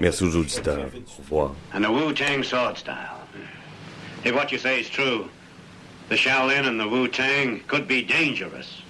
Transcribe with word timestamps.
merci 0.00 0.24
aux 0.24 0.36
auditeurs. 0.36 0.86
Au 0.94 1.22
revoir. 1.22 1.54
And 1.72 1.84
the 1.84 1.90
Wu-Tang 1.90 2.42
sword 2.42 2.76
style. 2.76 3.20
If 4.24 4.34
what 4.34 4.52
you 4.52 4.58
say 4.58 4.80
is 4.80 4.88
true, 4.88 5.28
the 6.08 6.16
Shaolin 6.16 6.66
and 6.66 6.78
the 6.78 6.88
Wu-Tang 6.88 7.60
could 7.66 7.86
be 7.86 8.02
dangerous. 8.02 8.82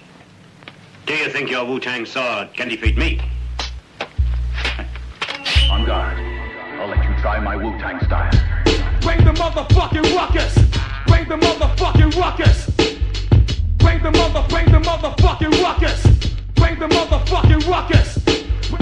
Do 1.06 1.14
you 1.14 1.29
think 1.29 1.51
your 1.51 1.64
Wu-Tang 1.64 2.06
sword 2.06 2.53
can 2.54 2.69
defeat 2.69 2.96
me? 2.96 3.21
On 5.71 5.85
guard. 5.85 6.19
I'll 6.80 6.89
let 6.89 7.05
you 7.05 7.14
try 7.21 7.39
my 7.39 7.57
Wu-Tang 7.57 8.00
style. 8.05 8.30
Bring 9.02 9.25
the 9.25 9.32
motherfucking 9.32 10.14
ruckus! 10.16 10.55
Bring 11.07 11.29
the 11.29 11.37
motherfucking 11.37 12.16
ruckus! 12.16 12.71
Bring 13.79 14.02
the 14.02 14.11
mother, 14.11 14.45
bring 14.48 14.66
the 14.73 14.79
motherfucking 14.79 15.62
ruckus! 15.62 16.02
Bring 16.55 16.79
the 16.79 16.89
motherfucking 16.89 17.68
ruckus! 17.68 18.18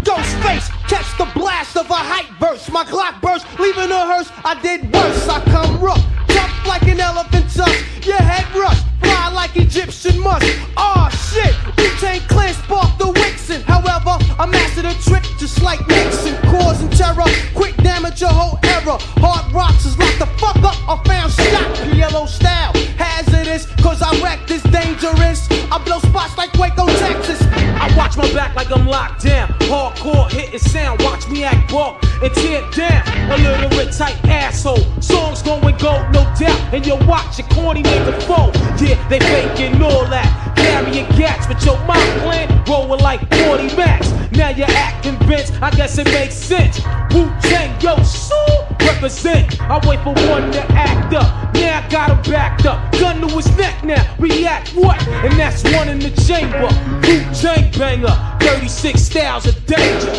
Ghostface, 0.08 0.70
catch 0.88 1.18
the 1.18 1.28
blast 1.38 1.76
of 1.76 1.88
a 1.90 1.94
hype 1.94 2.38
burst. 2.40 2.72
My 2.72 2.84
Glock 2.84 3.20
burst, 3.20 3.46
leaving 3.60 3.90
a 3.90 4.00
hearse. 4.00 4.32
I 4.44 4.60
did 4.60 4.92
worse. 4.92 5.28
I 5.28 5.40
come 5.44 5.78
rough, 5.80 6.02
tough 6.28 6.66
like 6.66 6.82
an 6.88 6.98
elephant 6.98 7.44
tusk. 7.52 8.06
Your 8.06 8.16
head 8.16 8.48
rush, 8.56 8.80
fly 9.00 9.30
like 9.32 9.56
Egyptian 9.56 10.20
musk. 10.20 10.46
Aw 10.76 11.08
shit, 11.08 11.54
Wu-Tang 11.76 12.20
Clan 12.28 12.54
sparked 12.54 12.98
the 12.98 13.06
Wixen. 13.06 13.62
However, 13.62 14.16
I 14.38 14.46
mastered 14.46 14.86
a 14.86 14.94
trick 15.02 15.24
just 15.38 15.62
like 15.62 15.86
Nixon, 15.88 16.36
causing 16.50 16.90
terror. 16.90 17.28
Quick 17.54 17.76
damage 17.78 18.20
your 18.20 18.30
whole 18.30 18.58
era. 18.64 18.98
Hard 19.20 19.52
rocks 19.52 19.84
is 19.84 19.98
locked 19.98 20.18
the 20.18 20.26
fuck 20.38 20.56
up. 20.58 20.76
I 20.88 20.96
found 21.04 21.32
shot, 21.32 21.76
PLO 21.76 22.28
style. 22.28 22.72
Hazardous, 22.96 23.66
cause 23.82 24.02
I 24.02 24.10
wreck 24.22 24.46
this 24.46 24.62
dangerous. 24.64 25.48
I 25.70 25.82
blow 25.84 25.98
spots 25.98 26.36
like 26.36 26.52
Waco, 26.54 26.86
Texas. 26.86 27.40
I 27.80 27.92
watch 27.96 28.16
my 28.16 28.32
back 28.32 28.54
like 28.56 28.70
I'm 28.70 28.86
locked 28.86 29.24
down. 29.24 29.48
Hardcore 29.70 30.30
hitting 30.30 30.58
sound, 30.58 31.02
watch 31.02 31.28
me 31.28 31.44
act 31.44 31.70
bulk 31.70 32.02
and 32.22 32.32
tear 32.34 32.62
down. 32.70 33.30
A 33.30 33.36
little 33.36 33.68
bit 33.70 33.92
tight 33.92 34.16
asshole. 34.24 34.78
Songs 35.00 35.42
going 35.42 35.76
gold, 35.76 36.06
no 36.12 36.22
doubt. 36.38 36.58
And 36.72 36.86
you 36.86 36.96
watch 37.06 37.38
your 37.38 37.48
corny 37.48 37.82
nigga 37.82 38.22
fall. 38.22 38.50
Yeah, 38.80 38.87
they 39.08 39.20
faking 39.20 39.80
all 39.82 40.04
that. 40.06 40.28
Carrying 40.56 41.08
gats, 41.16 41.46
but 41.46 41.64
your 41.64 41.78
mind 41.86 42.20
plan 42.22 42.64
rolling 42.68 43.00
like 43.00 43.20
40 43.46 43.76
max. 43.76 44.10
Now 44.32 44.50
you're 44.50 44.70
acting 44.70 45.16
bent, 45.26 45.50
I 45.62 45.70
guess 45.70 45.98
it 45.98 46.06
makes 46.06 46.34
sense. 46.34 46.78
Wu 47.12 47.30
Tang, 47.42 47.80
yo, 47.80 48.02
so 48.02 48.36
represent. 48.80 49.60
I 49.62 49.80
wait 49.86 50.00
for 50.00 50.14
one 50.28 50.50
to 50.52 50.62
act 50.72 51.14
up. 51.14 51.54
Now 51.54 51.84
I 51.84 51.88
got 51.88 52.10
him 52.10 52.32
backed 52.32 52.66
up. 52.66 52.92
Gun 52.92 53.20
to 53.20 53.26
his 53.34 53.48
neck 53.56 53.84
now, 53.84 54.16
react 54.18 54.70
what? 54.70 55.00
And 55.08 55.38
that's 55.38 55.62
one 55.74 55.88
in 55.88 55.98
the 55.98 56.10
chamber. 56.22 56.68
Wu 57.08 57.24
Tang 57.34 57.70
banger, 57.78 58.14
36 58.40 59.00
styles 59.00 59.46
of 59.46 59.54
danger. 59.66 60.12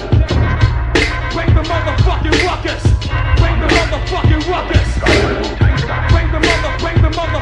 Bring 1.31 1.53
the 1.53 1.64
motherfucking 1.64 2.44
ruckus. 2.45 2.84
Bring 3.40 3.59
the 3.59 3.67
motherfucking 3.67 4.47
ruckus. 4.50 5.69
Bring 6.31 6.41
the 6.41 7.09
des. 7.09 7.39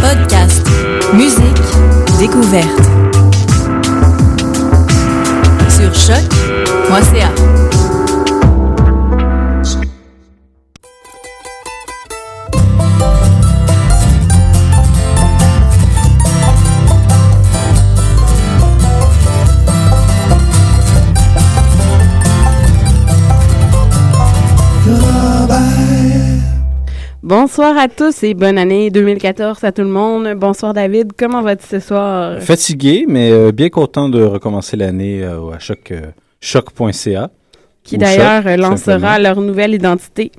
Podcast, 0.00 0.66
musique, 1.14 1.44
découverte. 2.18 2.66
Sur 5.68 5.94
choc.ca. 5.94 7.49
Bonsoir 27.30 27.78
à 27.78 27.86
tous 27.86 28.24
et 28.24 28.34
bonne 28.34 28.58
année 28.58 28.90
2014 28.90 29.62
à 29.62 29.70
tout 29.70 29.82
le 29.82 29.88
monde. 29.88 30.34
Bonsoir 30.36 30.74
David, 30.74 31.12
comment 31.16 31.42
vas-tu 31.42 31.64
ce 31.64 31.78
soir? 31.78 32.42
Fatigué, 32.42 33.04
mais 33.06 33.30
euh, 33.30 33.52
bien 33.52 33.68
content 33.68 34.08
de 34.08 34.20
recommencer 34.20 34.76
l'année 34.76 35.22
euh, 35.22 35.52
à 35.52 35.60
choc, 35.60 35.92
euh, 35.92 36.06
choc.ca. 36.40 37.30
Qui 37.84 37.98
d'ailleurs 37.98 38.42
Choc, 38.42 38.56
lancera 38.56 38.98
simplement. 38.98 39.18
leur 39.18 39.40
nouvelle 39.42 39.74
identité 39.74 40.32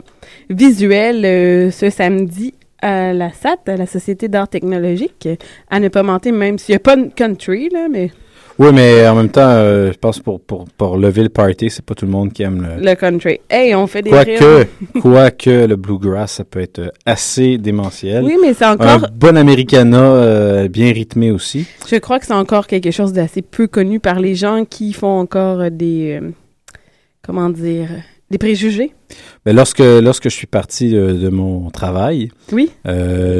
visuelle 0.49 1.23
euh, 1.23 1.71
ce 1.71 1.89
samedi 1.89 2.55
à 2.81 3.13
la 3.13 3.31
SAT, 3.31 3.59
à 3.67 3.77
la 3.77 3.85
Société 3.85 4.27
d'art 4.27 4.49
technologique. 4.49 5.29
À 5.69 5.79
ne 5.79 5.87
pas 5.87 6.03
mentir, 6.03 6.33
même 6.33 6.59
s'il 6.59 6.73
n'y 6.73 6.77
a 6.77 6.79
pas 6.79 6.97
de 6.97 7.07
country, 7.07 7.69
là, 7.69 7.87
mais 7.89 8.11
Oui, 8.59 8.69
mais 8.73 9.07
en 9.07 9.15
même 9.15 9.29
temps, 9.29 9.41
euh, 9.49 9.91
je 9.91 9.97
pense 9.97 10.19
pour, 10.19 10.39
pour, 10.41 10.65
pour 10.77 10.97
lever 10.97 11.23
le 11.23 11.29
party, 11.29 11.69
c'est 11.69 11.83
pas 11.85 11.95
tout 11.95 12.05
le 12.05 12.11
monde 12.11 12.31
qui 12.33 12.43
aime 12.43 12.61
le. 12.61 12.83
le 12.83 12.95
country. 12.95 13.39
Hey, 13.49 13.73
on 13.73 13.87
fait 13.87 14.01
des 14.01 14.09
Quoique, 14.11 14.43
rimes. 14.43 14.67
quoique 15.01 15.65
le 15.67 15.75
bluegrass, 15.75 16.33
ça 16.33 16.43
peut 16.43 16.59
être 16.59 16.79
euh, 16.79 16.89
assez 17.05 17.57
démentiel. 17.57 18.23
Oui, 18.23 18.35
mais 18.41 18.53
c'est 18.53 18.65
Un 18.65 18.73
encore, 18.73 19.07
bon 19.15 19.37
americana 19.37 19.99
euh, 20.01 20.67
bien 20.67 20.91
rythmé 20.91 21.31
aussi. 21.31 21.65
je 21.89 21.95
crois 21.97 22.19
que 22.19 22.25
c'est 22.25 22.33
encore 22.33 22.67
quelque 22.67 22.91
chose 22.91 23.13
d'assez 23.13 23.41
peu 23.41 23.67
connu 23.67 23.99
par 23.99 24.19
les 24.19 24.35
gens 24.35 24.65
qui 24.65 24.93
font 24.93 25.19
encore 25.19 25.71
des, 25.71 26.19
euh, 26.21 26.29
comment 27.23 27.49
dire, 27.49 27.89
des 28.29 28.37
préjugés. 28.37 28.91
Mais 29.45 29.53
lorsque, 29.53 29.79
lorsque 29.79 30.25
je 30.25 30.35
suis 30.35 30.47
parti 30.47 30.95
euh, 30.95 31.13
de 31.13 31.29
mon 31.29 31.69
travail, 31.71 32.29
Oui. 32.51 32.69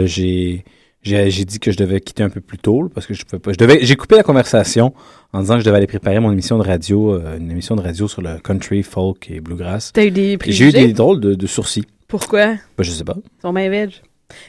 j'ai 0.06 0.64
j'ai 1.04 1.30
dit 1.46 1.60
que 1.60 1.72
je 1.72 1.78
devais 1.78 2.00
quitter 2.00 2.24
un 2.24 2.30
peu 2.30 2.42
plus 2.42 2.58
tôt 2.58 2.90
parce 2.94 3.08
que 3.08 3.14
je 3.14 3.24
pouvais 3.26 3.40
pas. 3.40 3.52
Je 3.54 3.58
devais. 3.58 3.80
J'ai 3.82 3.96
coupé 3.96 4.16
la 4.16 4.24
conversation 4.24 4.94
en 5.34 5.42
disant 5.42 5.56
que 5.56 5.62
je 5.62 5.66
devais 5.66 5.78
aller 5.78 5.88
préparer 5.88 6.20
mon 6.20 6.32
émission 6.32 6.58
de 6.58 6.64
radio, 6.64 7.14
euh, 7.16 7.38
une 7.38 7.50
émission 7.52 7.76
de 7.76 7.82
radio 7.82 8.08
sur 8.08 8.22
le 8.22 8.38
country, 8.44 8.84
folk 8.84 9.30
et 9.32 9.40
bluegrass. 9.40 9.92
T'as 9.94 10.06
eu 10.06 10.12
des 10.12 10.38
J'ai 10.48 10.70
eu 10.70 10.72
des 10.72 10.94
drôles 10.94 11.20
de, 11.20 11.34
de 11.36 11.48
sourcils. 11.48 11.86
Pourquoi? 12.08 12.56
Ben, 12.78 12.84
je 12.84 12.92
sais 12.92 13.04
pas. 13.04 13.16
Bien 13.44 13.70
veg. 13.70 13.92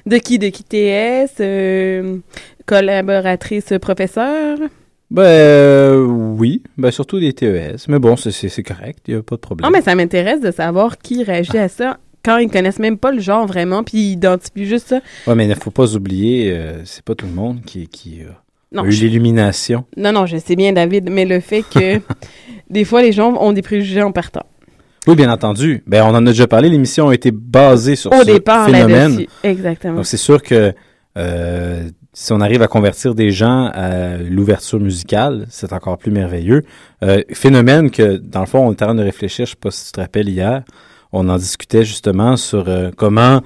De 0.07 0.17
qui? 0.19 0.39
De 0.39 0.49
qui 0.49 0.65
TS? 0.65 1.37
euh, 1.41 2.19
collaboratrice 2.67 3.73
professeur? 3.81 4.59
Ben 5.11 5.23
euh, 5.25 6.05
oui, 6.07 6.63
ben 6.79 6.91
surtout 6.91 7.21
des 7.21 7.33
TES. 7.35 7.77
Mais 7.89 7.99
bon, 7.99 8.17
c'est- 8.17 8.63
correct, 8.63 9.01
il 9.09 9.15
y 9.15 9.17
a 9.17 9.23
pas 9.23 9.37
de 9.37 9.41
problème. 9.41 9.67
Non, 9.71 9.71
mais 9.77 9.83
ça 9.83 9.95
m'intéresse 9.95 10.41
de 10.41 10.51
savoir 10.51 10.97
qui 10.99 11.23
réagit 11.23 11.59
à 11.59 11.69
ça 11.69 11.99
quand 12.25 12.39
ils 12.39 12.49
connaissent 12.51 12.79
même 12.79 12.99
pas 12.99 13.11
le 13.13 13.21
genre 13.21 13.47
vraiment, 13.47 13.83
puis 13.85 13.99
ils 13.99 14.13
identifient 14.13 14.67
juste 14.67 14.89
ça. 14.89 15.01
Ouais, 15.27 15.35
mais 15.35 15.45
il 15.45 15.49
ne 15.51 15.55
faut 15.55 15.71
pas 15.71 15.95
oublier, 15.95 16.53
euh, 16.53 16.83
c'est 16.85 17.05
pas 17.05 17.15
tout 17.15 17.27
le 17.27 17.33
monde 17.33 17.61
qui, 17.65 17.89
qui 17.89 18.21
euh, 18.23 18.29
Non, 18.73 18.83
a 18.85 18.87
eu 18.87 18.93
je- 18.93 19.05
l'illumination. 19.05 19.85
non, 19.97 20.13
non, 20.13 20.27
je 20.27 20.37
sais 20.37 20.57
bien, 20.57 20.73
David, 20.73 21.09
mais 21.11 21.25
le 21.25 21.41
fait 21.41 21.63
que 21.63 22.01
des 22.71 22.85
fois, 22.85 23.03
les 23.03 23.13
gens 23.13 23.35
ont 23.41 23.53
des 23.53 23.63
préjugés 23.63 24.03
en 24.03 24.13
partant. 24.13 24.47
Oui, 25.09 25.17
bien 25.17 25.33
entendu. 25.33 25.83
Ben, 25.89 26.05
on 26.05 26.11
en 26.15 26.25
a 26.25 26.31
déjà 26.31 26.47
parlé. 26.47 26.69
L'émission 26.69 27.09
a 27.09 27.15
été 27.15 27.33
basée 27.33 27.97
sur 27.97 28.13
Au 28.13 28.21
ce 28.21 28.25
départ, 28.25 28.67
phénomène. 28.71 29.27
Exactement. 29.43 29.97
Donc, 29.97 30.07
c'est 30.07 30.17
sûr 30.17 30.41
que 30.41 30.73
euh, 31.19 31.89
si 32.13 32.33
on 32.33 32.41
arrive 32.41 32.63
à 32.63 32.69
convertir 32.69 33.15
des 33.17 33.33
gens 33.33 33.67
à 33.75 34.17
l'ouverture 34.19 34.79
musicale, 34.79 35.47
c'est 35.51 35.73
encore 35.73 35.99
plus 35.99 36.13
merveilleux. 36.13 36.63
Euh, 37.03 37.21
phénomène 37.33 37.91
que, 37.91 38.17
dans 38.17 38.41
le 38.41 38.47
fond, 38.47 38.61
on 38.61 38.71
est 38.71 38.81
en 38.83 38.87
train 38.87 38.95
de 38.95 39.03
réfléchir, 39.03 39.45
je 39.47 39.51
sais 39.51 39.57
pas 39.61 39.73
si 39.73 39.87
tu 39.87 39.93
te 39.93 40.01
rappelles 40.01 40.29
hier, 40.29 40.63
on 41.13 41.29
en 41.29 41.37
discutait 41.37 41.85
justement 41.85 42.37
sur 42.37 42.65
euh, 42.69 42.91
comment, 42.97 43.41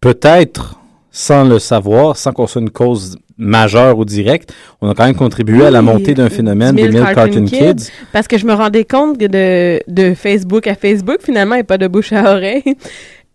peut-être, 0.00 0.76
sans 1.10 1.44
le 1.44 1.58
savoir, 1.58 2.16
sans 2.16 2.32
qu'on 2.32 2.46
soit 2.46 2.60
une 2.60 2.70
cause 2.70 3.16
majeure 3.38 3.98
ou 3.98 4.04
directe, 4.04 4.54
on 4.80 4.88
a 4.90 4.94
quand 4.94 5.04
même 5.04 5.14
contribué 5.14 5.64
à 5.66 5.70
la 5.70 5.82
montée 5.82 6.14
d'un 6.14 6.30
phénomène 6.30 6.74
10 6.74 6.82
des 6.82 6.92
000 6.92 7.04
mille 7.04 7.14
Cartoon 7.14 7.46
Cartoon 7.46 7.74
Kids. 7.74 7.90
Parce 8.12 8.26
que 8.28 8.38
je 8.38 8.46
me 8.46 8.54
rendais 8.54 8.84
compte 8.84 9.18
que 9.18 9.26
de, 9.26 9.82
de 9.88 10.14
Facebook 10.14 10.66
à 10.66 10.74
Facebook, 10.74 11.18
finalement, 11.22 11.54
et 11.54 11.62
pas 11.62 11.76
de 11.78 11.86
bouche 11.86 12.12
à 12.12 12.32
oreille. 12.32 12.62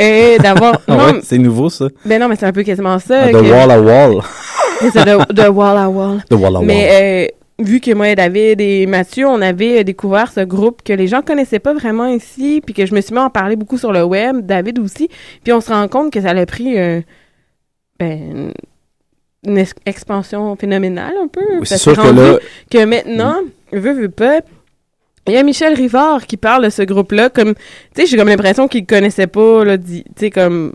Et 0.04 0.38
d'avoir. 0.42 0.82
Ah 0.88 0.98
ouais, 0.98 1.20
c'est 1.22 1.38
nouveau, 1.38 1.70
ça. 1.70 1.86
ben 2.06 2.20
non, 2.20 2.28
mais 2.28 2.36
c'est 2.36 2.48
un 2.48 2.52
peu 2.52 2.64
quasiment 2.64 2.98
ça. 2.98 3.28
de 3.28 3.34
que- 3.34 3.52
wall 3.52 3.70
à 3.70 3.80
wall. 3.80 4.24
C'est 4.92 5.06
de, 5.06 5.32
de 5.34 5.48
wall 5.48 5.78
à 5.78 5.88
wall. 5.88 6.24
De 6.28 6.36
wall 6.36 6.56
à 6.56 6.58
wall. 6.58 6.66
Mais 6.66 7.30
euh, 7.32 7.36
vu 7.64 7.80
que 7.80 7.94
moi 7.94 8.10
et 8.10 8.16
David 8.16 8.62
et 8.62 8.86
Mathieu, 8.86 9.28
on 9.28 9.42
avait 9.42 9.80
euh, 9.80 9.84
découvert 9.84 10.32
ce 10.32 10.42
groupe 10.42 10.82
que 10.84 10.94
les 10.94 11.08
gens 11.08 11.22
connaissaient 11.22 11.60
pas 11.60 11.74
vraiment 11.74 12.08
ici, 12.08 12.62
puis 12.66 12.74
que 12.74 12.86
je 12.86 12.94
me 12.96 13.02
suis 13.02 13.14
mis 13.14 13.20
à 13.20 13.26
en 13.26 13.30
parler 13.30 13.56
beaucoup 13.56 13.78
sur 13.78 13.92
le 13.92 14.04
web, 14.04 14.46
David 14.46 14.80
aussi, 14.80 15.10
puis 15.44 15.54
on 15.54 15.62
se 15.62 15.72
rend 15.72 15.88
compte 15.88 16.12
que 16.12 16.22
ça 16.22 16.30
a 16.32 16.46
pris 16.46 16.78
euh, 16.78 17.02
ben, 18.00 18.52
une 19.46 19.58
ex- 19.58 19.74
expansion 19.86 20.56
phénoménale 20.56 21.14
un 21.24 21.28
peu. 21.28 21.42
Oui, 21.60 21.66
c'est 21.66 21.78
sûr 21.78 21.96
que 21.96 22.08
là- 22.08 22.38
que 22.70 22.86
maintenant, 22.86 23.38
veut, 23.72 23.94
veut 23.94 24.10
pas, 24.10 24.40
il 25.28 25.34
y 25.34 25.38
a 25.38 25.44
Michel 25.44 25.74
Rivard 25.74 26.26
qui 26.26 26.38
parle 26.38 26.64
de 26.66 26.70
ce 26.70 26.82
groupe-là 26.82 27.30
comme, 27.30 27.54
tu 27.56 27.62
sais, 27.96 28.06
j'ai 28.08 28.18
comme 28.18 28.28
l'impression 28.28 28.68
qu'il 28.68 28.86
connaissait 28.86 29.28
pas, 29.28 29.64
là, 29.64 29.78
tu 29.78 30.04
sais, 30.18 30.30
comme 30.32 30.74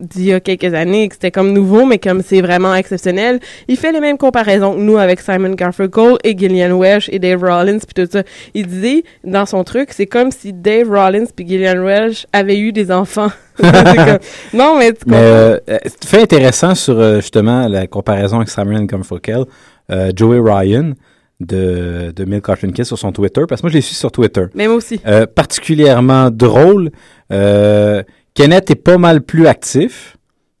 d'il 0.00 0.24
y 0.24 0.32
a 0.32 0.40
quelques 0.40 0.74
années, 0.74 1.08
que 1.08 1.14
c'était 1.14 1.30
comme 1.30 1.52
nouveau, 1.52 1.86
mais 1.86 1.98
comme 1.98 2.20
c'est 2.22 2.40
vraiment 2.40 2.74
exceptionnel, 2.74 3.38
il 3.68 3.76
fait 3.76 3.92
les 3.92 4.00
mêmes 4.00 4.18
comparaisons 4.18 4.74
que 4.74 4.80
nous 4.80 4.98
avec 4.98 5.20
Simon 5.20 5.50
Garfunkel 5.50 6.16
et 6.24 6.36
Gillian 6.36 6.72
Welsh 6.76 7.08
et 7.12 7.18
Dave 7.20 7.40
Rollins 7.42 7.78
puis 7.78 8.04
tout 8.04 8.10
ça. 8.10 8.22
Il 8.54 8.66
disait 8.66 9.04
dans 9.22 9.46
son 9.46 9.62
truc, 9.62 9.90
c'est 9.92 10.06
comme 10.06 10.32
si 10.32 10.52
Dave 10.52 10.88
Rollins 10.90 11.26
puis 11.34 11.46
Gillian 11.46 11.82
Welsh 11.84 12.26
avaient 12.32 12.58
eu 12.58 12.72
des 12.72 12.90
enfants. 12.90 13.30
Comme- 13.56 14.18
Non, 14.52 14.76
mais 14.78 14.92
tu 14.92 14.98
Mais 15.06 15.16
euh, 15.16 15.58
euh, 15.70 15.78
fait 16.04 16.22
intéressant 16.22 16.74
sur 16.74 16.98
euh, 16.98 17.20
justement 17.20 17.68
la 17.68 17.86
comparaison 17.86 18.38
avec 18.38 18.48
Simon 18.48 18.82
Garfunkel, 18.82 19.44
euh, 19.92 20.10
Joey 20.14 20.40
Ryan 20.42 20.94
de, 21.38 22.12
de 22.14 22.24
Milk 22.24 22.44
Kids 22.74 22.84
sur 22.84 22.98
son 22.98 23.12
Twitter, 23.12 23.42
parce 23.48 23.60
que 23.60 23.66
moi 23.66 23.70
je 23.70 23.76
les 23.76 23.80
suis 23.82 23.94
sur 23.94 24.10
Twitter. 24.10 24.46
Mais 24.54 24.66
moi 24.66 24.76
aussi. 24.76 25.00
Euh, 25.06 25.26
particulièrement 25.26 26.30
drôle. 26.30 26.90
Euh, 27.32 28.02
Kenneth 28.34 28.70
est 28.70 28.74
pas 28.76 28.98
mal 28.98 29.20
plus 29.22 29.46
actif. 29.46 30.16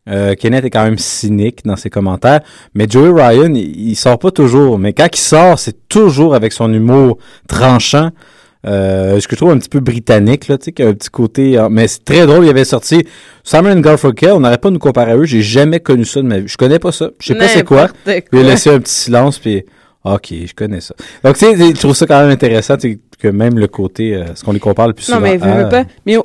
Euh, 0.08 0.34
Kenneth 0.34 0.64
est 0.64 0.70
quand 0.70 0.84
même 0.84 0.98
cynique 0.98 1.64
dans 1.64 1.76
ses 1.76 1.88
commentaires, 1.88 2.40
mais 2.74 2.86
Joey 2.88 3.10
Ryan, 3.10 3.52
il, 3.54 3.88
il 3.90 3.96
sort 3.96 4.18
pas 4.18 4.30
toujours. 4.30 4.78
Mais 4.78 4.92
quand 4.92 5.08
il 5.12 5.18
sort, 5.20 5.58
c'est 5.58 5.88
toujours 5.88 6.34
avec 6.34 6.52
son 6.52 6.72
humour 6.72 7.18
tranchant. 7.48 8.10
Euh, 8.66 9.18
ce 9.20 9.28
que 9.28 9.34
je 9.34 9.40
trouve 9.40 9.50
un 9.52 9.58
petit 9.58 9.68
peu 9.68 9.80
britannique, 9.80 10.48
là, 10.48 10.56
tu 10.56 10.66
sais, 10.66 10.72
qui 10.72 10.82
a 10.82 10.88
un 10.88 10.94
petit 10.94 11.10
côté... 11.10 11.58
euh, 11.58 11.68
mais 11.70 11.86
c'est 11.86 12.02
très 12.04 12.26
drôle, 12.26 12.44
il 12.44 12.48
avait 12.50 12.64
sorti 12.64 13.06
Simon 13.42 13.78
Garfunkel, 13.80 14.32
on 14.32 14.40
n'aurait 14.40 14.56
pas 14.56 14.68
à 14.68 14.70
nous 14.70 14.78
comparer 14.78 15.12
à 15.12 15.16
eux, 15.16 15.24
j'ai 15.24 15.42
jamais 15.42 15.80
connu 15.80 16.04
ça 16.06 16.22
de 16.22 16.26
ma 16.26 16.38
vie. 16.38 16.48
Je 16.48 16.56
connais 16.56 16.78
pas 16.78 16.90
ça, 16.92 17.10
je 17.20 17.26
sais 17.28 17.34
pas 17.34 17.48
c'est 17.48 17.64
quoi. 17.64 17.88
Puis 18.30 18.40
il 18.40 18.46
a 18.46 18.50
laissé 18.50 18.70
un 18.70 18.78
petit 18.80 18.94
silence, 18.94 19.38
puis 19.38 19.64
OK, 20.04 20.28
je 20.46 20.54
connais 20.54 20.80
ça. 20.80 20.94
Donc, 21.22 21.36
tu 21.36 21.44
sais, 21.44 21.56
je 21.56 21.78
trouve 21.78 21.94
ça 21.94 22.06
quand 22.06 22.20
même 22.22 22.30
intéressant, 22.30 22.76
tu 22.78 22.92
sais, 22.92 22.98
que 23.18 23.28
même 23.28 23.58
le 23.58 23.68
côté, 23.68 24.14
euh, 24.14 24.34
ce 24.34 24.42
qu'on 24.44 24.52
les 24.52 24.60
compare 24.60 24.88
le 24.88 24.94
plus 24.94 25.08
Non, 25.10 25.16
souvent 25.16 25.26
mais 25.28 25.36
veux, 25.36 25.46
à- 25.50 25.62
veux 25.64 25.68
pas. 25.68 25.84
Mais 26.06 26.16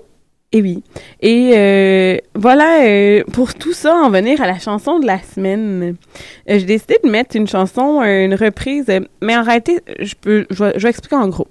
et 0.51 0.61
oui. 0.61 0.83
Et 1.21 1.51
euh, 1.55 2.17
voilà, 2.35 2.83
euh, 2.83 3.23
pour 3.31 3.53
tout 3.53 3.73
ça, 3.73 3.93
en 3.93 4.09
venir 4.09 4.41
à 4.41 4.47
la 4.47 4.57
chanson 4.59 4.99
de 4.99 5.05
la 5.05 5.19
semaine. 5.19 5.95
Euh, 6.49 6.59
J'ai 6.59 6.65
décidé 6.65 6.97
de 7.03 7.09
mettre 7.09 7.35
une 7.35 7.47
chanson, 7.47 8.01
euh, 8.01 8.25
une 8.25 8.33
reprise, 8.33 8.85
euh, 8.89 9.01
mais 9.21 9.37
en 9.37 9.43
réalité, 9.43 9.79
je 9.99 10.15
peux, 10.19 10.45
je 10.49 10.63
vais, 10.63 10.73
je 10.75 10.83
vais 10.83 10.89
expliquer 10.89 11.15
en 11.17 11.27
gros. 11.27 11.47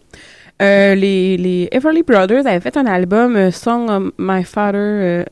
Euh, 0.60 0.96
les, 0.96 1.36
les 1.36 1.68
Everly 1.70 2.02
Brothers 2.02 2.46
avaient 2.46 2.60
fait 2.60 2.76
un 2.76 2.86
album, 2.86 3.50
Song 3.52 3.88
of 3.88 4.12
My 4.18 4.42
Father. 4.42 5.24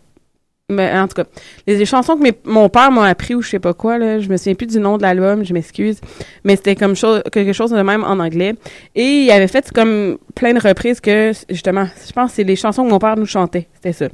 Mais 0.69 0.91
en 0.99 1.07
tout 1.07 1.15
cas, 1.15 1.25
les, 1.69 1.85
chansons 1.85 2.17
que 2.17 2.23
mes- 2.23 2.39
mon 2.45 2.69
père 2.69 2.91
m'a 2.91 3.07
appris 3.07 3.37
ou 3.37 3.43
je 3.43 3.51
sais 3.51 3.61
pas 3.61 3.73
quoi, 3.73 3.99
là, 3.99 4.19
je 4.19 4.29
me 4.29 4.37
souviens 4.37 4.55
plus 4.57 4.67
du 4.67 4.81
nom 4.81 4.97
de 4.97 5.03
l'album, 5.03 5.45
je 5.45 5.53
m'excuse, 5.53 6.01
mais 6.43 6.57
c'était 6.57 6.75
comme 6.75 6.97
chose, 6.97 7.23
quelque 7.31 7.53
chose 7.53 7.71
de 7.71 7.81
même 7.83 8.03
en 8.03 8.19
anglais. 8.19 8.55
Et 8.97 9.05
il 9.05 9.31
avait 9.31 9.47
fait 9.47 9.71
comme 9.73 10.19
plein 10.35 10.55
de 10.55 10.61
reprises 10.61 10.99
que, 11.01 11.31
justement, 11.49 11.87
je 12.05 12.13
pense 12.13 12.31
que 12.31 12.37
c'est 12.37 12.45
les 12.45 12.57
chansons 12.57 12.85
que 12.85 12.91
mon 12.91 12.99
père 12.99 13.17
nous 13.17 13.27
chantait, 13.27 13.69
c'était 13.75 13.93
ça. 13.93 14.07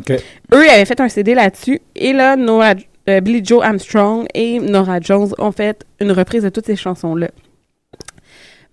Eux, 0.52 0.66
ils 0.66 0.70
avaient 0.70 0.84
fait 0.84 1.00
un 1.00 1.08
CD 1.08 1.34
là-dessus, 1.34 1.80
et 1.96 2.12
là, 2.12 2.36
Nora, 2.36 2.74
euh, 3.08 3.20
Billy 3.22 3.42
Joe 3.42 3.64
Armstrong 3.64 4.26
et 4.34 4.60
Nora 4.60 5.00
Jones 5.00 5.30
ont 5.38 5.52
fait 5.52 5.86
une 6.00 6.12
reprise 6.12 6.42
de 6.42 6.50
toutes 6.50 6.66
ces 6.66 6.76
chansons-là. 6.76 7.30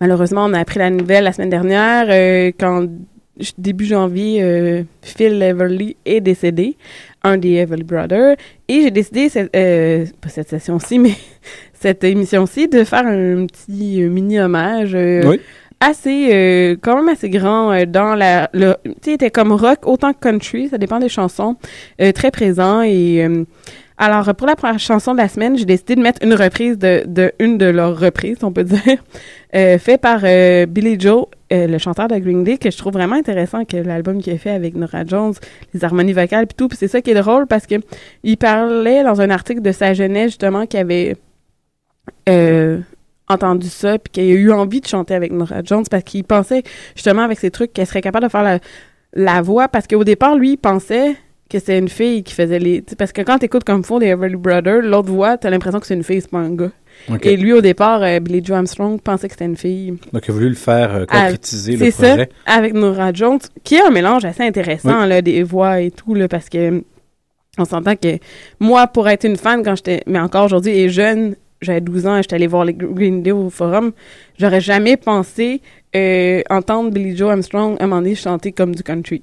Malheureusement, 0.02 0.44
on 0.44 0.52
a 0.52 0.58
appris 0.60 0.78
la 0.78 0.90
nouvelle 0.90 1.24
la 1.24 1.32
semaine 1.32 1.50
dernière, 1.50 2.06
euh, 2.10 2.52
quand 2.60 2.86
début 3.58 3.86
janvier, 3.86 4.42
euh, 4.42 4.82
Phil 5.02 5.42
Everly 5.42 5.96
est 6.04 6.20
décédé, 6.20 6.76
un 7.22 7.38
des 7.38 7.54
Everly 7.54 7.82
Brothers, 7.82 8.36
et 8.68 8.82
j'ai 8.82 8.90
décidé, 8.90 9.28
cette, 9.28 9.54
euh, 9.56 10.06
pas 10.20 10.28
cette 10.28 10.48
session-ci, 10.48 10.98
mais 11.00 11.12
cette 11.74 12.04
émission-ci, 12.04 12.68
de 12.68 12.84
faire 12.84 13.06
un 13.06 13.46
petit 13.46 14.02
euh, 14.02 14.08
mini-hommage 14.08 14.94
euh, 14.94 15.22
Oui. 15.26 15.40
assez, 15.80 16.76
quand 16.82 16.96
même 16.96 17.08
assez 17.08 17.30
grand 17.30 17.84
dans 17.86 18.14
la, 18.14 18.50
le, 18.52 18.74
tu 18.84 18.92
sais, 19.02 19.12
était 19.14 19.30
comme 19.30 19.52
rock 19.52 19.80
autant 19.86 20.12
que 20.12 20.20
country, 20.20 20.68
ça 20.68 20.78
dépend 20.78 20.98
des 20.98 21.08
chansons, 21.08 21.56
très 22.14 22.30
présent 22.30 22.82
et 22.82 23.26
alors 24.02 24.34
pour 24.34 24.46
la 24.46 24.56
première 24.56 24.78
chanson 24.78 25.12
de 25.12 25.18
la 25.18 25.28
semaine, 25.28 25.58
j'ai 25.58 25.66
décidé 25.66 25.94
de 25.94 26.00
mettre 26.00 26.24
une 26.24 26.32
reprise 26.32 26.78
de, 26.78 27.04
de 27.06 27.32
une 27.38 27.58
de 27.58 27.66
leurs 27.66 28.00
reprises, 28.00 28.38
on 28.42 28.50
peut 28.50 28.64
dire, 28.64 28.80
euh, 29.54 29.76
fait 29.78 29.98
par 29.98 30.20
euh, 30.24 30.64
Billy 30.64 30.98
Joe, 30.98 31.26
euh, 31.52 31.66
le 31.66 31.78
chanteur 31.78 32.06
de 32.06 32.16
Green 32.16 32.44
Day, 32.44 32.58
que 32.58 32.70
je 32.70 32.78
trouve 32.78 32.92
vraiment 32.92 33.16
intéressant 33.16 33.64
que 33.64 33.76
l'album 33.76 34.22
qu'il 34.22 34.32
a 34.32 34.38
fait 34.38 34.50
avec 34.50 34.76
Nora 34.76 35.04
Jones, 35.04 35.34
les 35.74 35.84
harmonies 35.84 36.12
vocales 36.12 36.46
puis 36.46 36.54
tout, 36.56 36.68
puis 36.68 36.78
c'est 36.78 36.86
ça 36.86 37.00
qui 37.00 37.10
est 37.10 37.20
drôle 37.20 37.48
parce 37.48 37.66
que 37.66 37.74
il 38.22 38.36
parlait 38.36 39.02
dans 39.02 39.20
un 39.20 39.30
article 39.30 39.60
de 39.60 39.72
sa 39.72 39.92
jeunesse 39.92 40.26
justement 40.26 40.66
qu'il 40.66 40.78
avait 40.78 41.16
euh, 42.28 42.78
entendu 43.28 43.68
ça 43.68 43.98
puis 43.98 44.12
qu'il 44.12 44.22
a 44.22 44.40
eu 44.40 44.52
envie 44.52 44.80
de 44.80 44.86
chanter 44.86 45.14
avec 45.14 45.32
Nora 45.32 45.62
Jones 45.64 45.84
parce 45.90 46.04
qu'il 46.04 46.22
pensait 46.22 46.62
justement 46.94 47.22
avec 47.22 47.40
ses 47.40 47.50
trucs 47.50 47.72
qu'elle 47.72 47.86
serait 47.86 48.00
capable 48.00 48.26
de 48.26 48.30
faire 48.30 48.60
la, 49.14 49.42
voix 49.42 49.66
parce 49.66 49.86
qu'au 49.88 50.04
départ 50.04 50.36
lui 50.36 50.52
il 50.52 50.56
pensait 50.56 51.16
que 51.48 51.58
c'est 51.58 51.78
une 51.78 51.88
fille 51.88 52.22
qui 52.22 52.34
faisait 52.34 52.60
les 52.60 52.84
parce 52.96 53.12
que 53.12 53.22
quand 53.22 53.38
t'écoutes 53.38 53.64
comme 53.64 53.82
fond 53.82 53.98
des 53.98 54.06
Everly 54.06 54.36
Brothers 54.36 54.82
l'autre 54.82 55.10
voix 55.10 55.36
t'as 55.36 55.50
l'impression 55.50 55.80
que 55.80 55.86
c'est 55.86 55.94
une 55.94 56.04
fille 56.04 56.20
c'est 56.20 56.30
pas 56.30 56.38
un 56.38 56.54
gars 56.54 56.70
Et 57.22 57.36
lui 57.36 57.52
au 57.52 57.60
départ 57.60 58.02
euh, 58.02 58.20
Billy 58.20 58.42
Joe 58.44 58.56
Armstrong 58.56 59.00
pensait 59.00 59.28
que 59.28 59.34
c'était 59.34 59.44
une 59.46 59.56
fille. 59.56 59.94
Donc, 60.12 60.22
il 60.26 60.30
a 60.30 60.34
voulu 60.34 60.48
le 60.48 60.54
faire 60.54 60.94
euh, 60.94 61.04
Ah, 61.08 61.22
concrétiser, 61.22 61.72
le 61.72 61.78
c'est 61.78 61.90
ça 61.90 62.08
projet. 62.08 62.28
avec 62.46 62.74
Nora 62.74 63.12
Jones 63.12 63.38
qui 63.64 63.76
est 63.76 63.82
un 63.82 63.90
mélange 63.90 64.24
assez 64.24 64.42
intéressant 64.42 65.04
là 65.06 65.22
des 65.22 65.42
voix 65.42 65.80
et 65.80 65.90
tout 65.90 66.14
là 66.14 66.28
parce 66.28 66.48
que 66.48 66.82
on 67.58 67.64
s'entend 67.64 67.96
que 67.96 68.18
moi 68.60 68.86
pour 68.86 69.08
être 69.08 69.24
une 69.24 69.36
fan 69.36 69.62
quand 69.64 69.74
j'étais 69.76 70.02
mais 70.06 70.18
encore 70.20 70.44
aujourd'hui 70.44 70.72
et 70.78 70.88
jeune 70.88 71.34
j'avais 71.62 71.80
12 71.80 72.06
ans 72.06 72.16
et 72.16 72.22
j'étais 72.22 72.36
allée 72.36 72.46
voir 72.46 72.64
les 72.64 72.72
Green 72.74 73.22
Day 73.22 73.32
au 73.32 73.50
forum 73.50 73.92
j'aurais 74.38 74.60
jamais 74.60 74.96
pensé 74.96 75.60
euh, 75.96 76.42
entendre 76.48 76.90
Billy 76.90 77.16
Joe 77.16 77.30
Armstrong 77.32 77.76
à 77.80 77.84
un 77.84 77.86
moment 77.88 78.00
donné 78.02 78.14
chanter 78.14 78.52
comme 78.52 78.74
du 78.74 78.82
country 78.82 79.22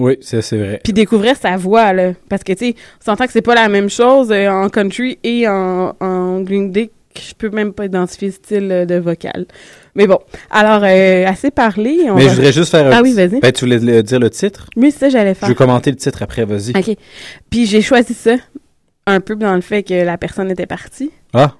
Oui, 0.00 0.16
c'est 0.20 0.42
c'est 0.42 0.56
vrai. 0.58 0.80
puis 0.82 0.92
découvrir 0.92 1.36
sa 1.36 1.56
voix 1.56 1.92
là 1.92 2.12
parce 2.28 2.42
que 2.42 2.52
tu 2.52 2.66
sais 2.70 2.74
on 3.00 3.04
s'entend 3.04 3.26
que 3.26 3.32
c'est 3.32 3.42
pas 3.42 3.54
la 3.54 3.68
même 3.68 3.88
chose 3.90 4.32
euh, 4.32 4.48
en 4.48 4.68
country 4.68 5.18
et 5.22 5.46
en, 5.46 5.94
en 6.00 6.40
Green 6.40 6.72
Day 6.72 6.90
que 7.14 7.20
je 7.20 7.34
peux 7.34 7.50
même 7.50 7.72
pas 7.72 7.84
identifier 7.84 8.28
le 8.28 8.34
style 8.34 8.68
euh, 8.72 8.84
de 8.86 8.94
vocal 8.96 9.46
mais 9.94 10.06
bon 10.06 10.18
alors 10.50 10.82
euh, 10.84 11.26
assez 11.26 11.50
parlé 11.50 11.98
on 12.08 12.14
Mais 12.14 12.24
va- 12.24 12.28
je 12.30 12.34
voudrais 12.36 12.52
juste 12.52 12.70
faire 12.70 12.86
un 12.86 12.90
Ah 12.92 13.02
oui, 13.02 13.12
vas-y. 13.12 13.40
Ben, 13.40 13.52
tu 13.52 13.64
voulais 13.64 13.78
le- 13.78 14.02
dire 14.02 14.18
le 14.20 14.30
titre? 14.30 14.68
oui 14.76 14.90
c'est 14.90 14.98
ça 15.00 15.08
j'allais 15.10 15.34
Je 15.34 15.38
faire 15.40 15.48
vais 15.48 15.54
commenter 15.54 15.90
le 15.90 15.96
titre 15.96 16.22
après, 16.22 16.44
vas-y. 16.44 16.70
OK. 16.76 16.96
Puis 17.50 17.66
j'ai 17.66 17.82
choisi 17.82 18.14
ça 18.14 18.36
un 19.06 19.20
peu 19.20 19.34
dans 19.36 19.54
le 19.54 19.60
fait 19.60 19.82
que 19.82 19.94
la 19.94 20.16
personne 20.18 20.50
était 20.50 20.66
partie. 20.66 21.10
Ah! 21.34 21.54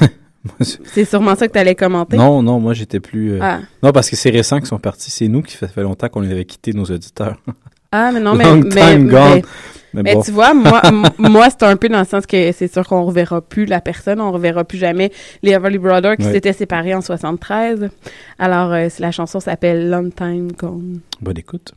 C'est 0.84 1.06
sûrement 1.06 1.34
ça 1.36 1.48
que 1.48 1.52
tu 1.54 1.58
allais 1.58 1.74
commenter. 1.74 2.18
non, 2.18 2.42
non, 2.42 2.60
moi 2.60 2.74
j'étais 2.74 3.00
plus... 3.00 3.32
euh, 3.32 3.38
Ah. 3.40 3.60
Non, 3.82 3.92
parce 3.92 4.10
que 4.10 4.16
c'est 4.16 4.28
récent 4.28 4.58
qu'ils 4.58 4.66
sont 4.66 4.78
partis. 4.78 5.10
C'est 5.10 5.26
nous 5.28 5.40
qui 5.40 5.56
fait, 5.56 5.68
fait 5.68 5.80
longtemps 5.82 6.08
qu'on 6.10 6.20
les 6.20 6.30
avait 6.32 6.44
quittés, 6.44 6.72
nos 6.74 6.84
auditeurs. 6.84 7.36
Ah, 7.96 8.10
mais 8.12 8.18
non, 8.18 8.34
mais. 8.34 8.42
Long 8.44 8.56
mais, 8.64 8.70
time 8.70 9.08
gone. 9.08 9.20
mais- 9.34 9.42
Mais 9.94 10.02
mais 10.02 10.14
bon. 10.14 10.22
tu 10.22 10.32
vois, 10.32 10.52
moi, 10.54 10.82
moi 11.18 11.46
c'est 11.50 11.62
un 11.62 11.76
peu 11.76 11.88
dans 11.88 12.00
le 12.00 12.04
sens 12.04 12.26
que 12.26 12.50
c'est 12.50 12.66
sûr 12.72 12.84
qu'on 12.84 13.04
reverra 13.04 13.40
plus 13.40 13.64
la 13.64 13.80
personne, 13.80 14.20
on 14.20 14.32
reverra 14.32 14.64
plus 14.64 14.76
jamais 14.78 15.12
les 15.44 15.52
Everly 15.52 15.78
Brothers 15.78 16.16
qui 16.16 16.24
s'étaient 16.24 16.52
séparés 16.52 16.96
en 16.96 17.00
73. 17.00 17.90
Alors, 18.40 18.72
euh, 18.72 18.88
la 18.98 19.12
chanson 19.12 19.38
s'appelle 19.38 19.88
Long 19.90 20.10
Time 20.10 20.50
Gone. 20.58 20.98
Bonne 21.20 21.38
écoute. 21.38 21.74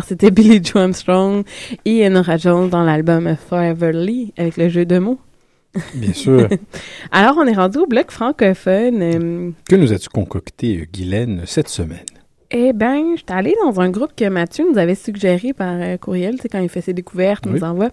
Alors, 0.00 0.08
c'était 0.08 0.30
Billy 0.30 0.64
Joe 0.64 0.76
Armstrong 0.76 1.44
et 1.84 2.08
Nora 2.08 2.38
Jones 2.38 2.70
dans 2.70 2.82
l'album 2.82 3.36
Foreverly 3.36 4.32
avec 4.38 4.56
le 4.56 4.70
jeu 4.70 4.86
de 4.86 4.98
mots. 4.98 5.18
Bien 5.94 6.14
sûr. 6.14 6.48
Alors, 7.12 7.36
on 7.36 7.44
est 7.46 7.52
rendu 7.52 7.76
au 7.76 7.86
bloc 7.86 8.10
francophone. 8.10 9.02
Euh, 9.02 9.50
que 9.68 9.76
nous 9.76 9.92
as-tu 9.92 10.08
concocté, 10.08 10.88
Guylaine, 10.90 11.42
cette 11.44 11.68
semaine? 11.68 11.98
Eh 12.50 12.72
ben, 12.72 13.14
j'étais 13.14 13.34
allée 13.34 13.54
dans 13.62 13.78
un 13.78 13.90
groupe 13.90 14.12
que 14.16 14.26
Mathieu 14.30 14.64
nous 14.72 14.78
avait 14.78 14.94
suggéré 14.94 15.52
par 15.52 15.74
euh, 15.78 15.98
courriel, 15.98 16.36
tu 16.36 16.42
sais, 16.42 16.48
quand 16.48 16.60
il 16.60 16.70
fait 16.70 16.80
ses 16.80 16.94
découvertes, 16.94 17.44
il 17.44 17.52
Oui. 17.52 17.58
nous 17.60 17.66
envoie. 17.66 17.90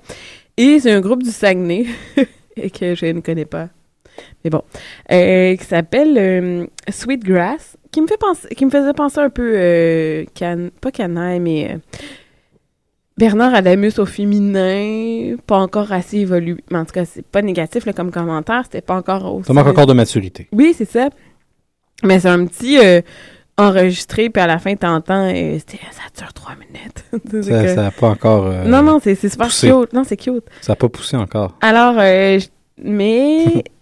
Et 0.56 0.80
c'est 0.80 0.94
un 0.94 1.02
groupe 1.02 1.24
du 1.24 1.30
Saguenay, 1.32 1.88
et 2.56 2.70
que 2.70 2.96
je 2.96 3.08
ne 3.08 3.20
connais 3.20 3.44
pas. 3.44 3.68
Mais 4.46 4.50
bon. 4.50 4.62
Euh, 5.12 5.58
qui 5.58 5.66
s'appelle 5.66 6.18
euh, 6.18 6.66
Sweetgrass, 6.90 7.76
qui 7.98 8.02
me 8.04 8.08
fait 8.08 8.18
penser, 8.20 8.48
qui 8.50 8.64
me 8.64 8.70
faisait 8.70 8.94
penser 8.94 9.20
un 9.20 9.32
peu, 9.32 9.54
euh, 9.56 10.24
can, 10.38 10.68
pas 10.80 10.92
canaille, 10.92 11.40
mais 11.40 11.72
euh, 11.74 11.78
Bernard 13.18 13.56
Adamus 13.56 13.98
au 13.98 14.06
féminin, 14.06 15.36
pas 15.48 15.58
encore 15.58 15.92
assez 15.92 16.18
évolué. 16.20 16.58
Mais 16.70 16.78
en 16.78 16.86
tout 16.86 16.92
cas, 16.94 17.06
c'est 17.06 17.26
pas 17.26 17.42
négatif 17.42 17.88
là, 17.88 17.94
comme 17.94 18.12
commentaire, 18.12 18.62
c'était 18.66 18.82
pas 18.82 18.94
encore 18.96 19.34
aussi... 19.34 19.48
Ça 19.48 19.54
manque 19.54 19.66
encore 19.66 19.88
de 19.88 19.94
maturité. 19.94 20.48
Oui, 20.52 20.76
c'est 20.78 20.88
ça. 20.88 21.10
Mais 22.04 22.20
c'est 22.20 22.30
un 22.30 22.46
petit 22.46 22.78
euh, 22.78 23.02
enregistré, 23.58 24.30
puis 24.30 24.44
à 24.44 24.46
la 24.46 24.60
fin, 24.60 24.76
t'entends, 24.76 25.30
c'était- 25.30 25.80
ça 25.90 26.04
dure 26.16 26.32
trois 26.34 26.54
minutes. 26.54 27.04
Ça 27.74 27.82
n'a 27.82 27.90
pas 27.92 28.10
encore. 28.10 28.46
euh, 28.46 28.64
non, 28.66 28.84
non, 28.84 29.00
c'est 29.04 29.16
c'est 29.16 29.30
super 29.30 29.48
poussé. 29.48 29.72
cute. 29.72 29.94
Non, 29.94 30.04
c'est 30.04 30.18
cute. 30.18 30.44
Ça 30.62 30.74
n'a 30.74 30.76
pas 30.76 30.90
poussé 30.90 31.18
encore. 31.18 31.58
Alors, 31.62 31.96
euh, 31.98 32.38
mais 32.84 33.64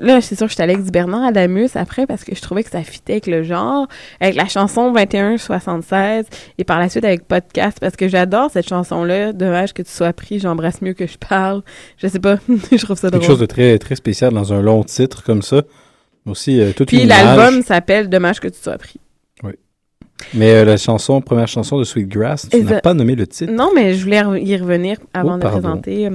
là, 0.00 0.20
c'est 0.20 0.36
sûr 0.36 0.46
que 0.46 0.50
j'étais 0.50 0.62
allée 0.62 0.74
avec 0.74 0.84
du 0.84 0.90
Bernard 0.90 1.24
Adamus 1.24 1.70
après 1.74 2.06
parce 2.06 2.24
que 2.24 2.34
je 2.34 2.40
trouvais 2.40 2.62
que 2.62 2.70
ça 2.70 2.82
fitait 2.82 3.14
avec 3.14 3.26
le 3.26 3.42
genre, 3.42 3.86
avec 4.20 4.34
la 4.34 4.46
chanson 4.46 4.92
2176 4.92 6.26
et 6.58 6.64
par 6.64 6.78
la 6.78 6.88
suite 6.88 7.04
avec 7.04 7.26
podcast 7.26 7.78
parce 7.80 7.96
que 7.96 8.08
j'adore 8.08 8.50
cette 8.50 8.68
chanson-là. 8.68 9.32
Dommage 9.32 9.72
que 9.72 9.82
tu 9.82 9.90
sois 9.90 10.12
pris, 10.12 10.38
j'embrasse 10.38 10.82
mieux 10.82 10.94
que 10.94 11.06
je 11.06 11.18
parle. 11.18 11.62
Je 11.98 12.06
sais 12.08 12.20
pas, 12.20 12.36
je 12.72 12.84
trouve 12.84 12.98
ça 12.98 13.10
drôle. 13.10 13.20
Quelque 13.20 13.30
chose 13.30 13.40
de 13.40 13.46
très, 13.46 13.78
très 13.78 13.96
spécial 13.96 14.32
dans 14.32 14.52
un 14.52 14.62
long 14.62 14.82
titre 14.84 15.22
comme 15.22 15.42
ça. 15.42 15.62
Aussi, 16.26 16.60
euh, 16.60 16.72
toute 16.72 16.88
Puis 16.88 17.04
l'album 17.04 17.62
s'appelle 17.62 18.08
Dommage 18.08 18.40
que 18.40 18.48
tu 18.48 18.58
sois 18.58 18.78
pris. 18.78 18.98
Mais 20.32 20.52
euh, 20.54 20.64
la 20.64 20.76
chanson, 20.76 21.20
première 21.20 21.48
chanson 21.48 21.78
de 21.78 21.84
Sweetgrass, 21.84 22.48
tu 22.48 22.62
n'as 22.62 22.80
pas 22.80 22.94
nommé 22.94 23.14
le 23.16 23.26
titre. 23.26 23.52
Non, 23.52 23.70
mais 23.74 23.94
je 23.94 24.04
voulais 24.04 24.22
y 24.42 24.56
revenir 24.56 24.96
avant 25.12 25.34
Oh, 25.34 25.38
de 25.38 25.46
présenter. 25.46 26.08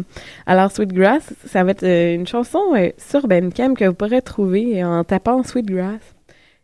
Alors, 0.46 0.72
Sweetgrass, 0.72 1.34
ça 1.46 1.64
va 1.64 1.72
être 1.72 1.84
euh, 1.84 2.16
une 2.16 2.26
chanson 2.28 2.60
euh, 2.76 2.90
sur 2.98 3.28
Bandcamp 3.28 3.74
que 3.76 3.86
vous 3.86 3.94
pourrez 3.94 4.22
trouver 4.22 4.84
en 4.84 5.04
tapant 5.04 5.44
Sweetgrass. 5.44 6.00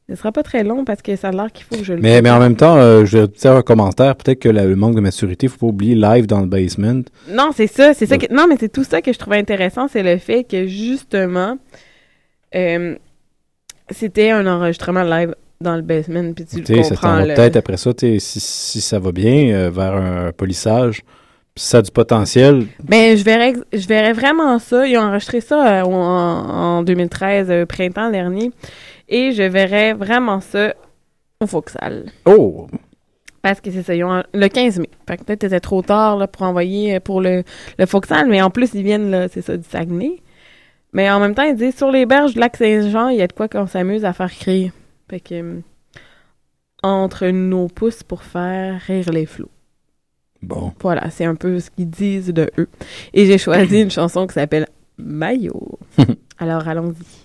Ce 0.08 0.16
sera 0.16 0.32
pas 0.32 0.44
très 0.44 0.64
long 0.64 0.86
parce 0.86 1.02
que 1.02 1.16
ça 1.16 1.30
a 1.30 1.32
l'air 1.32 1.52
qu'il 1.52 1.66
faut 1.66 1.76
que 1.76 1.84
je 1.84 1.94
le 1.94 2.00
Mais, 2.02 2.22
mais 2.22 2.30
en 2.30 2.40
même 2.40 2.56
temps, 2.56 2.78
euh, 2.78 3.06
je 3.06 3.18
vais 3.20 3.28
te 3.28 3.40
faire 3.40 3.54
un 3.56 3.64
commentaire. 3.64 4.16
Peut-être 4.16 4.40
que 4.40 4.50
la- 4.50 4.66
le 4.66 4.76
manque 4.76 4.96
de 4.96 5.02
maturité, 5.02 5.48
il 5.48 5.50
faut 5.50 5.58
pas 5.58 5.66
oublier 5.68 5.96
live 5.96 6.28
dans 6.28 6.42
le 6.42 6.46
basement. 6.48 7.02
Non, 7.32 7.50
c'est 7.56 7.66
ça, 7.68 7.94
c'est 7.96 8.06
ça 8.06 8.18
que... 8.20 8.32
Non, 8.32 8.46
mais 8.48 8.56
c'est 8.60 8.72
tout 8.72 8.84
ça 8.84 9.02
que 9.02 9.12
je 9.12 9.18
trouvais 9.18 9.38
intéressant, 9.40 9.88
c'est 9.88 10.04
le 10.04 10.18
fait 10.20 10.44
que, 10.44 10.68
justement, 10.68 11.58
euh, 12.56 12.96
c'était 13.90 14.30
un 14.30 14.46
enregistrement 14.46 15.04
live 15.04 15.34
dans 15.62 15.76
le 15.76 15.82
basement, 15.82 16.34
puis 16.34 16.46
tu 16.46 16.58
le 16.62 16.90
comprends. 16.90 17.16
là. 17.18 17.34
peut-être 17.36 17.56
après 17.56 17.78
ça, 17.78 17.92
si, 17.98 18.20
si 18.20 18.82
ça 18.82 19.00
va 19.00 19.12
bien, 19.12 19.54
euh, 19.54 19.70
vers 19.70 19.94
un, 19.96 20.32
polissage, 20.32 21.02
puis 21.56 21.64
si 21.64 21.70
ça 21.70 21.78
a 21.78 21.82
du 21.82 21.92
potentiel, 21.92 22.66
Ben, 22.84 23.18
je 23.18 23.24
verrais, 23.24 23.54
je 23.72 23.88
verrais 23.88 24.14
vraiment 24.14 24.60
ça. 24.60 24.86
Ils 24.86 24.98
ont 24.98 25.04
enregistré 25.04 25.40
ça 25.40 25.82
euh, 25.82 25.86
en, 25.86 26.80
en 26.80 26.84
2013, 26.84 27.48
euh, 27.50 27.66
printemps 27.66 28.12
dernier. 28.12 28.52
Et 29.08 29.32
je 29.32 29.44
verrais 29.44 29.94
vraiment 29.94 30.42
ça 30.42 30.74
au 31.40 31.48
Foxal. 31.48 32.06
oh, 32.26 32.68
Parce 33.42 33.62
que 33.62 33.72
c'est 33.72 33.84
ça, 33.84 33.96
ils 33.96 34.04
ont, 34.04 34.24
le 34.34 34.48
15 34.48 34.80
mai. 34.80 34.90
Fait 35.08 35.18
que 35.18 35.24
peut-être 35.24 35.42
que 35.42 35.48
c'était 35.48 35.60
trop 35.60 35.82
tard 35.82 36.18
là, 36.18 36.28
pour 36.28 36.42
envoyer 36.44 36.96
euh, 36.96 37.00
pour 37.00 37.22
le, 37.22 37.44
le 37.78 37.86
Foxal, 37.86 38.28
mais 38.28 38.42
en 38.42 38.50
plus, 38.50 38.74
ils 38.74 38.84
viennent, 38.84 39.12
là, 39.12 39.28
c'est 39.30 39.42
ça, 39.42 39.56
du 39.56 39.64
Saguenay. 39.64 40.22
Mais 40.94 41.10
en 41.12 41.20
même 41.20 41.36
temps, 41.36 41.44
ils 41.44 41.56
disent, 41.56 41.76
sur 41.76 41.92
les 41.92 42.06
berges 42.06 42.34
du 42.34 42.40
lac 42.40 42.56
Saint-Jean, 42.56 43.10
il 43.10 43.18
y 43.18 43.22
a 43.22 43.28
de 43.28 43.34
quoi 43.34 43.48
qu'on 43.48 43.68
s'amuse 43.68 44.06
à 44.06 44.14
faire 44.14 44.32
crier. 44.32 44.72
Fait 45.10 45.20
que, 45.20 45.36
euh, 45.36 45.62
entre 46.84 47.28
nos 47.28 47.68
pouces 47.68 48.04
pour 48.04 48.24
faire 48.24 48.80
rire 48.82 49.12
les 49.12 49.26
flots. 49.26 49.50
bon. 50.42 50.74
Voilà, 50.82 51.10
c'est 51.10 51.26
un 51.26 51.36
peu 51.36 51.60
ce 51.60 51.70
qu'ils 51.72 51.90
disent 51.90 52.34
de 52.34 52.50
eux. 52.58 52.70
Et 53.14 53.26
j'ai 53.26 53.38
choisi 53.38 53.82
une 53.82 53.92
chanson 53.92 54.28
qui 54.28 54.34
s'appelle 54.34 54.68
Maillot. 54.98 55.80
Alors 56.38 56.68
allons-y. 56.68 57.25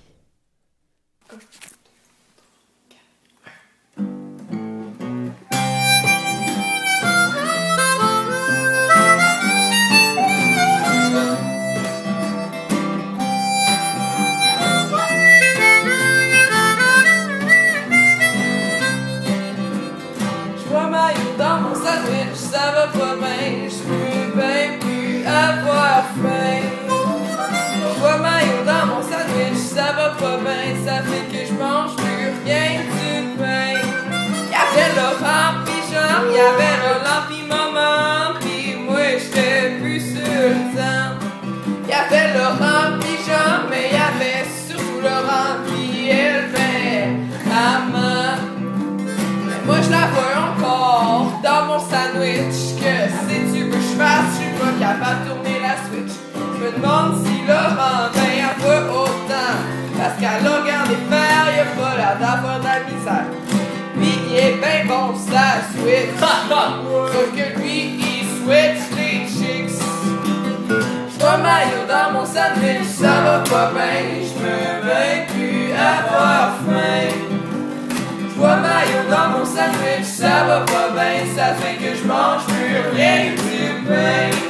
Y'avait 36.41 36.77
Roland 36.85 37.23
pis 37.29 37.43
maman, 37.53 38.39
pis 38.41 38.77
moi 38.87 39.19
j'étais 39.19 39.79
plus 39.81 40.01
sur 40.01 40.43
le 40.57 40.65
temps. 40.77 41.13
Y'avait 41.89 42.29
Laurent 42.35 42.99
pis 43.01 43.19
Jean, 43.27 43.69
mais 43.69 43.87
y'avait 43.97 44.47
surtout 44.67 45.01
Laurent 45.03 45.55
pis 45.67 46.09
elle, 46.09 46.49
mais 46.55 47.17
maman. 47.47 48.39
Mais 49.47 49.61
moi 49.67 49.77
je 49.85 49.91
la 49.91 50.05
vois 50.13 50.35
encore 50.49 51.41
dans 51.43 51.63
mon 51.69 51.79
sandwich 51.79 52.59
Que 52.81 52.95
si 53.25 53.37
tu 53.53 53.65
veux 53.65 53.71
que 53.71 53.77
je 53.77 53.95
fasse, 54.01 54.31
je 54.33 54.41
suis 54.41 54.53
pas 54.61 54.73
capable 54.79 55.25
de 55.25 55.31
tourner 55.31 55.59
la 55.67 55.75
switch 55.85 56.15
Je 56.55 56.65
me 56.65 56.71
demande 56.77 57.13
si 57.25 57.35
Laurent 57.49 58.09
ben 58.15 58.33
un 58.51 58.57
peu 58.63 58.79
autant 58.93 59.57
Parce 59.99 60.17
qu'à 60.21 60.41
la 60.43 60.51
regardé 60.57 60.97
faire, 61.11 61.47
y'a 61.57 61.69
pas 61.77 61.97
la 61.97 62.15
Lui 62.15 62.70
il 64.81 64.87
est 64.87 64.89
ben 64.89 64.89
bon 64.89 65.15
ça 65.15 65.61
switch 65.73 66.19
Sauf 66.19 67.31
que 67.35 67.59
lui 67.59 67.99
il 67.99 68.25
switch 68.43 68.97
les 68.97 69.27
chicks. 69.27 69.79
J'vois 71.19 71.39
maillot 71.39 71.87
dans 71.89 72.19
mon 72.19 72.25
sandwich, 72.25 72.87
ça 72.87 73.21
va 73.23 73.39
pas 73.41 73.73
bien. 73.73 74.23
J'me 74.23 74.47
veux 74.83 75.27
plus 75.33 75.73
avoir 75.73 76.57
faim. 76.67 77.15
J'vois 78.35 78.57
maillot 78.57 79.09
dans 79.11 79.39
mon 79.39 79.45
sandwich, 79.45 80.05
ça 80.05 80.45
va 80.47 80.61
pas 80.61 80.91
bien, 80.95 81.27
ça 81.37 81.55
fait 81.55 81.77
que 81.77 81.97
je 81.97 82.05
mange 82.07 82.45
plus 82.47 82.97
rien 82.97 83.33
du 83.33 83.87
pain. 83.87 84.50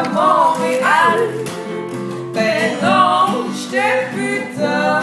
À 0.00 0.08
Montréal, 0.08 1.18
ben 2.34 2.76
non, 2.82 3.44
j'étais 3.54 4.08
putain. 4.14 5.00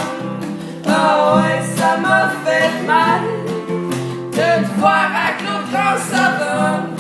Ah 0.88 1.36
ouais, 1.36 1.62
ça 1.76 1.98
m'a 1.98 2.30
fait 2.44 2.72
mal 2.86 3.22
de 4.32 4.66
te 4.66 4.80
voir 4.80 5.10
avec 5.22 5.38
l'autre 5.44 5.70
grand 5.72 5.98
savon. 6.12 6.96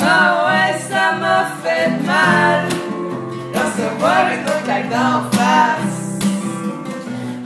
Ah 0.00 0.44
ouais, 0.46 0.78
ça 0.78 1.12
m'a 1.20 1.44
fait 1.62 1.90
mal 2.06 2.68
de 3.52 3.58
recevoir 3.58 4.22
une 4.32 4.44
autre 4.46 4.64
claque 4.64 4.88
d'en 4.88 5.30
face. 5.36 6.02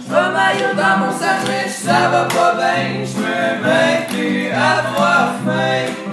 Maillot 0.09 0.75
dans 0.75 0.99
mon 0.99 1.13
sandwich, 1.13 1.73
ça 1.85 2.09
va 2.09 2.25
pas 2.25 2.55
bien. 2.55 3.05
Veux 3.05 3.63
même 3.63 4.07
plus 4.09 4.49
avoir 4.51 5.35
faim. 5.45 6.06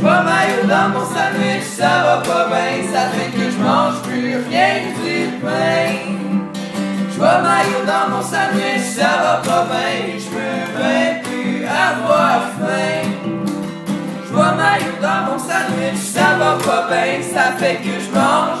Vois 0.00 0.22
maillot 0.22 0.66
dans 0.66 0.88
mon 0.88 1.04
sandwich, 1.04 1.62
ça 1.76 2.02
va 2.04 2.16
pas 2.24 2.46
bien. 2.48 2.90
Ça 2.90 3.10
fait 3.10 3.30
que 3.36 3.50
je 3.50 3.58
mange 3.58 4.00
plus 4.02 4.36
rien 4.48 4.94
que 4.94 5.00
du 5.04 5.30
pain. 5.42 5.90
Je 7.10 7.16
vois 7.18 7.42
maillot 7.42 7.84
dans 7.86 8.16
mon 8.16 8.22
sandwich, 8.22 8.82
ça 8.96 9.10
va 9.22 9.34
pas 9.44 9.66
bien. 9.70 10.16
Veux 10.32 10.82
même 10.82 11.22
plus 11.22 11.66
avoir 11.66 12.40
faim. 12.58 13.10
Je 14.24 14.32
vois 14.32 14.52
maillot 14.52 14.98
dans 15.02 15.32
mon 15.32 15.38
sandwich, 15.38 16.00
ça 16.00 16.38
va 16.38 16.52
pas 16.64 16.88
bien. 16.88 17.20
Ça 17.22 17.52
fait 17.58 17.76
que 17.76 18.00
je 18.00 18.10
mange 18.18 18.59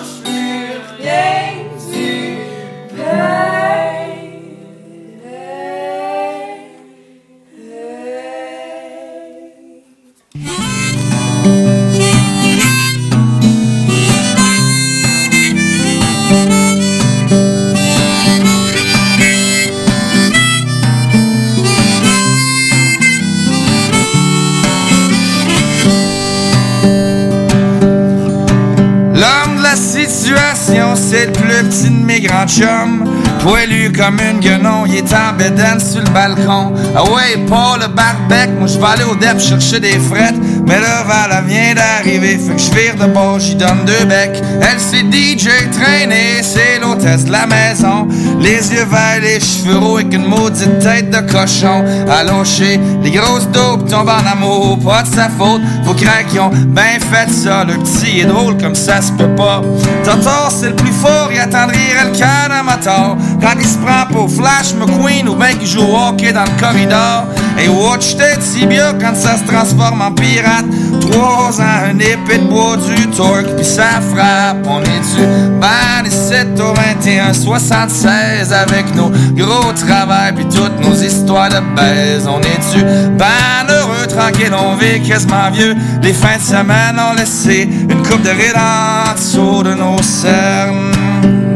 chums. 32.50 33.04
Poilu 33.42 33.92
comme 33.92 34.18
une 34.20 34.40
guenon, 34.40 34.84
en 35.14 35.36
bédaine 35.36 35.80
sur 35.80 36.00
le 36.00 36.10
balcon. 36.10 36.72
Ah 36.96 37.04
ouais, 37.04 37.36
pas 37.48 37.76
le 37.80 37.88
barbec, 37.88 38.50
moi 38.58 38.66
je 38.66 38.78
vais 38.78 38.86
aller 38.86 39.04
au 39.04 39.14
DEP 39.14 39.40
chercher 39.40 39.80
des 39.80 39.98
frettes. 39.98 40.36
Mais 40.66 40.78
le 40.78 41.08
Val 41.08 41.44
vient 41.46 41.74
d'arriver, 41.74 42.38
fait 42.38 42.54
que 42.54 42.60
je 42.60 42.70
vire 42.70 42.94
de 43.00 43.12
bord, 43.12 43.38
j'y 43.40 43.54
donne 43.54 43.84
deux 43.86 44.04
becs. 44.04 44.42
Elle 44.60 44.78
c'est 44.78 45.00
DJ 45.00 45.48
traîné, 45.72 46.42
c'est 46.42 46.78
l'hôtesse 46.80 47.24
de 47.24 47.32
la 47.32 47.46
maison. 47.46 48.06
Les 48.40 48.72
yeux 48.72 48.84
verts, 48.84 49.20
les 49.22 49.40
cheveux 49.40 49.78
roux 49.78 49.96
avec 49.96 50.14
une 50.14 50.26
maudite 50.26 50.78
tête 50.78 51.10
de 51.10 51.20
cochon. 51.20 51.84
Allongé, 52.08 52.78
les 53.02 53.10
grosses 53.10 53.48
dopes 53.48 53.88
tombent 53.88 54.10
en 54.10 54.30
amour, 54.30 54.78
pas 54.78 55.02
de 55.02 55.08
sa 55.08 55.28
faute. 55.28 55.60
Faut 55.84 55.94
craindre 55.94 56.28
qu'ils 56.28 56.40
ont 56.40 56.50
bien 56.50 56.98
fait 57.00 57.30
ça, 57.30 57.64
le 57.64 57.74
petit 57.74 58.20
est 58.20 58.26
drôle 58.26 58.56
comme 58.58 58.74
ça 58.74 59.00
se 59.00 59.12
peut 59.12 59.34
pas. 59.34 59.62
Totor 60.04 60.50
c'est 60.50 60.68
le 60.68 60.76
plus 60.76 60.92
fort, 60.92 61.30
il 61.32 61.40
attendrait 61.40 61.76
le 62.04 62.16
cœur 62.16 62.48
d'un 62.48 62.62
moteur. 62.62 63.16
Quand 63.40 63.58
il 63.58 63.66
se 63.66 63.78
prend 63.78 64.06
pour 64.12 64.30
Flash 64.30 64.74
McQueen 64.74 65.28
ou 65.28 65.34
bien 65.34 65.54
qu'il 65.54 65.66
joue 65.66 65.80
au 65.80 66.08
hockey 66.08 66.32
dans 66.32 66.44
le 66.44 66.60
corridor. 66.60 67.26
Et 67.58 67.68
watch 67.68 68.16
tes 68.16 68.38
tibias 68.38 68.94
quand 69.00 69.14
ça 69.14 69.36
se 69.36 69.44
transforme 69.44 70.02
en 70.02 70.12
pirate. 70.12 70.64
Trois 71.00 71.60
ans, 71.60 71.90
un 71.90 71.98
épée 71.98 72.38
de 72.38 72.44
bois, 72.44 72.76
du 72.76 73.06
torque, 73.08 73.54
puis 73.56 73.64
ça 73.64 74.00
frappe. 74.12 74.66
On 74.68 74.80
est 74.82 75.16
du 75.16 75.26
ban 75.58 76.04
ici 76.06 76.20
au 76.60 76.74
21, 76.74 77.32
76 77.32 78.52
avec 78.52 78.94
nos 78.94 79.10
gros 79.34 79.72
travail 79.72 80.32
puis 80.34 80.44
toutes 80.44 80.78
nos 80.80 80.94
histoires 80.94 81.48
de 81.48 81.60
baise. 81.74 82.28
On 82.28 82.40
est 82.40 82.76
du 82.76 82.84
ban 83.16 83.68
heureux, 83.68 84.06
tranquille, 84.06 84.54
on 84.54 84.76
vit 84.76 85.00
quasiment 85.02 85.50
vieux. 85.50 85.74
Les 86.02 86.12
fins 86.12 86.36
de 86.36 86.42
semaine 86.42 86.98
ont 86.98 87.14
laissé 87.14 87.62
une 87.62 88.02
coupe 88.02 88.22
de 88.22 88.30
rides 88.30 88.56
en 88.56 89.14
dessous 89.14 89.62
de 89.62 89.74
nos 89.74 90.02
cernes. 90.02 91.49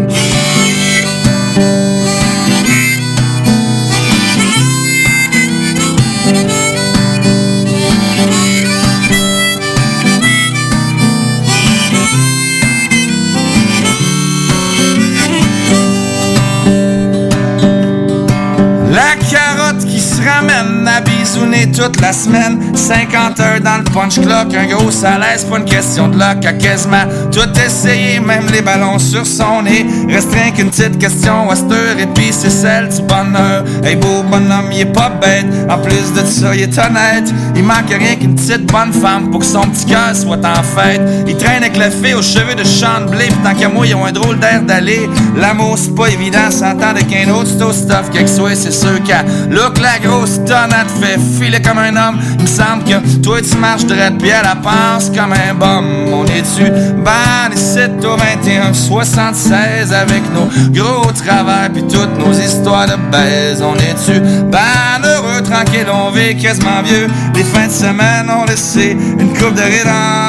À 21.63 21.67
toute 21.67 22.01
la 22.01 22.13
semaine. 22.13 22.59
50 22.75 23.41
heures 23.41 23.61
dans 23.61 23.79
le 23.79 23.85
punch 23.85 24.21
clock, 24.21 24.55
un 24.55 24.67
gros 24.67 24.91
salaire, 24.91 25.35
c'est 25.37 25.49
pas 25.49 25.59
une 25.59 25.65
question 25.65 26.09
de 26.09 26.19
luck. 26.19 26.45
A 26.45 26.53
quasiment 26.53 27.05
tout 27.33 27.49
essayé, 27.65 28.21
même 28.21 28.47
les 28.53 28.61
ballons 28.61 28.99
sur 28.99 29.27
son 29.27 29.63
nez. 29.63 29.87
Reste 30.09 30.33
rien 30.33 30.51
qu'une 30.51 30.71
petite 30.71 30.99
question, 30.99 31.49
Wester, 31.49 32.01
et 32.01 32.07
puis 32.07 32.31
c'est 32.33 32.51
celle 32.51 32.89
du 32.89 33.03
bonheur. 33.03 33.65
Hey, 33.85 33.97
beau 33.97 34.23
bonhomme, 34.31 34.71
il 34.73 34.81
est 34.81 34.93
pas 34.93 35.11
bête. 35.11 35.47
En 35.71 35.79
plus 35.79 36.13
de 36.13 36.27
ça, 36.27 36.55
il 36.55 36.63
est 36.63 36.79
honnête. 36.79 37.33
Il 37.55 37.63
manque 37.63 37.89
rien 37.89 38.17
qu'une 38.17 38.35
petite 38.35 38.67
bonne 38.71 38.93
femme 38.93 39.31
pour 39.31 39.41
que 39.41 39.47
son 39.47 39.63
petit 39.63 39.87
cœur 39.87 40.15
soit 40.15 40.45
en 40.45 40.63
fête. 40.63 41.01
Il 41.27 41.37
traîne 41.37 41.63
avec 41.63 41.77
la 41.77 41.91
fille 41.91 42.15
aux 42.15 42.23
cheveux 42.23 42.55
de 42.55 42.65
Sean 42.65 43.07
Blé, 43.11 43.27
pis 43.27 43.35
tant 43.45 43.55
qu'à 43.55 43.69
moi, 43.69 43.87
ils 43.87 43.95
ont 43.95 44.05
un 44.05 44.13
drôle 44.13 44.39
d'air 44.39 44.63
d'aller. 44.63 45.09
L'amour, 45.37 45.79
c'est 45.79 45.95
pas 45.95 46.09
évident, 46.09 46.51
s'entendre 46.51 47.01
qu'un 47.07 47.31
autre, 47.33 47.51
c'est 47.57 47.65
au 47.65 47.73
stuff, 47.73 48.11
quelque 48.13 48.31
soit, 48.31 48.55
c'est 48.55 48.73
sûr 48.73 49.03
qu'à 49.05 49.23
look 49.51 49.79
la 49.81 49.99
grosse 49.99 50.41
tonne, 50.47 50.71
te 50.71 51.05
fait 51.05 51.19
filer 51.45 51.61
comme 51.61 51.79
un 51.79 51.95
homme. 51.97 52.19
Il 52.39 52.43
me 52.43 52.47
semble 52.47 52.85
que 52.85 53.21
toi, 53.23 53.41
tu 53.41 53.57
marches 53.59 53.85
droite, 53.85 54.15
puis 54.19 54.31
elle 54.31 54.45
la 54.45 54.57
pense 54.57 55.11
comme 55.11 55.33
un 55.33 55.55
bum. 55.55 55.85
On 56.13 56.25
est-tu 56.25 56.71
ban 57.05 57.53
ici 57.55 57.81
au 58.05 58.17
21, 58.17 58.73
76 58.73 59.93
avec 59.93 60.23
nos 60.33 60.49
gros 60.71 61.13
travers, 61.13 61.71
puis 61.73 61.83
toutes 61.83 62.19
nos 62.19 62.33
histoires 62.33 62.87
de 62.87 62.97
baise. 63.11 63.63
On 63.63 63.75
est-tu 63.75 64.21
ban 64.51 65.03
heureux, 65.05 65.43
tranquille, 65.43 65.87
on 65.93 66.11
vit 66.11 66.37
quasiment 66.37 66.83
vieux. 66.83 67.09
Les 67.35 67.45
fins 67.45 67.67
de 67.67 67.73
semaine 67.73 68.31
ont 68.31 68.45
laissé 68.45 68.93
une 68.93 69.33
coupe 69.35 69.55
de 69.55 69.63
rides 69.63 69.89
en 69.89 70.25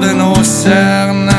de 0.00 0.12
nos 0.12 0.42
cernes. 0.42 1.33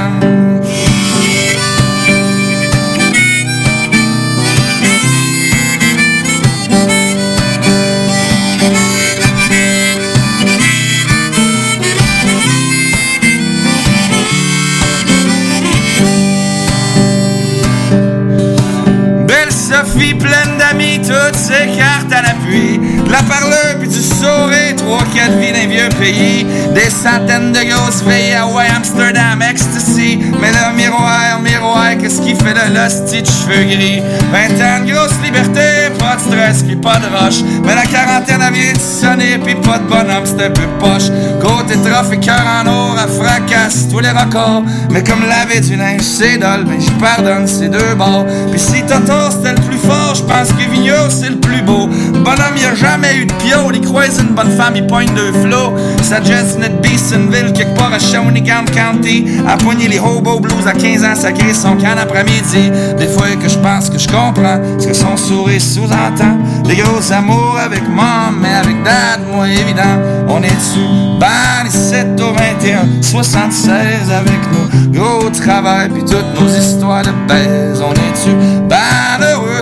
Des 26.06 26.91
centaines 26.91 27.52
de 27.52 27.68
grosses 27.68 28.04
filles 28.04 28.36
à 28.36 28.46
Amsterdam, 28.76 29.41
Ecstasy. 29.41 30.20
Mais 30.39 30.52
le 30.52 30.76
miroir, 30.76 31.39
miroir, 31.41 31.98
qu'est-ce 32.00 32.22
qui 32.22 32.36
fait 32.36 32.54
de 32.54 32.76
l'hostie 32.76 33.24
de 33.24 33.28
cheveux 33.28 33.63
gris? 33.63 34.04
20 34.32 34.63
ans 34.63 34.86
de 34.86 34.91
grosse 34.91 35.20
liberté, 35.24 35.89
pas 35.98 36.15
de 36.18 36.22
stress 36.22 36.62
puis 36.62 36.76
pas 36.76 37.00
de 37.00 37.08
roche. 37.08 37.41
Mais 37.63 37.74
la 37.74 37.88
quarantaine 37.88 38.39
elle 38.48 38.54
vient 38.54 38.74
de 38.74 38.78
sonner 38.78 39.39
puis 39.44 39.56
pas 39.56 39.80
de 39.80 39.86
bonhomme, 39.86 40.26
c'est 40.26 40.46
un 40.46 40.52
peu 40.52 40.68
poche. 40.80 41.10
Côté 41.41 41.76
trophée, 41.82 42.20
cœur 42.20 42.46
en 42.46 42.68
or, 42.68 42.98
à 43.00 43.08
fracasse 43.08 43.88
tous 43.89 44.00
les 44.00 44.10
records. 44.10 44.62
Mais 44.91 45.04
comme 45.04 45.26
laver 45.28 45.60
du 45.62 45.76
linge, 45.76 46.02
c'est 46.02 46.38
dole, 46.38 46.65
mais 46.68 46.80
je 46.80 46.91
pardonne 47.04 47.48
ces 47.48 47.68
deux 47.68 47.96
bords. 47.98 48.28
Puis 48.52 48.60
si 48.60 48.84
Toto 48.84 49.32
c'était 49.32 49.54
le 49.60 49.68
plus 49.68 49.80
fort, 49.80 50.13
je 50.13 50.22
pense 50.22 50.50
que 50.50 50.70
Vigneault 50.70 51.10
c'est 51.10 51.30
le 51.30 51.39
plus 51.39 51.63
beau. 51.63 51.89
Bonhomme, 52.26 52.58
y 52.58 52.66
a 52.66 52.74
jamais 52.74 53.18
eu 53.18 53.26
de 53.28 53.34
pio, 53.34 53.72
il 53.72 53.82
croise 53.82 54.20
une 54.20 54.34
bonne 54.34 54.50
femme, 54.50 54.76
il 54.76 54.88
pointe 54.88 55.14
deux 55.14 55.32
flots. 55.32 55.76
Ça 56.02 56.24
jette 56.24 56.58
net 56.58 56.82
Beesonville, 56.82 57.54
quelque 57.54 57.78
part 57.78 57.94
à 57.94 58.00
Shawinigan 58.00 58.66
County. 58.74 59.28
À 59.48 59.56
poigner 59.58 59.88
les 59.88 60.00
hobo 60.00 60.40
blues 60.40 60.66
à 60.66 60.74
15 60.74 61.04
ans, 61.04 61.14
ça 61.14 61.32
crée 61.32 61.54
son 61.54 61.76
can 61.78 61.98
après-midi. 62.02 62.72
Des 62.98 63.08
fois 63.08 63.28
que 63.40 63.48
je 63.48 63.60
pense 63.60 63.92
que 63.92 64.00
je 64.00 64.08
comprends 64.08 64.60
ce 64.80 64.88
que 64.88 64.94
son 64.96 65.16
sourire 65.16 65.62
sous-entend. 65.62 66.40
Des 66.64 66.78
gros 66.78 67.14
amours 67.14 67.60
avec 67.64 67.88
mom, 67.88 68.40
mais 68.42 68.56
avec 68.56 68.82
dad, 68.84 69.20
moi 69.32 69.48
évident. 69.48 70.02
On 70.28 70.42
est 70.42 70.56
dessus, 70.56 71.20
ban 71.20 71.68
ici 71.68 71.94
au 72.18 72.34
21, 72.34 73.04
76 73.04 74.12
avec 74.12 74.40
nos 74.52 75.00
gros 75.00 75.30
travail, 75.30 75.90
puis 75.90 76.02
toutes 76.02 76.42
nos 76.42 76.50
histoires 76.50 77.04
de 77.04 77.12
baise. 77.28 77.84
On 77.88 77.94
est 77.94 78.12
dessus, 78.14 78.36
ban 78.68 79.05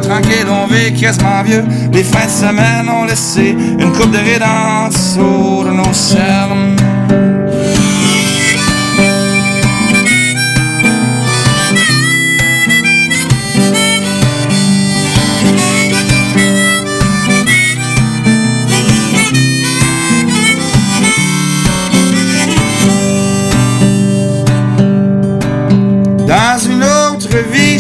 tranquille, 0.04 0.48
on 0.50 0.68
vit 0.68 0.94
quasiment 0.94 1.44
vieux. 1.44 1.64
Les 1.92 2.04
fins 2.04 2.26
de 2.26 2.30
semaine 2.30 2.90
ont 2.90 3.06
laissé 3.06 3.50
une 3.50 3.92
coupe 3.92 4.12
de 4.12 4.20
en 4.44 4.90
dessous 4.90 5.64
de 5.66 5.72
nos 5.72 5.94
cernes. 5.94 6.93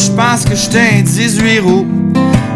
Je 0.03 0.11
pense 0.11 0.43
que 0.43 0.55
j'étais 0.55 0.99
un 0.99 1.01
18 1.01 1.59
roues. 1.59 1.87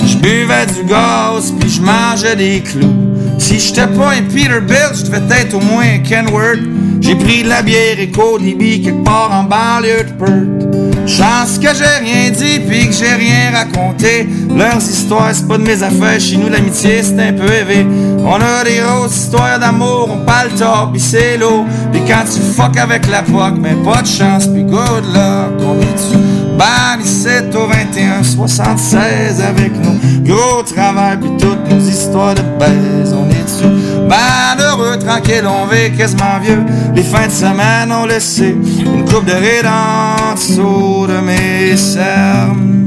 Je 0.05 0.17
buvais 0.17 0.65
du 0.65 0.83
gaz, 0.87 1.53
puis 1.59 1.69
je 1.69 1.81
mangeais 1.81 2.35
des 2.35 2.61
clous. 2.61 2.93
Si 3.37 3.59
j'étais 3.59 3.87
pas 3.87 4.11
un 4.11 4.23
Peterbilt, 4.23 4.95
je 4.95 5.03
devais 5.03 5.41
être 5.41 5.53
au 5.53 5.61
moins 5.61 5.85
un 5.95 5.99
Kenworth. 5.99 6.59
J'ai 6.99 7.15
pris 7.15 7.43
de 7.43 7.49
la 7.49 7.61
bière 7.61 7.99
et 7.99 8.09
Cody 8.09 8.81
quelque 8.81 9.03
part 9.03 9.31
en 9.31 9.43
banlieue 9.43 10.03
de 10.03 10.11
Perth. 10.13 11.07
Chance 11.07 11.57
que 11.57 11.69
j'ai 11.73 12.05
rien 12.05 12.31
dit 12.31 12.59
puis 12.67 12.87
que 12.87 12.93
j'ai 12.93 13.13
rien 13.13 13.51
raconté. 13.53 14.27
Leurs 14.53 14.81
histoires, 14.81 15.29
c'est 15.31 15.47
pas 15.47 15.57
de 15.57 15.63
mes 15.63 15.81
affaires. 15.83 16.19
Chez 16.19 16.37
nous, 16.37 16.49
l'amitié, 16.49 17.01
c'est 17.01 17.19
un 17.19 17.33
peu 17.33 17.49
élevé. 17.49 17.85
On 18.25 18.35
a 18.35 18.63
des 18.65 18.81
grosses 18.81 19.15
histoires 19.15 19.59
d'amour, 19.59 20.09
on 20.11 20.25
parle 20.25 20.49
top, 20.49 20.93
pis 20.93 20.99
c'est 20.99 21.37
l'eau. 21.37 21.65
Pis 21.93 22.01
quand 22.05 22.25
tu 22.25 22.41
fuck 22.41 22.75
avec 22.77 23.07
la 23.07 23.21
POC, 23.21 23.53
mais 23.61 23.75
pas 23.85 24.01
de 24.01 24.07
chance, 24.07 24.47
pis 24.47 24.63
good 24.63 25.05
luck. 25.13 25.61
On 25.61 25.79
est-tu 25.79 26.26
ban 26.57 26.99
ici 27.01 27.27
au 27.55 27.67
21, 27.67 28.23
76 28.23 29.41
avec 29.41 29.71
nos 29.73 29.97
gros 30.23 30.63
travail 30.63 31.17
pis 31.17 31.29
toutes 31.39 31.69
nos 31.69 31.79
histoires 31.79 32.35
de 32.35 32.41
baise. 32.59 33.13
On 33.13 33.29
est-tu 33.29 33.67
ben 34.07 34.57
heureux, 34.59 34.97
tranquille, 34.97 35.43
on 35.45 35.65
vit 35.67 35.95
quasiment 35.97 36.39
vieux. 36.41 36.63
Les 36.95 37.03
fins 37.03 37.27
de 37.27 37.31
semaine 37.31 37.91
ont 37.91 38.05
laissé 38.05 38.55
une 38.79 39.05
coupe 39.05 39.25
de 39.25 39.67
en 39.67 40.33
dessous 40.33 41.07
de 41.07 41.19
mes 41.19 41.75
cernes. 41.75 42.86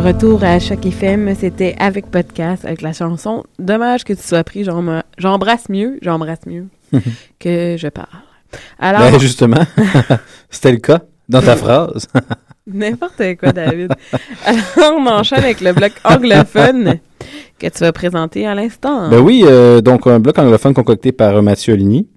Retour 0.00 0.42
à 0.44 0.58
Choc 0.58 0.84
FM, 0.86 1.34
c'était 1.34 1.74
avec 1.78 2.06
podcast, 2.10 2.64
avec 2.64 2.80
la 2.82 2.92
chanson 2.92 3.44
Dommage 3.58 4.04
que 4.04 4.12
tu 4.12 4.22
sois 4.22 4.44
pris, 4.44 4.64
j'em- 4.64 5.02
j'embrasse 5.18 5.68
mieux, 5.68 5.98
j'embrasse 6.02 6.46
mieux 6.46 6.66
que 7.38 7.76
je 7.78 7.88
parle. 7.88 8.06
Alors, 8.78 9.00
Ben, 9.12 9.18
justement, 9.18 9.64
c'était 10.50 10.72
le 10.72 10.78
cas 10.78 11.00
dans 11.28 11.42
ta 11.42 11.56
phrase. 11.56 12.08
n'importe 12.66 13.22
quoi, 13.38 13.52
David. 13.52 13.92
Alors, 14.44 14.94
on 14.98 15.06
enchaîne 15.06 15.40
avec 15.44 15.60
le 15.60 15.72
bloc 15.72 15.92
anglophone 16.04 16.96
que 17.58 17.66
tu 17.68 17.78
vas 17.80 17.92
présenter 17.92 18.46
à 18.46 18.54
l'instant. 18.54 19.08
Ben 19.10 19.20
oui, 19.20 19.44
euh, 19.46 19.80
donc 19.80 20.06
un 20.06 20.18
bloc 20.18 20.38
anglophone 20.38 20.74
concocté 20.74 21.12
par 21.12 21.42
Mathieu 21.42 21.74
Aligny. 21.74 22.08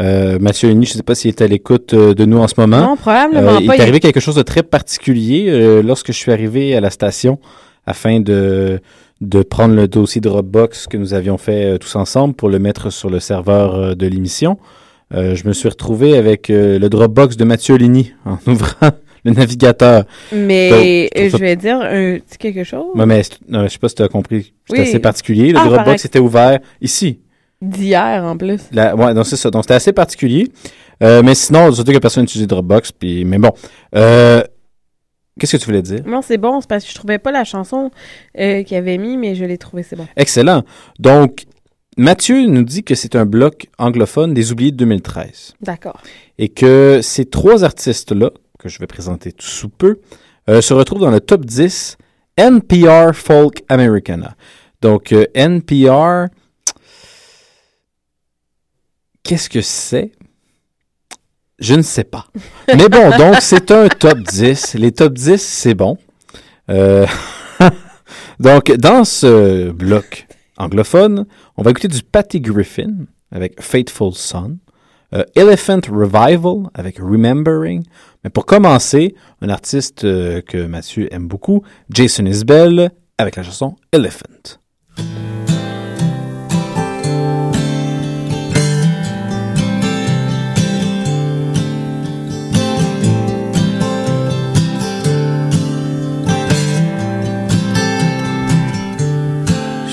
Euh, 0.00 0.38
Mathieu 0.40 0.68
Aligny, 0.68 0.86
je 0.86 0.92
ne 0.92 0.96
sais 0.96 1.02
pas 1.02 1.14
s'il 1.14 1.28
est 1.28 1.42
à 1.42 1.46
l'écoute 1.46 1.92
euh, 1.92 2.14
de 2.14 2.24
nous 2.24 2.38
en 2.38 2.48
ce 2.48 2.54
moment. 2.58 2.80
Non, 2.80 2.96
probablement 2.96 3.58
il 3.58 3.66
pas, 3.66 3.74
est 3.74 3.78
il- 3.78 3.82
arrivé 3.82 4.00
quelque 4.00 4.20
chose 4.20 4.36
de 4.36 4.42
très 4.42 4.62
particulier 4.62 5.46
euh, 5.48 5.82
lorsque 5.82 6.08
je 6.08 6.16
suis 6.16 6.32
arrivé 6.32 6.74
à 6.74 6.80
la 6.80 6.88
station 6.90 7.38
afin 7.86 8.20
de, 8.20 8.80
de 9.20 9.42
prendre 9.42 9.74
le 9.74 9.88
dossier 9.88 10.20
Dropbox 10.22 10.86
que 10.86 10.96
nous 10.96 11.12
avions 11.12 11.36
fait 11.36 11.74
euh, 11.74 11.78
tous 11.78 11.94
ensemble 11.96 12.32
pour 12.34 12.48
le 12.48 12.58
mettre 12.58 12.88
sur 12.90 13.10
le 13.10 13.20
serveur 13.20 13.74
euh, 13.74 13.94
de 13.94 14.06
l'émission. 14.06 14.56
Euh, 15.14 15.34
je 15.34 15.46
me 15.46 15.52
suis 15.52 15.68
retrouvé 15.68 16.16
avec 16.16 16.48
euh, 16.48 16.78
le 16.78 16.88
Dropbox 16.88 17.36
de 17.36 17.44
Mathieu 17.44 17.74
Aligny 17.74 18.14
en 18.24 18.38
ouvrant 18.50 18.92
le 19.24 19.32
navigateur. 19.32 20.04
Mais 20.32 21.10
Donc, 21.14 21.22
euh, 21.22 21.28
je 21.32 21.36
vais 21.36 21.54
dire 21.56 21.80
un 21.82 22.18
petit 22.18 22.38
quelque 22.38 22.64
chose. 22.64 22.86
Ouais, 22.94 23.04
mais 23.04 23.22
je 23.22 23.68
sais 23.68 23.78
pas 23.78 23.88
si 23.90 23.94
tu 23.96 24.02
as 24.02 24.08
compris. 24.08 24.54
C'est 24.70 24.72
Oui. 24.76 24.80
assez 24.80 24.98
particulier. 25.00 25.52
Le 25.52 25.58
Ah, 25.58 25.66
Dropbox 25.68 26.06
était 26.06 26.18
ouvert 26.18 26.60
ici. 26.80 27.18
D'hier, 27.62 28.24
en 28.24 28.36
plus. 28.36 28.60
La, 28.72 28.94
ouais, 28.94 29.14
donc 29.14 29.24
c'est 29.24 29.36
ça. 29.36 29.50
Donc 29.50 29.62
c'était 29.62 29.74
assez 29.74 29.92
particulier. 29.92 30.48
Euh, 31.02 31.22
mais 31.22 31.34
sinon, 31.34 31.72
surtout 31.72 31.92
que 31.92 31.98
personne 31.98 32.24
n'utilisait 32.24 32.46
Dropbox. 32.46 32.92
Puis, 32.92 33.24
mais 33.24 33.38
bon. 33.38 33.52
Euh, 33.94 34.42
Qu'est-ce 35.38 35.56
que 35.56 35.62
tu 35.62 35.66
voulais 35.66 35.82
dire? 35.82 36.02
Non, 36.06 36.20
c'est 36.20 36.36
bon, 36.36 36.60
c'est 36.60 36.68
parce 36.68 36.84
que 36.84 36.90
je 36.90 36.94
trouvais 36.94 37.18
pas 37.18 37.32
la 37.32 37.44
chanson 37.44 37.90
euh, 38.38 38.62
qu'il 38.64 38.76
avait 38.76 38.98
mis, 38.98 39.16
mais 39.16 39.34
je 39.34 39.44
l'ai 39.44 39.56
trouvé, 39.56 39.82
c'est 39.82 39.96
bon. 39.96 40.06
Excellent. 40.16 40.62
Donc, 40.98 41.44
Mathieu 41.96 42.46
nous 42.46 42.62
dit 42.62 42.84
que 42.84 42.94
c'est 42.94 43.16
un 43.16 43.24
bloc 43.24 43.66
anglophone 43.78 44.34
des 44.34 44.52
oubliés 44.52 44.72
de 44.72 44.76
2013. 44.76 45.54
D'accord. 45.62 46.02
Et 46.38 46.48
que 46.50 47.00
ces 47.02 47.24
trois 47.24 47.64
artistes-là, 47.64 48.30
que 48.58 48.68
je 48.68 48.78
vais 48.78 48.86
présenter 48.86 49.32
tout 49.32 49.46
sous 49.46 49.70
peu, 49.70 50.00
euh, 50.50 50.60
se 50.60 50.74
retrouvent 50.74 51.00
dans 51.00 51.10
le 51.10 51.20
top 51.20 51.46
10 51.46 51.96
NPR 52.36 53.14
Folk 53.14 53.62
Americana. 53.68 54.36
Donc, 54.82 55.14
NPR, 55.34 56.26
qu'est-ce 59.22 59.48
que 59.48 59.60
c'est? 59.60 60.12
Je 61.58 61.74
ne 61.74 61.82
sais 61.82 62.04
pas. 62.04 62.26
Mais 62.68 62.88
bon, 62.88 63.10
donc, 63.16 63.36
c'est 63.40 63.70
un 63.70 63.88
top 63.88 64.18
10. 64.18 64.74
Les 64.74 64.92
top 64.92 65.14
10, 65.14 65.40
c'est 65.40 65.74
bon. 65.74 65.96
Euh, 66.70 67.06
donc, 68.40 68.72
dans 68.72 69.04
ce 69.04 69.70
bloc 69.70 70.26
anglophone, 70.56 71.26
on 71.56 71.62
va 71.62 71.70
écouter 71.70 71.88
du 71.88 72.02
Patty 72.02 72.40
Griffin 72.40 73.06
avec 73.30 73.60
Faithful 73.62 74.12
Son, 74.12 74.58
euh, 75.14 75.24
Elephant 75.34 75.80
Revival 75.88 76.68
avec 76.74 76.98
Remembering. 76.98 77.84
Mais 78.24 78.30
pour 78.30 78.46
commencer, 78.46 79.14
un 79.40 79.48
artiste 79.48 80.04
euh, 80.04 80.40
que 80.40 80.66
Mathieu 80.66 81.12
aime 81.12 81.28
beaucoup, 81.28 81.62
Jason 81.90 82.26
Isbell, 82.26 82.90
avec 83.18 83.36
la 83.36 83.42
chanson 83.42 83.76
Elephant. 83.92 84.61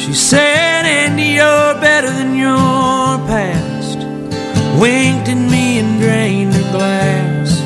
She 0.09 0.15
said, 0.15 0.85
Andy, 0.87 1.37
you're 1.37 1.75
better 1.79 2.09
than 2.09 2.35
your 2.35 3.19
past. 3.29 3.99
Winked 4.81 5.29
at 5.29 5.51
me 5.51 5.77
and 5.77 6.01
drained 6.01 6.51
her 6.55 6.71
glass. 6.71 7.61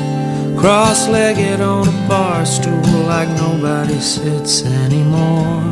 Cross 0.60 1.08
legged 1.08 1.62
on 1.62 1.88
a 1.88 2.06
bar 2.06 2.44
stool 2.44 2.82
like 3.08 3.30
nobody 3.30 3.98
sits 3.98 4.62
anymore. 4.62 5.64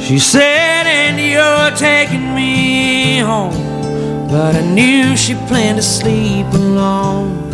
She 0.00 0.18
said, 0.18 0.88
Andy, 0.88 1.28
you're 1.38 1.70
taking 1.76 2.34
me 2.34 3.18
home. 3.18 3.54
But 4.28 4.56
I 4.56 4.62
knew 4.74 5.16
she 5.16 5.34
planned 5.46 5.78
to 5.78 5.84
sleep 5.84 6.46
alone. 6.46 7.48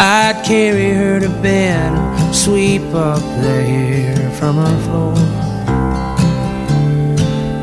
I'd 0.00 0.42
carry 0.44 0.90
her 0.90 1.20
to 1.20 1.28
bed 1.40 1.92
and 1.92 2.34
sweep 2.34 2.82
up 2.94 3.20
the 3.20 3.62
hair 3.62 4.30
from 4.32 4.56
her 4.56 4.82
floor. 4.82 5.47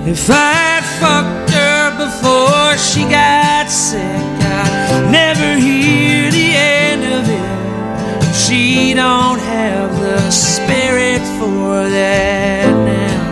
If 0.07 0.29
I'd 0.29 0.85
fucked 1.01 1.49
her 1.49 1.89
before 1.97 2.77
she 2.77 3.09
got 3.09 3.71
sick, 3.71 3.99
I'd 4.01 5.09
never 5.11 5.59
hear 5.59 6.29
the 6.29 6.53
end 6.53 7.03
of 7.03 7.27
it. 7.27 8.35
She 8.35 8.93
don't 8.93 9.39
have 9.39 9.99
the 9.99 10.29
spirit 10.29 11.21
for 11.39 11.89
that 11.89 12.69
now. 12.85 13.25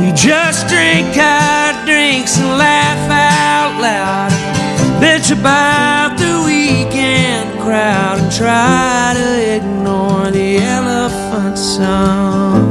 We 0.00 0.12
just 0.16 0.66
drink 0.68 1.14
our 1.18 1.84
drinks 1.84 2.38
and 2.38 2.48
laugh 2.56 3.10
out 3.10 3.82
loud. 3.82 4.32
Bitch 4.98 5.30
about 5.30 6.16
the 6.16 6.42
weekend 6.46 7.60
crowd 7.60 8.18
and 8.18 8.32
try 8.32 9.12
to 9.14 9.56
ignore 9.56 10.30
the 10.30 10.56
elephant 10.56 11.58
somehow. 11.58 12.67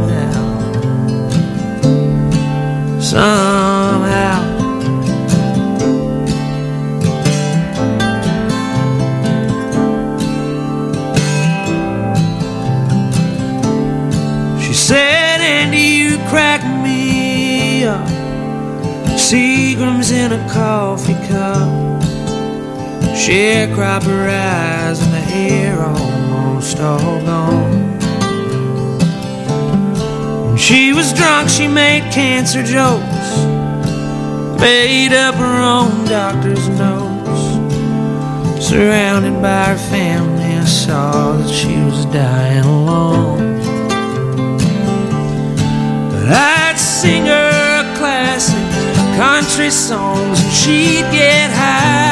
Sharecropper 23.98 24.30
eyes 24.30 25.02
and 25.02 25.14
the 25.14 25.20
hair 25.20 25.82
almost 25.82 26.80
all 26.80 27.20
gone. 27.26 27.98
When 30.48 30.58
she 30.58 30.94
was 30.94 31.14
drunk, 31.14 31.50
she 31.50 31.68
made 31.68 32.12
cancer 32.12 32.62
jokes. 32.62 33.38
Made 34.60 35.14
up 35.14 35.36
her 35.36 35.62
own 35.62 36.06
doctor's 36.06 36.68
notes. 36.70 37.42
Surrounded 38.64 39.42
by 39.42 39.66
her 39.66 39.78
family, 39.90 40.44
I 40.44 40.66
saw 40.66 41.38
that 41.38 41.50
she 41.50 41.76
was 41.78 42.06
dying 42.06 42.66
alone. 42.66 43.58
But 46.12 46.30
I'd 46.34 46.78
sing 46.78 47.26
her 47.26 47.82
a 47.82 47.98
classic 47.98 48.64
country 49.18 49.72
songs, 49.72 50.40
and 50.40 50.54
she'd 50.54 51.10
get 51.12 51.52
high. 51.52 52.07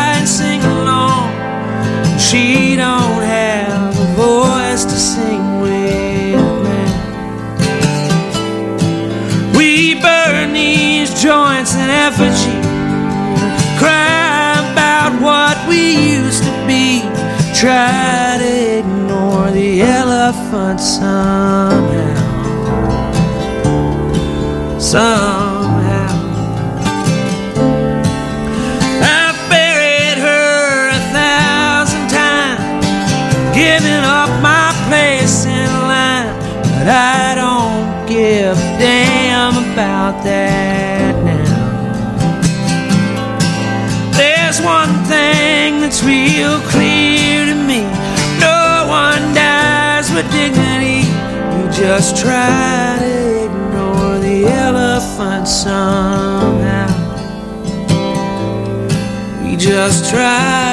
She 2.26 2.76
don't 2.76 3.22
have 3.22 3.94
a 4.00 4.06
voice 4.16 4.84
to 4.84 4.98
sing 4.98 5.62
with 5.62 6.64
now. 6.64 6.94
We 9.56 10.02
burn 10.02 10.54
these 10.54 11.22
joints 11.22 11.76
in 11.76 11.88
effigy, 11.88 12.60
cry 13.78 14.58
about 14.72 15.22
what 15.22 15.56
we 15.70 16.16
used 16.18 16.44
to 16.44 16.54
be, 16.66 17.02
try 17.54 18.38
to 18.40 18.80
ignore 18.80 19.52
the 19.52 19.84
elephant 19.84 20.80
somehow. 20.80 22.16
Somehow. 24.80 25.45
Damn 38.80 39.56
about 39.72 40.24
that 40.24 41.16
now. 41.24 41.66
There's 44.12 44.62
one 44.62 44.94
thing 45.06 45.82
that's 45.82 46.04
real 46.04 46.60
clear 46.72 47.46
to 47.46 47.56
me 47.56 47.82
no 48.40 48.86
one 48.88 49.34
dies 49.34 50.12
with 50.12 50.30
dignity. 50.32 51.08
You 51.56 51.64
just 51.72 52.18
try 52.18 52.98
to 53.00 53.46
ignore 53.46 54.20
the 54.20 54.46
elephant 54.46 55.48
somehow. 55.48 56.92
We 59.44 59.56
just 59.56 60.10
try 60.10 60.65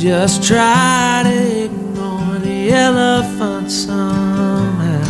just 0.00 0.42
try 0.42 1.20
to 1.24 1.64
ignore 1.64 2.38
the 2.38 2.72
elephant 2.72 3.70
somehow. 3.70 5.04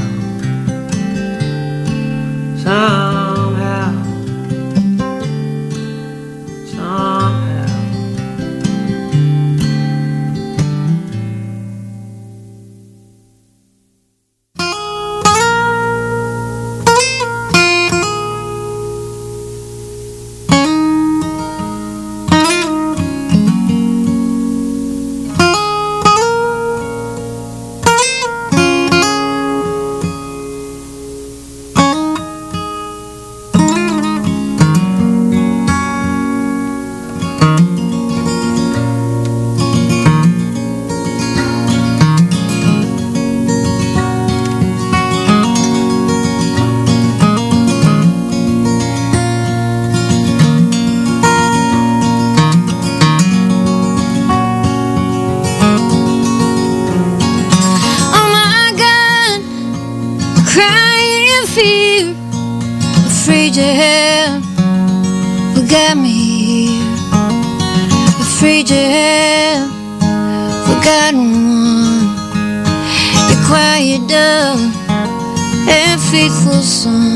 Somehow. 2.57 3.00
Forgot 65.71 65.97
me 65.99 66.67
here, 66.67 66.83
afraid 68.19 68.69
you 68.69 68.77
have 68.77 69.71
forgotten 70.67 71.31
one, 71.31 72.11
your 73.31 73.41
quiet 73.47 74.03
dove 74.09 74.75
and 75.69 76.01
faithful 76.01 76.61
son. 76.61 77.10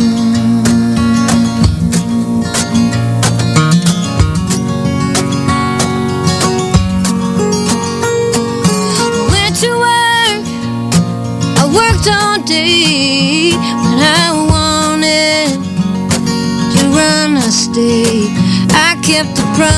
Kept 19.14 19.36
the 19.36 19.46
promises 19.54 19.70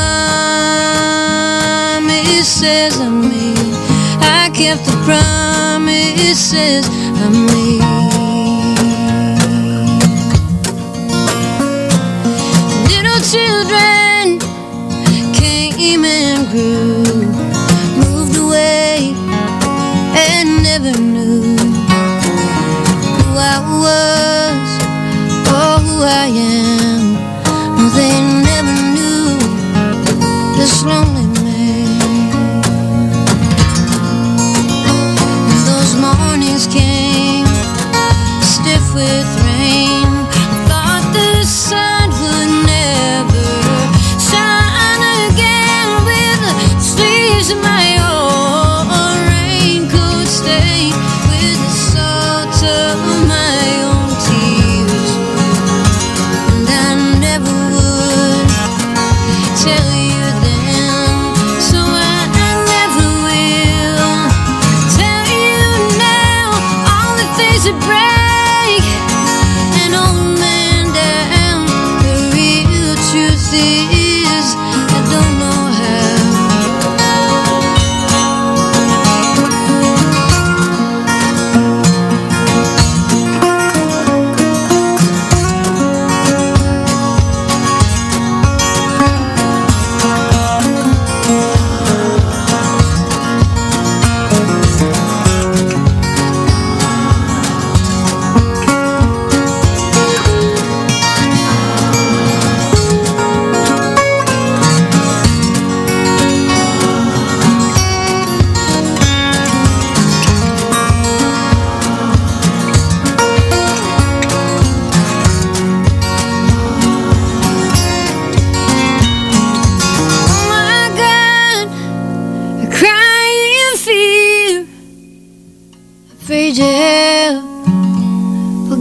I 2.99 3.09
made. 3.11 3.75
I 4.23 4.51
kept 4.55 4.87
the 4.87 4.97
promises 5.05 6.89
I 6.89 7.29
made. 7.29 8.06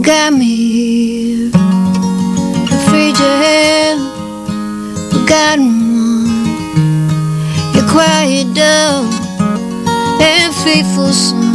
got 0.06 0.32
me 0.32 0.54
here. 0.54 1.50
Afraid 2.76 3.18
you 3.18 3.32
forgotten 5.10 5.68
one. 5.96 6.46
You're 7.74 7.90
quiet, 7.90 8.54
dumb, 8.54 9.10
and 10.20 10.54
faithful 10.54 11.12
son. 11.12 11.45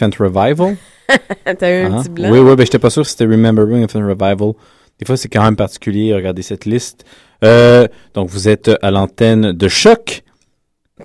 Elephant 0.00 0.24
Revival. 0.24 0.76
T'as 1.58 1.70
eu 1.70 1.84
un 1.86 1.92
Hein? 1.94 2.02
petit 2.02 2.08
blanc. 2.10 2.30
Oui, 2.30 2.38
oui, 2.38 2.56
ben 2.56 2.64
j'étais 2.64 2.78
pas 2.78 2.90
sûr 2.90 3.04
si 3.04 3.12
c'était 3.12 3.24
Remembering 3.26 3.78
Elephant 3.78 4.00
Revival. 4.06 4.52
Des 4.98 5.06
fois, 5.06 5.16
c'est 5.16 5.28
quand 5.28 5.42
même 5.42 5.56
particulier. 5.56 6.14
Regardez 6.14 6.42
cette 6.42 6.66
liste. 6.66 7.04
Euh, 7.44 7.86
donc, 8.14 8.28
vous 8.28 8.48
êtes 8.48 8.70
à 8.82 8.90
l'antenne 8.90 9.52
de 9.52 9.68
Choc. 9.68 10.22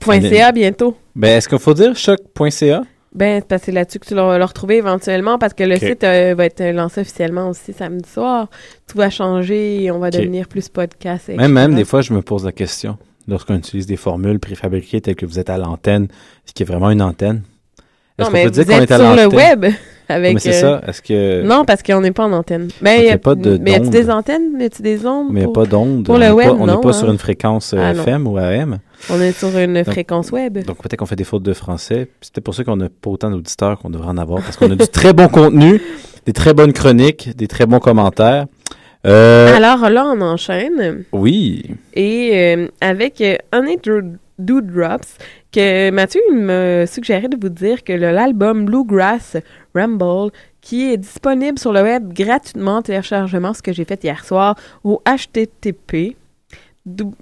Point 0.02 0.22
.ca 0.22 0.52
bientôt. 0.52 0.98
Ben, 1.16 1.38
est-ce 1.38 1.48
qu'il 1.48 1.60
faut 1.60 1.74
dire 1.74 1.96
choc.ca? 1.96 2.84
Ben, 3.14 3.39
c'est 3.39 3.48
parce 3.48 3.62
que 3.62 3.66
c'est 3.68 3.72
là-dessus 3.72 4.00
que 4.00 4.06
tu 4.08 4.14
vas 4.14 4.38
le 4.38 4.43
retrouver 4.43 4.76
éventuellement 4.76 5.38
parce 5.39 5.54
que 5.54 5.64
le 5.64 5.78
site 5.78 6.04
euh, 6.04 6.36
va 6.38 6.46
être 6.48 6.62
lancé 6.74 7.00
officiellement 7.00 7.50
aussi 7.50 7.72
samedi 7.72 8.10
soir. 8.10 8.50
Tout 8.89 8.98
va 8.98 9.10
changer 9.10 9.84
et 9.84 9.91
on 9.91 10.00
va 10.00 10.12
devenir 10.12 10.50
plus 10.50 10.68
podcast. 10.68 11.30
Même, 11.30 11.54
même, 11.54 11.76
des 11.76 11.86
fois, 11.86 12.02
je 12.02 12.12
me 12.14 12.22
pose 12.22 12.43
la 12.43 12.52
question. 12.52 12.98
Lorsqu'on 13.30 13.56
utilise 13.56 13.86
des 13.86 13.96
formules 13.96 14.39
préfabriquées 14.39 15.00
telles 15.00 15.16
que 15.16 15.26
vous 15.26 15.39
êtes 15.39 15.50
à 15.50 15.58
l'antenne, 15.58 16.10
est-ce 16.46 16.54
qu'il 16.54 16.68
y 16.68 16.70
a 16.70 16.74
vraiment 16.74 16.91
une 16.91 17.02
antenne? 17.02 17.41
Est-ce 18.18 18.22
Non, 18.22 18.26
qu'on 18.28 18.32
mais 18.34 18.43
peut 18.45 18.51
dire 18.51 18.66
qu'on 18.66 18.72
est 18.82 18.91
à 18.91 18.97
sur 18.97 19.16
le 19.16 19.36
web 19.36 19.66
avec. 20.07 20.34
Mais 20.36 20.39
c'est 20.39 20.63
euh, 20.63 20.80
ça. 20.80 20.82
Est-ce 20.88 21.01
que. 21.01 21.41
Non, 21.43 21.66
parce 21.66 21.84
qu'on 21.84 21.99
n'est 22.01 22.11
pas 22.11 22.24
en 22.26 22.32
antenne. 22.34 22.70
Ben, 22.82 22.97
Donc, 22.97 23.05
y 23.05 23.09
a 23.11 23.18
pas 23.18 23.36
de 23.36 23.57
mais 23.57 23.72
y 23.72 23.74
a-tu 23.76 23.84
d'ondes. 23.86 23.91
des 23.93 24.09
antennes? 24.09 24.51
Y 24.59 24.63
a-tu 24.63 24.82
des 24.82 25.05
ondes? 25.05 25.28
Mais 25.32 25.41
il 25.41 25.45
n'y 25.45 25.49
a 25.49 25.53
pas 25.53 25.66
d'onde. 25.66 26.05
Pour 26.05 26.16
on 26.16 26.18
le 26.18 26.26
n'est 26.26 26.32
web, 26.32 26.47
pas, 26.47 26.53
on 26.53 26.68
n'est 26.68 26.78
pas 26.82 26.89
hein? 26.89 26.93
sur 26.93 27.11
une 27.11 27.18
fréquence 27.18 27.74
euh, 27.74 27.78
Ah. 27.82 27.91
FM 27.91 28.28
ou 28.28 28.38
AM. 28.38 28.78
On 29.09 29.20
est 29.20 29.32
sur 29.34 29.57
une 29.57 29.74
Donc- 29.74 29.86
fréquence 29.86 30.32
web. 30.32 30.59
Donc 30.66 30.78
peut-être 30.82 30.97
qu'on 30.97 31.05
fait 31.05 31.16
des 31.16 31.24
fautes 31.26 31.43
de 31.43 31.53
français. 31.53 32.07
C'est 32.22 32.34
peut-être 32.34 32.43
pour 32.45 32.55
ça 32.55 32.63
qu'on 32.63 32.78
n'a 32.78 32.88
pas 32.89 33.09
autant 33.09 33.30
d'auditeurs 33.32 33.80
qu'on 33.80 33.89
devrait 33.89 34.07
en 34.09 34.18
avoir, 34.18 34.41
parce 34.41 34.55
qu'on 34.57 34.72
a 34.72 34.76
du 34.76 34.88
très 34.88 35.11
bon 35.13 35.28
contenu, 35.28 35.82
des 36.26 36.34
très 36.34 36.53
bonnes 36.53 36.72
chroniques, 36.74 37.36
des 37.36 37.47
très 37.47 37.66
bons 37.66 37.80
commentaires. 37.80 38.45
Euh, 39.05 39.55
Alors 39.55 39.89
là, 39.89 40.05
on 40.07 40.22
enchaîne. 40.22 41.03
oui. 41.11 41.63
Et 41.93 42.32
euh, 42.34 42.68
avec 42.82 43.22
euh, 43.22 43.36
Honey 43.53 43.78
Dro- 43.84 44.01
Dewdrops, 44.39 45.18
que 45.56 45.89
Mathieu 45.91 46.22
il 46.32 46.38
m'a 46.38 46.86
suggéré 46.86 47.28
de 47.28 47.38
vous 47.41 47.49
dire 47.49 47.84
que 47.84 47.93
l'album 47.93 48.66
Bluegrass 48.66 49.38
Rumble, 49.74 50.32
qui 50.62 50.91
est 50.91 50.97
disponible 50.97 51.58
sur 51.60 51.72
le 51.72 51.82
web 51.82 52.12
gratuitement 52.14 52.78
en 52.78 52.82
téléchargement, 52.82 53.53
ce 53.53 53.62
que 53.62 53.72
j'ai 53.74 53.86
fait 53.86 54.03
hier 54.03 54.24
soir, 54.26 54.56
au 54.84 55.01
HTTP. 55.06 56.16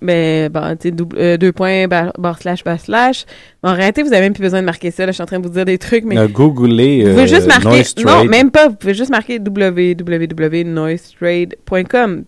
Mais, 0.02 0.50
sais, 0.82 0.92
double- 0.92 1.18
euh, 1.18 1.38
deux 1.38 1.54
points, 1.54 1.88
barre 1.88 2.38
slash, 2.42 2.66
barre 2.66 2.82
slash. 2.82 3.24
En 3.64 3.74
réalité, 3.74 4.04
vous 4.04 4.12
avez 4.12 4.22
même 4.24 4.34
plus 4.34 4.42
besoin 4.44 4.60
de 4.60 4.66
marquer 4.66 4.92
ça. 4.92 5.06
Là, 5.06 5.12
je 5.12 5.16
suis 5.16 5.24
en 5.24 5.26
train 5.26 5.40
de 5.40 5.48
vous 5.48 5.54
dire 5.54 5.64
des 5.64 5.78
trucs, 5.78 6.04
mais 6.04 6.18
Euh, 6.18 6.28
googlez, 6.28 7.04
vous 7.06 7.12
pouvez 7.12 7.24
euh, 7.24 7.28
juste 7.28 7.48
marquer. 7.48 7.82
Non, 8.06 8.26
même 8.26 8.52
pas. 8.52 8.68
Vous 8.68 8.76
pouvez 8.76 8.94
juste 8.94 9.12
marquer 9.12 9.40
www.noisetrade.com. 9.40 12.24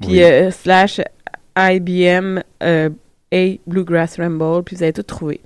Puis 0.00 0.08
Oui. 0.12 0.22
euh, 0.22 0.50
slash 0.50 0.98
IBM 1.58 2.40
A 3.32 3.58
Bluegrass 3.66 4.18
Rumble. 4.18 4.62
Puis 4.64 4.76
vous 4.76 4.82
allez 4.82 4.92
tout 4.92 5.02
trouver. 5.02 5.40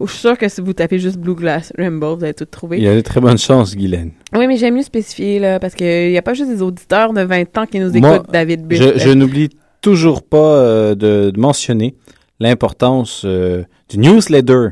Ou 0.00 0.06
je 0.06 0.12
suis 0.12 0.20
sûre 0.20 0.38
que 0.38 0.48
si 0.48 0.60
vous 0.60 0.72
tapez 0.72 0.98
juste 0.98 1.18
Bluegrass 1.18 1.72
Rumble, 1.78 2.06
vous 2.18 2.24
allez 2.24 2.34
tout 2.34 2.44
trouver. 2.44 2.78
Il 2.78 2.84
y 2.84 2.88
a 2.88 2.94
de 2.94 3.00
très 3.00 3.20
bonnes 3.20 3.38
chances, 3.38 3.74
Guylaine. 3.76 4.12
Oui, 4.34 4.46
mais 4.46 4.56
j'aime 4.56 4.74
mieux 4.76 4.82
spécifier, 4.82 5.38
là, 5.38 5.58
parce 5.58 5.74
qu'il 5.74 6.10
n'y 6.10 6.16
a 6.18 6.22
pas 6.22 6.34
juste 6.34 6.50
des 6.50 6.62
auditeurs 6.62 7.12
de 7.12 7.22
20 7.22 7.58
ans 7.58 7.66
qui 7.66 7.80
nous 7.80 7.90
Moi, 7.92 8.16
écoutent, 8.16 8.30
David 8.32 8.66
Biff. 8.66 8.80
Je, 8.80 8.98
je 8.98 9.10
n'oublie 9.10 9.50
toujours 9.82 10.22
pas 10.22 10.56
euh, 10.58 10.94
de, 10.94 11.30
de 11.30 11.40
mentionner 11.40 11.94
l'importance 12.40 13.22
euh, 13.24 13.64
du 13.88 13.98
newsletter, 13.98 14.68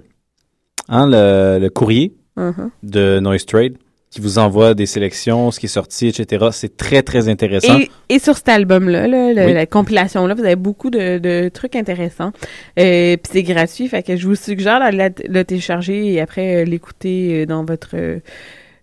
hein, 0.89 1.07
le, 1.09 1.59
le 1.61 1.71
courrier 1.71 2.15
Mhm. 2.37 2.71
de 2.83 3.21
Noise 3.21 3.47
Trade 3.47 3.75
qui 4.15 4.21
vous 4.21 4.39
envoie 4.39 4.75
des 4.75 4.87
sélections, 4.87 5.51
ce 5.51 5.59
qui 5.59 5.67
est 5.67 5.69
sorti, 5.69 6.07
etc. 6.09 6.47
C'est 6.53 6.77
très, 6.77 7.03
très 7.03 7.29
intéressant. 7.29 7.79
Et, 7.79 7.91
et 8.09 8.19
sur 8.19 8.37
cet 8.37 8.49
album-là, 8.49 9.09
là, 9.09 9.33
le- 9.33 9.47
Oui. 9.47 9.53
la 9.53 9.67
compilation-là, 9.67 10.35
vous 10.35 10.45
avez 10.45 10.57
beaucoup 10.57 10.89
de, 10.91 11.19
de 11.19 11.49
trucs 11.53 11.75
intéressants. 11.77 12.33
Euh, 12.79 13.17
Puis 13.17 13.31
c'est 13.33 13.43
gratuit, 13.43 13.89
fait 13.89 14.03
que 14.03 14.17
je 14.17 14.27
vous 14.27 14.37
suggère 14.37 14.79
de 14.93 15.29
le 15.29 15.43
télécharger 15.45 16.12
et 16.12 16.21
après 16.21 16.62
euh, 16.62 16.65
l'écouter 16.65 17.43
euh, 17.43 17.47
dans 17.47 17.65
votre 17.65 17.91
euh, 17.95 18.19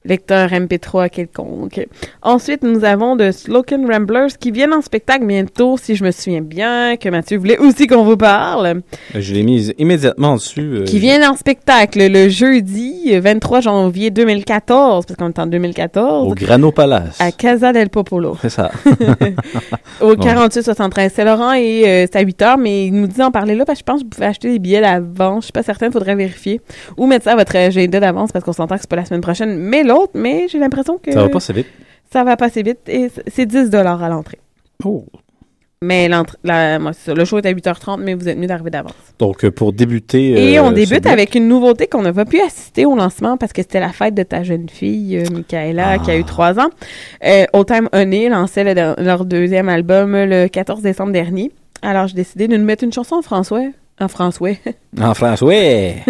lecteur 0.06 0.50
MP3 0.50 1.10
quelconque. 1.10 1.86
Ensuite, 2.22 2.64
nous 2.64 2.84
avons 2.86 3.16
de 3.16 3.32
Sloken 3.32 3.90
Ramblers 3.92 4.38
qui 4.40 4.52
viennent 4.52 4.74
en 4.74 4.82
spectacle 4.82 5.26
bientôt, 5.26 5.78
si 5.78 5.96
je 5.96 6.04
me 6.04 6.12
souviens 6.12 6.42
bien, 6.42 6.96
que 6.98 7.08
Mathieu 7.10 7.38
voulait 7.38 7.58
aussi 7.60 7.86
qu'on 7.88 8.04
vous 8.04 8.18
parle. 8.18 8.82
Je 9.14 9.34
l'ai 9.34 9.44
mis 9.44 9.72
immédiatement 9.78 10.36
dessus. 10.36 10.62
euh, 10.62 10.84
Qui 10.86 11.00
viennent 11.00 11.24
en 11.24 11.36
spectacle 11.36 12.00
le 12.08 12.30
jeudi 12.30 13.12
euh, 13.14 13.20
23 13.22 13.62
janvier 13.62 14.10
2014, 14.10 15.06
parce 15.06 15.18
qu'on 15.18 15.30
est 15.30 15.40
en 15.40 15.48
2014. 15.48 16.32
au 16.32 16.34
Grano 16.36 16.72
Palace. 16.72 17.20
À 17.20 17.32
Casa 17.32 17.72
del 17.74 17.90
Popolo. 17.90 18.38
C'est 18.42 18.50
ça. 18.50 18.72
Au 20.02 20.16
Bon. 20.16 20.24
48-73. 20.24 21.12
C'est 21.14 21.26
Laurent 21.26 21.54
et 21.54 21.84
euh, 21.86 22.06
c'est 22.12 22.18
à 22.18 22.22
8 22.22 22.42
heures, 22.42 22.58
mais 22.58 22.88
il 22.88 22.94
nous 22.94 23.08
dit 23.08 23.22
en 23.22 23.32
parler 23.32 23.56
là 23.56 23.66
parce 23.66 23.80
que 23.80 23.86
je 23.88 23.92
pense 23.92 24.00
que 24.00 24.06
vous 24.06 24.10
pouvez 24.10 24.26
acheter 24.28 24.50
des 24.50 24.60
billets 24.60 24.82
d'avance. 24.82 25.44
Je 25.44 25.46
suis 25.46 25.52
pas 25.54 25.64
certaine, 25.64 25.90
il 25.90 25.94
faudrait 25.94 26.16
vérifier. 26.16 26.60
Ou 26.98 27.06
mettre 27.08 27.26
ça 27.26 27.34
à 27.34 27.36
votre 27.36 27.56
agenda 27.56 28.00
d'avance 28.00 28.32
parce 28.32 28.44
qu'on 28.44 28.54
s'entend 28.54 28.76
que 28.76 28.82
c'est 28.82 28.90
pas 28.90 28.96
la 28.96 29.06
semaine 29.06 29.22
prochaine, 29.22 29.58
mais 29.58 29.84
l'autre, 29.92 30.14
mais 30.16 30.48
j'ai 30.50 30.60
l'impression 30.60 30.98
que. 30.98 31.12
Ça 31.12 31.22
va 31.24 31.30
pas 31.30 31.38
assez 31.38 31.54
vite. 31.54 31.68
Ça 32.12 32.24
va 32.24 32.36
passer 32.36 32.64
vite 32.64 32.80
et 32.88 33.10
c'est 33.28 33.46
10 33.46 33.74
à 33.76 33.84
l'entrée. 34.10 34.40
Oh. 34.84 35.06
Mais 35.84 36.08
l'entrée, 36.08 36.38
la, 36.44 36.78
moi, 36.78 36.94
ça, 36.94 37.14
le 37.16 37.26
show 37.26 37.40
est 37.40 37.46
à 37.48 37.52
8h30, 37.54 38.02
mais 38.04 38.14
vous 38.14 38.30
êtes 38.30 38.38
mieux 38.38 38.46
d'arriver 38.46 38.70
d'avance. 38.70 38.94
Donc, 39.18 39.44
euh, 39.44 39.50
pour 39.50 39.74
débuter. 39.74 40.52
Et 40.52 40.60
euh, 40.60 40.64
on 40.64 40.72
débute 40.72 41.08
avec 41.08 41.34
une 41.34 41.48
nouveauté 41.48 41.88
qu'on 41.88 42.04
n'a 42.04 42.14
pas 42.14 42.26
pu 42.26 42.40
assister 42.40 42.86
au 42.86 42.96
lancement 42.96 43.36
parce 43.36 43.52
que 43.52 43.64
c'était 43.64 43.80
la 43.80 43.90
fête 43.90 44.14
de 44.14 44.22
ta 44.22 44.44
jeune 44.44 44.70
fille, 44.70 45.18
euh, 45.18 45.24
Michaela, 45.34 45.98
qui 45.98 46.12
a 46.12 46.14
Ah. 46.14 46.18
eu 46.18 46.24
trois 46.24 46.60
ans. 46.60 46.70
Euh, 47.26 47.46
Old 47.54 47.66
Time 47.66 47.90
Honey 47.94 48.30
lançait 48.30 48.64
le- 48.64 48.94
leur 49.04 49.26
deuxième 49.26 49.70
album 49.70 50.12
le 50.16 50.48
14 50.48 50.84
décembre 50.84 51.14
dernier. 51.14 51.52
Alors, 51.82 52.06
j'ai 52.06 52.14
décidé 52.16 52.48
de 52.48 52.58
nous 52.58 52.66
mettre 52.66 52.84
une 52.84 52.94
chanson 52.94 53.16
en 53.16 53.22
français. 53.24 53.72
En 54.02 54.08
français. 54.08 54.60
En 55.00 55.14
France, 55.14 55.42
ouais. 55.42 56.04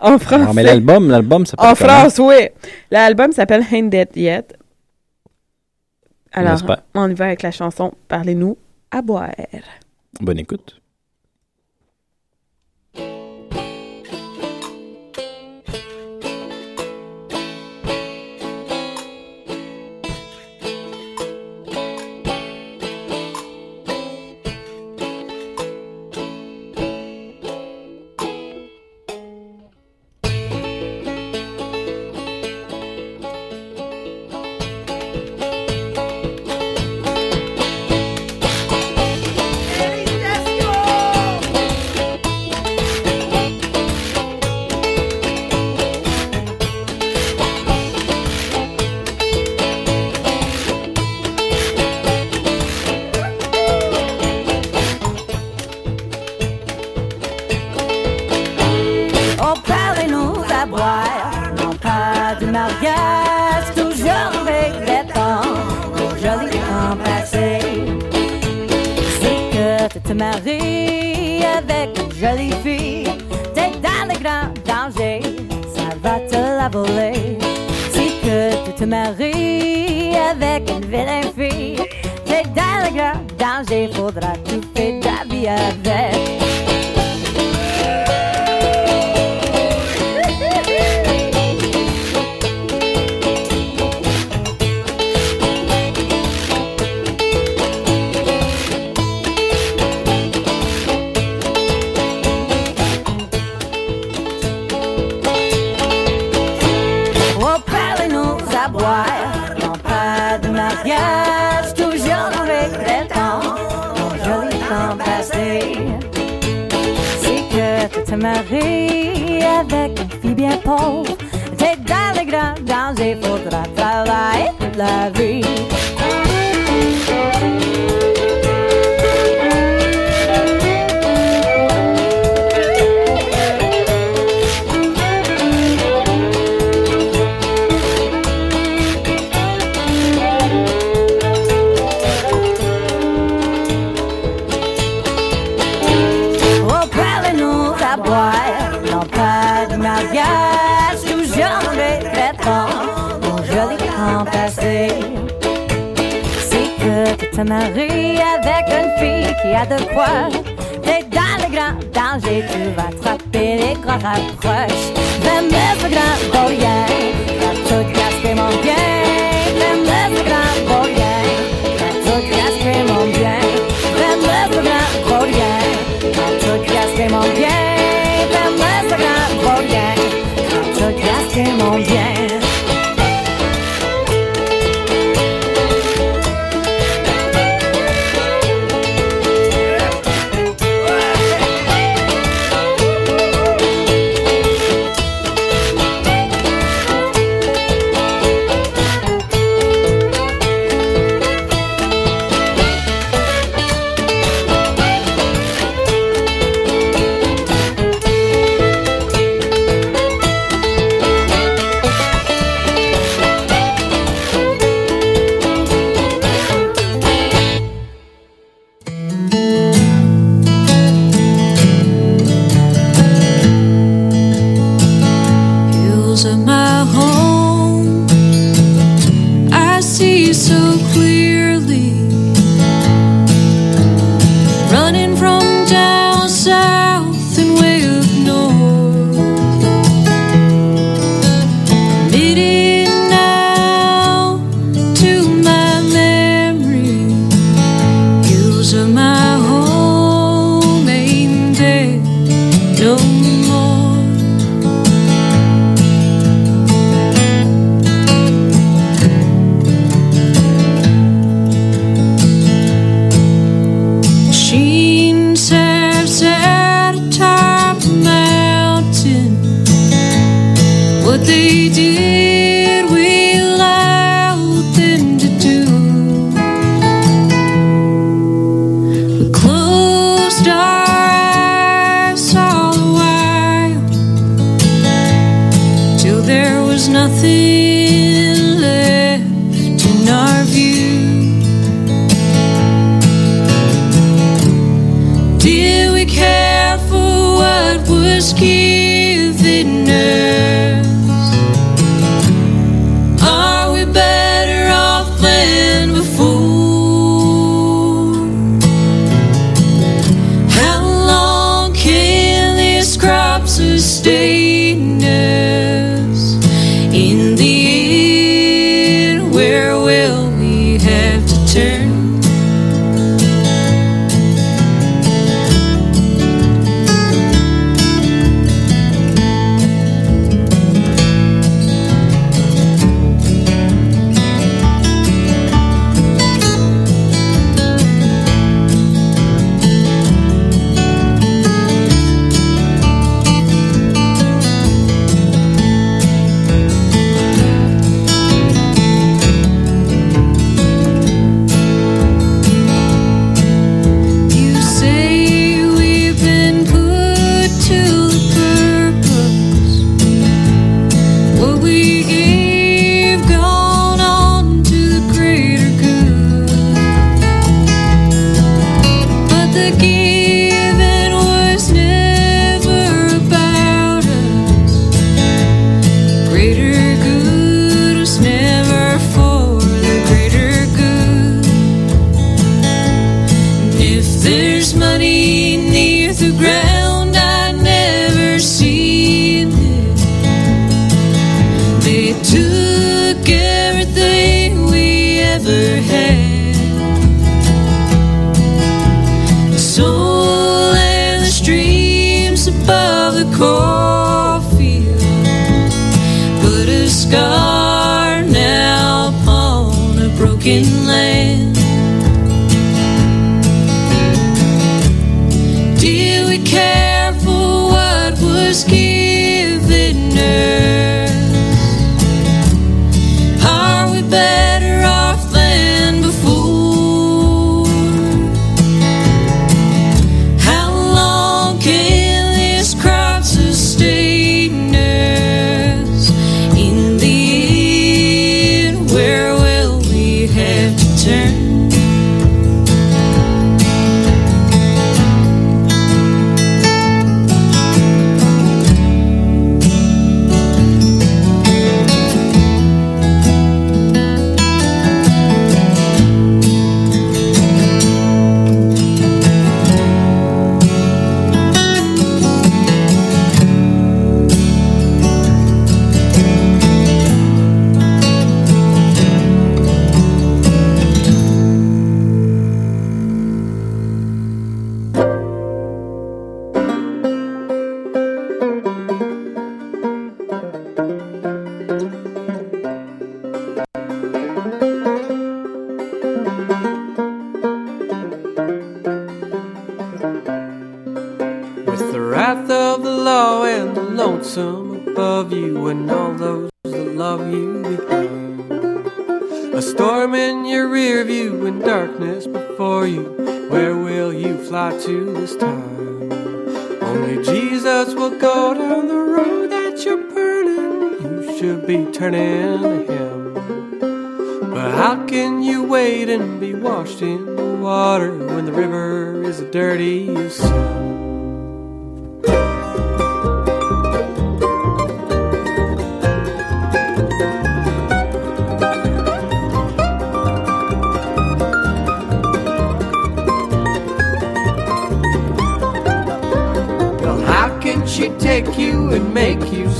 en 0.00 0.18
français. 0.18 0.44
Non, 0.46 0.52
mais 0.52 0.62
l'album, 0.62 1.08
l'album, 1.08 1.46
ça 1.46 1.54
En 1.58 1.74
France, 1.74 2.18
oui. 2.18 2.48
L'album 2.90 3.32
s'appelle 3.32 3.64
Ain't 3.72 3.88
Dead 3.88 4.10
Yet. 4.14 4.48
Alors, 6.32 6.62
on 6.94 7.08
y 7.10 7.14
va 7.14 7.26
avec 7.26 7.42
la 7.42 7.50
chanson 7.50 7.92
Parlez-nous 8.08 8.58
à 8.90 9.00
boire. 9.00 9.30
Bonne 10.20 10.38
écoute. 10.38 10.81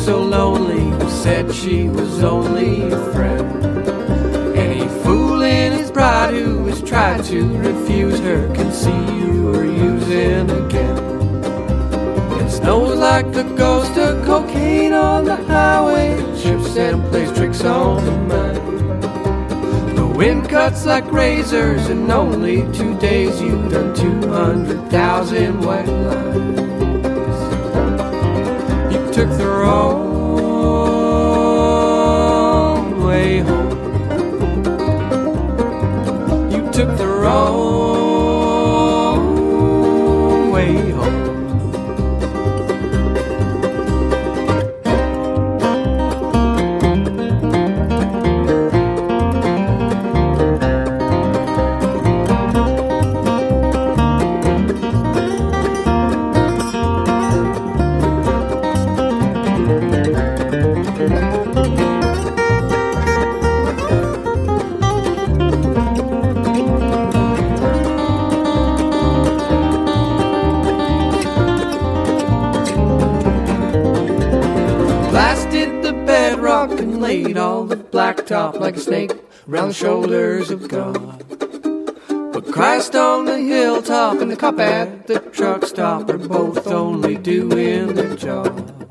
So 0.02 0.20
lonely? 0.20 0.82
You 0.82 1.10
said 1.10 1.54
she 1.54 1.88
was 1.88 2.24
only 2.24 2.90
a 2.90 3.12
friend. 3.12 3.86
Any 4.56 4.88
fool 5.02 5.42
in 5.42 5.72
his 5.72 5.92
pride 5.92 6.34
who 6.34 6.66
has 6.66 6.82
tried 6.82 7.22
to 7.26 7.40
refuse 7.58 8.18
her 8.20 8.52
can 8.52 8.72
see 8.72 8.90
you 8.90 9.54
are 9.54 9.64
using 9.64 10.50
again. 10.50 10.98
It 12.40 12.50
snows 12.50 12.98
like 12.98 13.30
the 13.32 13.44
ghost 13.44 13.96
of 13.96 14.24
cocaine 14.24 14.92
on 14.92 15.24
the 15.24 15.36
highway. 15.36 16.16
Ships 16.36 16.76
and 16.76 17.00
plays 17.10 17.30
tricks 17.32 17.62
on 17.64 18.04
the 18.04 18.16
mind. 18.32 19.96
The 19.96 20.06
wind 20.06 20.48
cuts 20.48 20.84
like 20.84 21.10
razors, 21.12 21.86
and 21.88 22.10
only 22.10 22.62
two 22.72 22.98
days 22.98 23.40
you've 23.40 23.70
done 23.70 23.94
200,000 23.94 25.60
white 25.60 25.86
lines 25.86 26.71
took 29.22 29.38
the 29.38 29.46
road. 29.46 30.01
Like 78.72 78.78
a 78.78 78.84
snake 78.84 79.12
around 79.48 79.68
the 79.68 79.74
shoulders 79.74 80.50
of 80.50 80.66
God. 80.66 81.22
But 82.32 82.50
Christ 82.50 82.94
on 82.94 83.26
the 83.26 83.38
hilltop 83.38 84.22
and 84.22 84.30
the 84.30 84.36
cop 84.36 84.58
at 84.58 85.06
the 85.06 85.20
truck 85.20 85.66
stop 85.66 86.08
are 86.08 86.16
both 86.16 86.66
only 86.66 87.16
doing 87.16 87.94
their 87.94 88.16
job. 88.16 88.88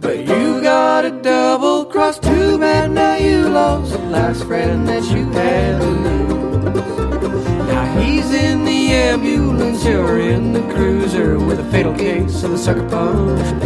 But 0.00 0.26
you 0.26 0.60
got 0.60 1.04
a 1.04 1.12
double 1.22 1.84
cross, 1.84 2.18
too 2.18 2.58
bad 2.58 2.90
now 2.90 3.14
you 3.14 3.48
lost 3.48 3.92
the 3.92 3.98
last 3.98 4.44
friend 4.44 4.88
that 4.88 5.04
you 5.04 5.24
had 5.30 5.80
to 5.80 5.86
lose. 5.86 7.44
Now 7.68 8.00
he's 8.00 8.32
in 8.32 8.64
the 8.64 8.90
ambulance, 8.92 9.84
you're 9.84 10.18
in 10.18 10.52
the 10.52 10.62
cruiser 10.74 11.38
with 11.38 11.60
a 11.60 11.70
fatal 11.70 11.94
case 11.94 12.42
of 12.42 12.50
the 12.50 12.58
sucker 12.58 12.88
punch 12.88 13.59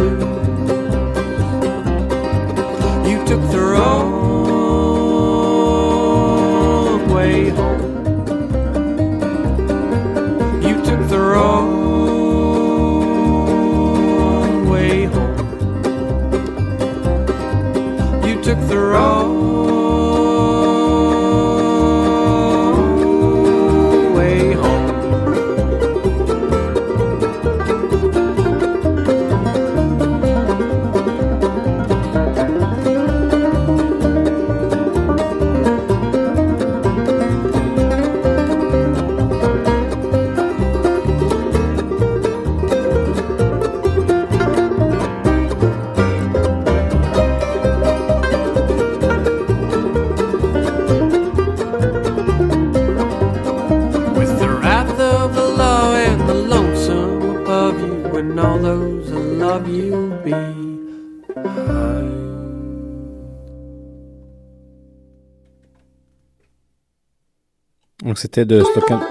Donc 68.15 68.19
c'était 68.21 68.45
de 68.45 68.63
Slocan. 68.63 69.01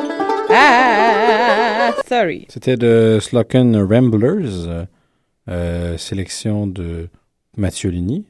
Ah, 0.49 1.93
sorry. 2.09 2.47
C'était 2.49 2.79
de 2.79 3.19
Slocan 3.21 3.87
Ramblers. 3.87 4.87
euh, 5.51 5.99
sélection 5.99 6.67
de 6.67 7.09
Mathieu 7.59 7.91
Ligny. 7.91 8.25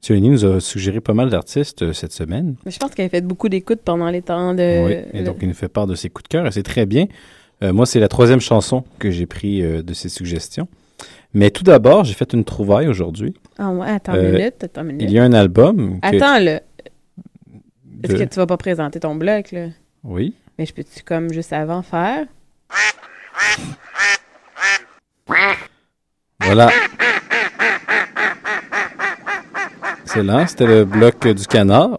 Mathieu 0.00 0.14
Ligny 0.14 0.28
nous 0.30 0.44
a 0.44 0.60
suggéré 0.60 1.00
pas 1.00 1.12
mal 1.12 1.28
d'artistes 1.28 1.82
euh, 1.82 1.92
cette 1.92 2.12
semaine. 2.12 2.54
Mais 2.64 2.70
je 2.70 2.78
pense 2.78 2.94
qu'elle 2.94 3.06
a 3.06 3.08
fait 3.08 3.20
beaucoup 3.20 3.48
d'écoutes 3.48 3.80
pendant 3.84 4.08
les 4.10 4.22
temps 4.22 4.54
de. 4.54 4.86
Oui, 4.86 4.96
et 5.12 5.24
donc 5.24 5.38
il 5.42 5.48
nous 5.48 5.54
fait 5.54 5.66
part 5.66 5.88
de 5.88 5.96
ses 5.96 6.08
coups 6.08 6.22
de 6.22 6.28
cœur 6.28 6.46
et 6.46 6.52
c'est 6.52 6.62
très 6.62 6.86
bien. 6.86 7.06
Euh, 7.64 7.72
moi, 7.72 7.84
c'est 7.84 7.98
la 7.98 8.06
troisième 8.06 8.38
chanson 8.40 8.84
que 9.00 9.10
j'ai 9.10 9.26
pris 9.26 9.60
de 9.60 9.92
ses 9.92 10.08
suggestions. 10.08 10.68
Mais 11.34 11.50
tout 11.50 11.64
d'abord, 11.64 12.04
j'ai 12.04 12.14
fait 12.14 12.32
une 12.32 12.44
trouvaille 12.44 12.86
aujourd'hui. 12.86 13.34
Ah 13.58 13.70
ouais, 13.72 13.88
attends 13.90 14.14
une 14.14 14.30
minute, 14.30 14.62
attends 14.62 14.82
une 14.82 14.86
minute. 14.92 15.02
Il 15.02 15.10
y 15.10 15.18
a 15.18 15.24
un 15.24 15.32
album. 15.32 15.98
que- 16.00 16.06
Attends, 16.16 16.38
là. 16.38 16.60
Est-ce 18.04 18.12
de- 18.12 18.18
que 18.18 18.24
tu 18.24 18.36
vas 18.36 18.46
pas 18.46 18.58
présenter 18.58 19.00
ton 19.00 19.16
bloc, 19.16 19.50
là? 19.52 19.68
Oui. 20.06 20.34
Mais 20.56 20.66
je 20.66 20.72
peux-tu, 20.72 21.02
comme, 21.02 21.32
juste 21.32 21.52
avant 21.52 21.82
faire? 21.82 22.26
Voilà. 26.40 26.70
Excellent. 30.04 30.46
C'était 30.46 30.66
le 30.66 30.84
bloc 30.84 31.26
du 31.26 31.46
canard. 31.46 31.98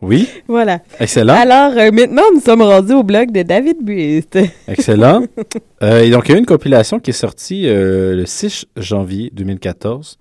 Oui. 0.00 0.28
Voilà. 0.46 0.80
Excellent. 0.98 1.34
Alors, 1.34 1.76
euh, 1.76 1.90
maintenant, 1.90 2.22
nous 2.32 2.40
sommes 2.40 2.62
rendus 2.62 2.94
au 2.94 3.02
bloc 3.02 3.30
de 3.30 3.42
David 3.42 3.82
Buist. 3.82 4.38
Excellent. 4.68 5.24
Euh, 5.82 6.02
et 6.02 6.10
donc, 6.10 6.28
il 6.28 6.30
y 6.30 6.34
a 6.34 6.36
eu 6.36 6.40
une 6.40 6.46
compilation 6.46 7.00
qui 7.00 7.10
est 7.10 7.12
sortie 7.12 7.68
euh, 7.68 8.16
le 8.16 8.24
6 8.24 8.64
janvier 8.76 9.30
2014. 9.34 10.16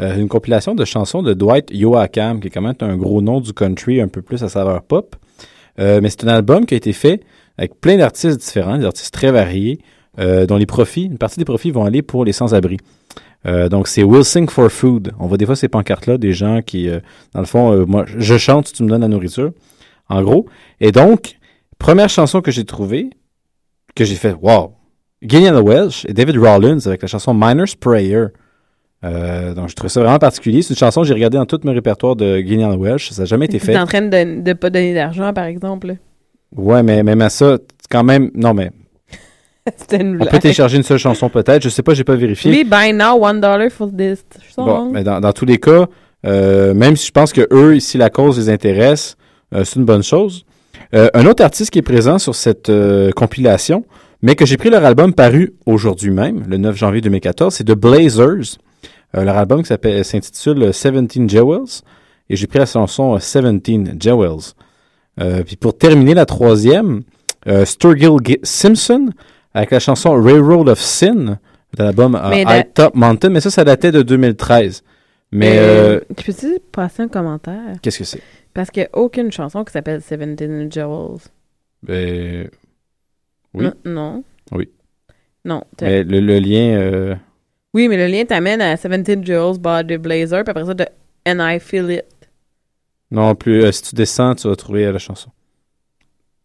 Euh, 0.00 0.16
une 0.16 0.28
compilation 0.28 0.74
de 0.74 0.84
chansons 0.84 1.22
de 1.22 1.34
Dwight 1.34 1.70
Yoakam, 1.70 2.40
qui 2.40 2.48
est 2.48 2.50
quand 2.50 2.62
même 2.62 2.74
un 2.80 2.96
gros 2.96 3.20
nom 3.20 3.40
du 3.40 3.52
country, 3.52 4.00
un 4.00 4.08
peu 4.08 4.22
plus 4.22 4.42
à 4.42 4.48
saveur 4.48 4.82
pop. 4.82 5.16
Euh, 5.78 6.00
mais 6.02 6.10
c'est 6.10 6.24
un 6.24 6.28
album 6.28 6.66
qui 6.66 6.74
a 6.74 6.76
été 6.76 6.92
fait 6.92 7.22
avec 7.58 7.80
plein 7.80 7.98
d'artistes 7.98 8.40
différents, 8.40 8.78
des 8.78 8.86
artistes 8.86 9.12
très 9.12 9.30
variés, 9.30 9.78
euh, 10.18 10.46
dont 10.46 10.56
les 10.56 10.66
profits, 10.66 11.04
une 11.04 11.18
partie 11.18 11.38
des 11.38 11.44
profits 11.44 11.70
vont 11.70 11.84
aller 11.84 12.02
pour 12.02 12.24
les 12.24 12.32
sans-abri. 12.32 12.78
Donc, 13.70 13.88
c'est 13.88 14.02
We'll 14.02 14.22
Sing 14.22 14.50
for 14.50 14.70
Food. 14.70 15.12
On 15.18 15.26
voit 15.26 15.38
des 15.38 15.46
fois 15.46 15.56
ces 15.56 15.68
pancartes-là, 15.68 16.18
des 16.18 16.34
gens 16.34 16.60
qui, 16.60 16.90
dans 17.32 17.40
le 17.40 17.46
fond, 17.46 17.86
moi, 17.86 18.04
je 18.06 18.36
chante, 18.36 18.70
tu 18.70 18.82
me 18.82 18.88
donnes 18.90 19.00
la 19.00 19.08
nourriture, 19.08 19.52
en 20.10 20.22
gros. 20.22 20.44
Et 20.78 20.92
donc, 20.92 21.38
première 21.78 22.10
chanson 22.10 22.42
que 22.42 22.50
j'ai 22.50 22.66
trouvée, 22.66 23.08
que 23.96 24.04
j'ai 24.04 24.16
fait, 24.16 24.34
wow, 24.34 24.74
Gillian 25.22 25.58
Welsh 25.62 26.04
et 26.06 26.12
David 26.12 26.36
Rollins 26.36 26.80
avec 26.84 27.00
la 27.00 27.08
chanson 27.08 27.32
Miner's 27.32 27.74
Prayer. 27.74 28.26
Euh, 29.04 29.54
donc, 29.54 29.68
je 29.70 29.74
trouve 29.74 29.88
ça 29.90 30.00
vraiment 30.00 30.18
particulier. 30.18 30.62
C'est 30.62 30.74
une 30.74 30.78
chanson 30.78 31.00
que 31.02 31.06
j'ai 31.06 31.14
regardée 31.14 31.38
dans 31.38 31.46
tout 31.46 31.58
mon 31.64 31.72
répertoire 31.72 32.16
de 32.16 32.38
Gillian 32.38 32.76
Welsh. 32.76 33.10
Ça 33.10 33.22
n'a 33.22 33.26
jamais 33.26 33.46
été 33.46 33.58
Tu 33.58 33.66
fait. 33.66 33.72
es 33.72 33.78
en 33.78 33.86
train 33.86 34.02
de 34.02 34.16
ne 34.42 34.52
pas 34.52 34.68
donner 34.70 34.92
d'argent, 34.94 35.32
par 35.32 35.44
exemple. 35.44 35.96
Ouais, 36.54 36.82
mais 36.82 37.02
même 37.02 37.20
à 37.22 37.30
ça, 37.30 37.58
quand 37.90 38.04
même, 38.04 38.30
non, 38.34 38.52
mais 38.54 38.70
C'était 39.76 40.00
une 40.02 40.14
on 40.14 40.18
blague. 40.18 40.30
peut 40.30 40.38
télécharger 40.38 40.76
une 40.76 40.82
seule 40.82 40.98
chanson 40.98 41.28
peut-être. 41.28 41.62
Je 41.62 41.68
sais 41.68 41.82
pas, 41.82 41.94
j'ai 41.94 42.04
pas 42.04 42.16
vérifié. 42.16 42.50
Oui, 42.50 42.64
buy 42.64 42.92
now, 42.92 43.12
one 43.24 43.40
dollar 43.40 43.70
for 43.70 43.88
this 43.96 44.24
song. 44.54 44.64
Bon, 44.66 44.90
mais 44.90 45.04
dans, 45.04 45.20
dans 45.20 45.32
tous 45.32 45.44
les 45.46 45.58
cas, 45.58 45.86
euh, 46.26 46.74
même 46.74 46.96
si 46.96 47.06
je 47.06 47.12
pense 47.12 47.32
que 47.32 47.46
eux, 47.52 47.78
si 47.80 47.96
la 47.98 48.10
cause 48.10 48.38
les 48.38 48.50
intéresse, 48.50 49.16
euh, 49.54 49.64
c'est 49.64 49.76
une 49.76 49.84
bonne 49.84 50.02
chose. 50.02 50.44
Un 50.92 51.24
autre 51.26 51.44
artiste 51.44 51.70
qui 51.70 51.78
est 51.78 51.82
présent 51.82 52.18
sur 52.18 52.34
cette 52.34 52.68
compilation, 53.14 53.84
mais 54.22 54.34
que 54.34 54.44
j'ai 54.44 54.56
pris 54.56 54.70
leur 54.70 54.84
album 54.84 55.12
paru 55.14 55.52
aujourd'hui 55.64 56.10
même, 56.10 56.42
le 56.48 56.56
9 56.56 56.74
janvier 56.76 57.00
2014, 57.00 57.54
c'est 57.54 57.62
The 57.62 57.74
Blazers. 57.76 58.58
Euh, 59.16 59.24
leur 59.24 59.36
album 59.36 59.62
qui 59.62 59.68
s'intitule 60.04 60.62
euh, 60.62 60.70
17 60.70 61.28
Jewels. 61.28 61.82
Et 62.28 62.36
j'ai 62.36 62.46
pris 62.46 62.58
la 62.60 62.66
chanson 62.66 63.14
euh, 63.14 63.18
17 63.18 64.00
Jewels. 64.02 64.54
Euh, 65.20 65.42
puis 65.42 65.56
pour 65.56 65.76
terminer 65.76 66.14
la 66.14 66.26
troisième, 66.26 67.02
euh, 67.48 67.64
Sturgill 67.64 68.18
Gi- 68.24 68.38
Simpson 68.42 69.10
avec 69.52 69.72
la 69.72 69.80
chanson 69.80 70.12
Railroad 70.22 70.68
of 70.68 70.78
Sin 70.80 71.38
de 71.76 71.82
l'album 71.82 72.14
euh, 72.14 72.30
High 72.34 72.72
Top 72.72 72.94
Mountain. 72.94 73.30
Mais 73.30 73.40
ça, 73.40 73.50
ça 73.50 73.64
datait 73.64 73.90
de 73.92 74.02
2013. 74.02 74.82
Mais 75.32 75.56
euh, 75.58 76.00
Tu 76.16 76.24
peux-tu 76.32 76.58
passer 76.72 77.02
un 77.02 77.08
commentaire? 77.08 77.76
qu'est-ce 77.82 77.98
que 77.98 78.04
c'est? 78.04 78.22
Parce 78.54 78.70
qu'il 78.70 78.82
n'y 78.82 78.86
a 78.86 78.98
aucune 78.98 79.30
chanson 79.30 79.62
qui 79.64 79.72
s'appelle 79.72 80.02
Seventeen 80.02 80.70
Jewels. 80.72 81.18
Ben, 81.82 82.48
oui. 83.54 83.64
Non. 83.64 83.72
non. 83.84 84.24
Oui. 84.52 84.68
Non. 85.44 85.62
t'as- 85.76 85.86
Mais 85.86 86.02
le, 86.04 86.20
le 86.20 86.38
lien... 86.38 86.74
euh, 86.78 87.14
Oui, 87.74 87.88
mais 87.88 87.96
le 87.96 88.06
lien 88.12 88.24
t'amène 88.24 88.60
à 88.60 88.76
Seventeen 88.76 89.24
Jewels 89.24 89.58
by 89.58 89.86
The 89.86 89.98
Blazer, 90.00 90.42
puis 90.44 90.50
après 90.50 90.64
ça, 90.66 90.74
de 90.74 90.86
And 91.26 91.38
I 91.40 91.60
Feel 91.60 91.90
It. 91.90 92.04
non 93.10 93.34
plus, 93.34 93.62
euh, 93.64 93.72
si 93.72 93.82
tu 93.82 93.94
descends, 93.94 94.34
tu 94.34 94.48
vas 94.48 94.56
trouver 94.56 94.86
euh, 94.86 94.92
la 94.92 94.98
chanson. 94.98 95.30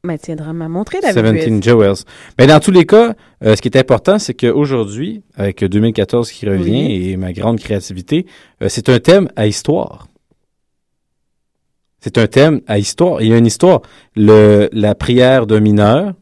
Mais 0.04 0.20
tu 0.20 0.28
viendras 0.28 0.54
me 0.54 0.68
montrer, 0.68 1.00
David 1.02 1.24
17 1.34 1.50
Buist. 1.50 1.64
Jewels. 1.64 1.96
Mais 2.38 2.46
dans 2.46 2.60
tous 2.60 2.70
les 2.70 2.86
cas, 2.86 3.16
euh, 3.44 3.56
ce 3.56 3.62
qui 3.62 3.70
est 3.70 3.78
important, 3.78 4.20
c'est 4.20 4.36
qu'aujourd'hui, 4.36 5.24
avec 5.36 5.64
2014 5.64 6.32
qui 6.32 6.48
revient 6.48 6.86
Oui. 6.86 7.10
et 7.10 7.18
ma 7.18 7.34
grande 7.34 7.60
créativité, 7.60 8.28
c'est 8.68 8.88
un 8.90 9.00
thème 9.00 9.30
à 9.36 9.48
histoire. 9.48 10.08
C'est 12.02 12.20
un 12.20 12.28
thème 12.28 12.62
à 12.68 12.78
histoire. 12.78 13.24
Il 13.24 13.30
y 13.30 13.34
a 13.34 13.38
une 13.38 13.48
histoire. 13.48 13.82
Le, 14.16 14.70
la 14.74 14.94
prière 14.94 15.48
d'un 15.48 15.60
mineur, 15.60 16.14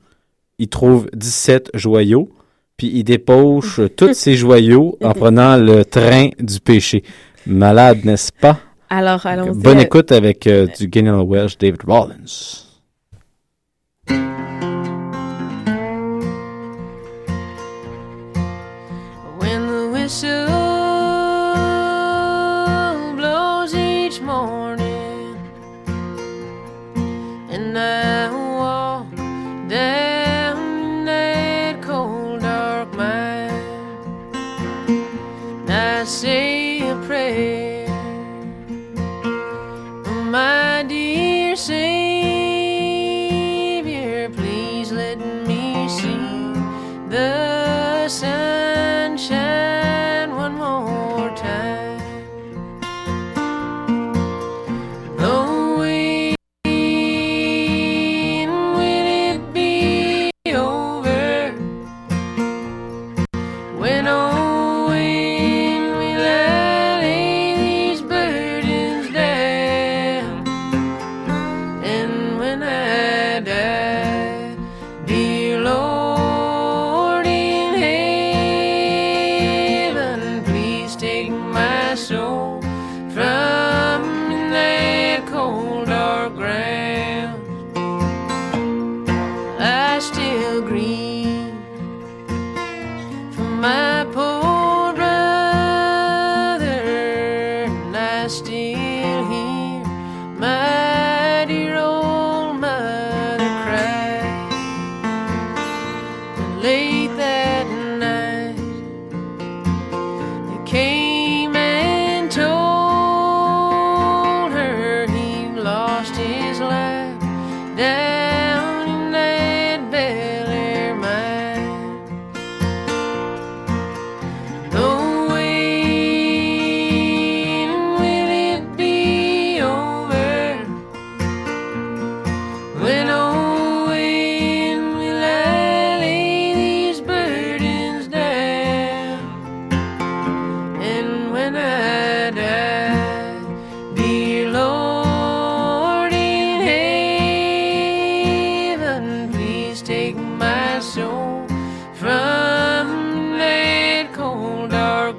il 0.60 0.70
trouve 0.70 1.10
17 1.14 1.72
joyaux, 1.74 2.30
puis 2.78 2.92
il 2.94 3.04
dépose 3.04 3.90
tous 3.98 4.14
ces 4.14 4.36
joyaux 4.36 4.98
en 5.04 5.14
prenant 5.14 5.58
le 5.58 5.84
train 5.86 6.30
du 6.40 6.60
péché. 6.60 7.04
Malade, 7.46 8.06
n'est-ce 8.06 8.32
pas? 8.32 8.60
Alors, 8.90 9.26
allons-y. 9.26 9.58
Bonne 9.62 9.80
à- 9.80 9.84
écoute 9.84 10.12
avec 10.12 10.48
euh, 10.48 10.68
du 10.68 10.88
Gillian 10.92 11.24
Welsh, 11.24 11.58
David 11.58 11.82
Rollins. 11.86 12.63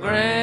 grand. 0.00 0.33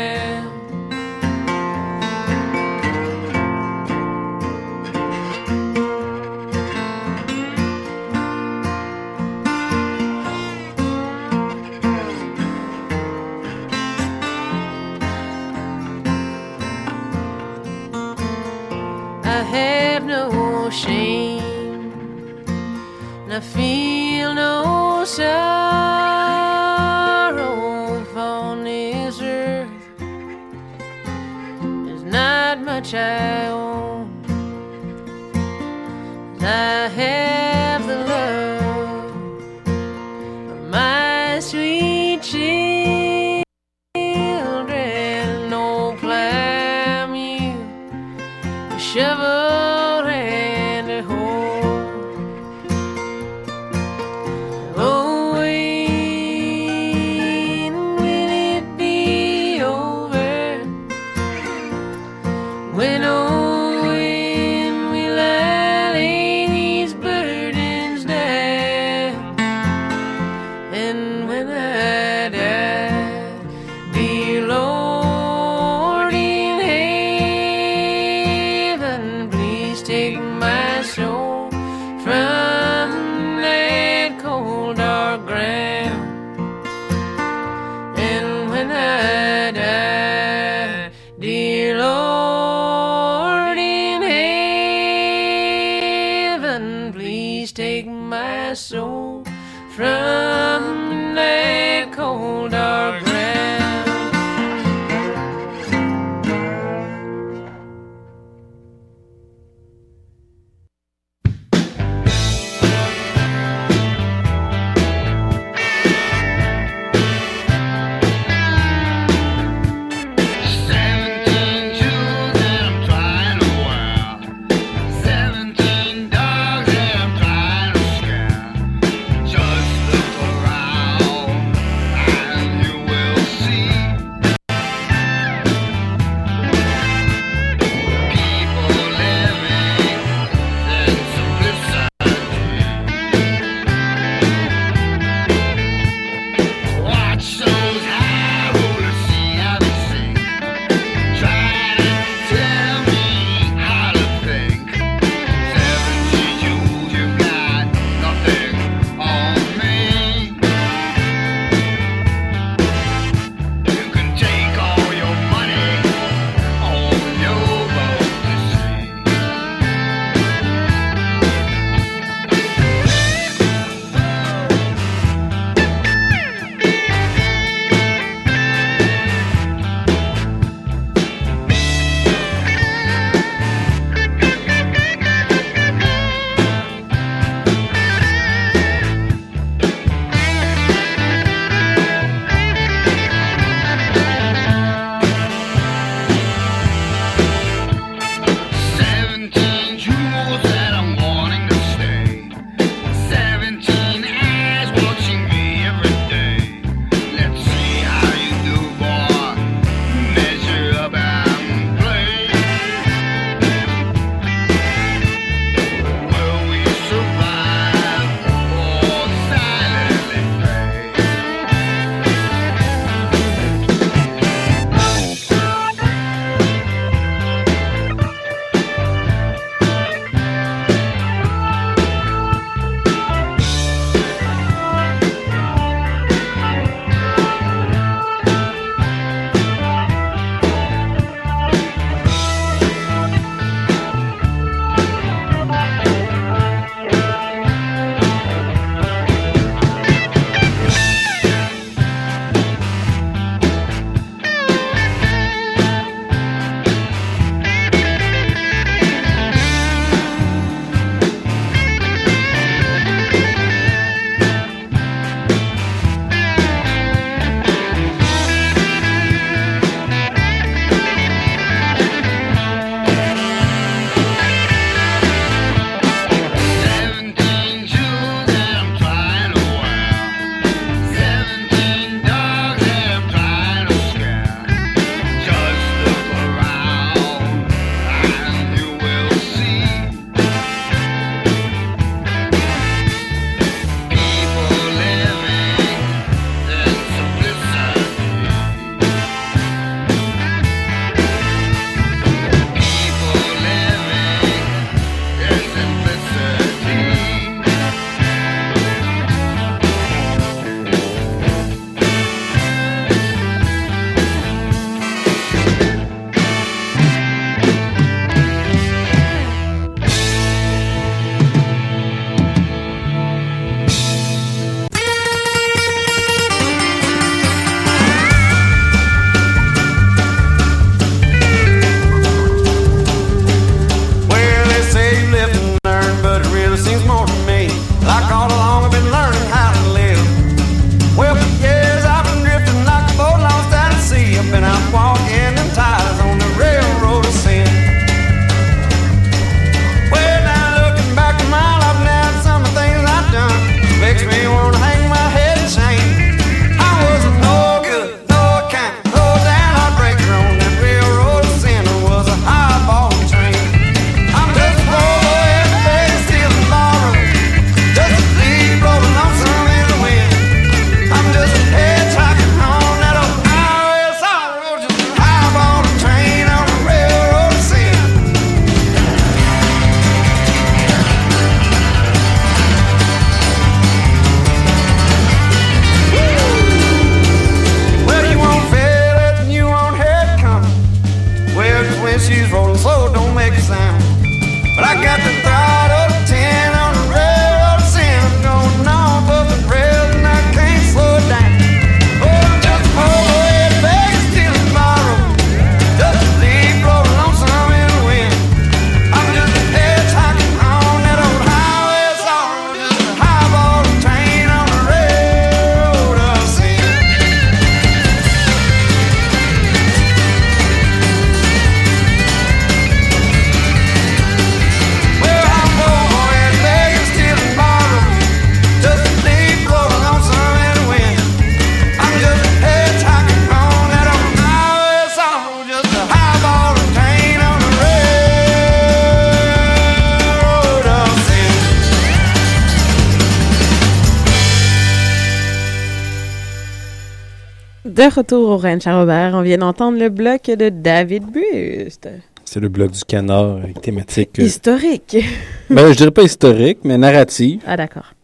De 447.81 447.95
retour 447.95 448.29
au 448.29 448.37
Ranch 448.37 448.67
à 448.67 448.79
Robert, 448.79 449.13
on 449.15 449.23
vient 449.23 449.39
d'entendre 449.39 449.79
le 449.79 449.89
bloc 449.89 450.25
de 450.25 450.49
David 450.49 451.03
Buste. 451.05 451.89
C'est 452.25 452.39
le 452.39 452.47
bloc 452.47 452.69
du 452.69 452.83
canard 452.85 453.37
avec 453.37 453.59
thématique. 453.59 454.19
euh, 454.19 454.23
Historique. 454.23 454.97
ben, 455.49 455.71
je 455.71 455.77
dirais 455.77 455.89
pas 455.89 456.03
historique, 456.03 456.59
mais 456.63 456.77
narrative. 456.77 457.41
Ah, 457.47 457.57
d'accord. 457.57 457.95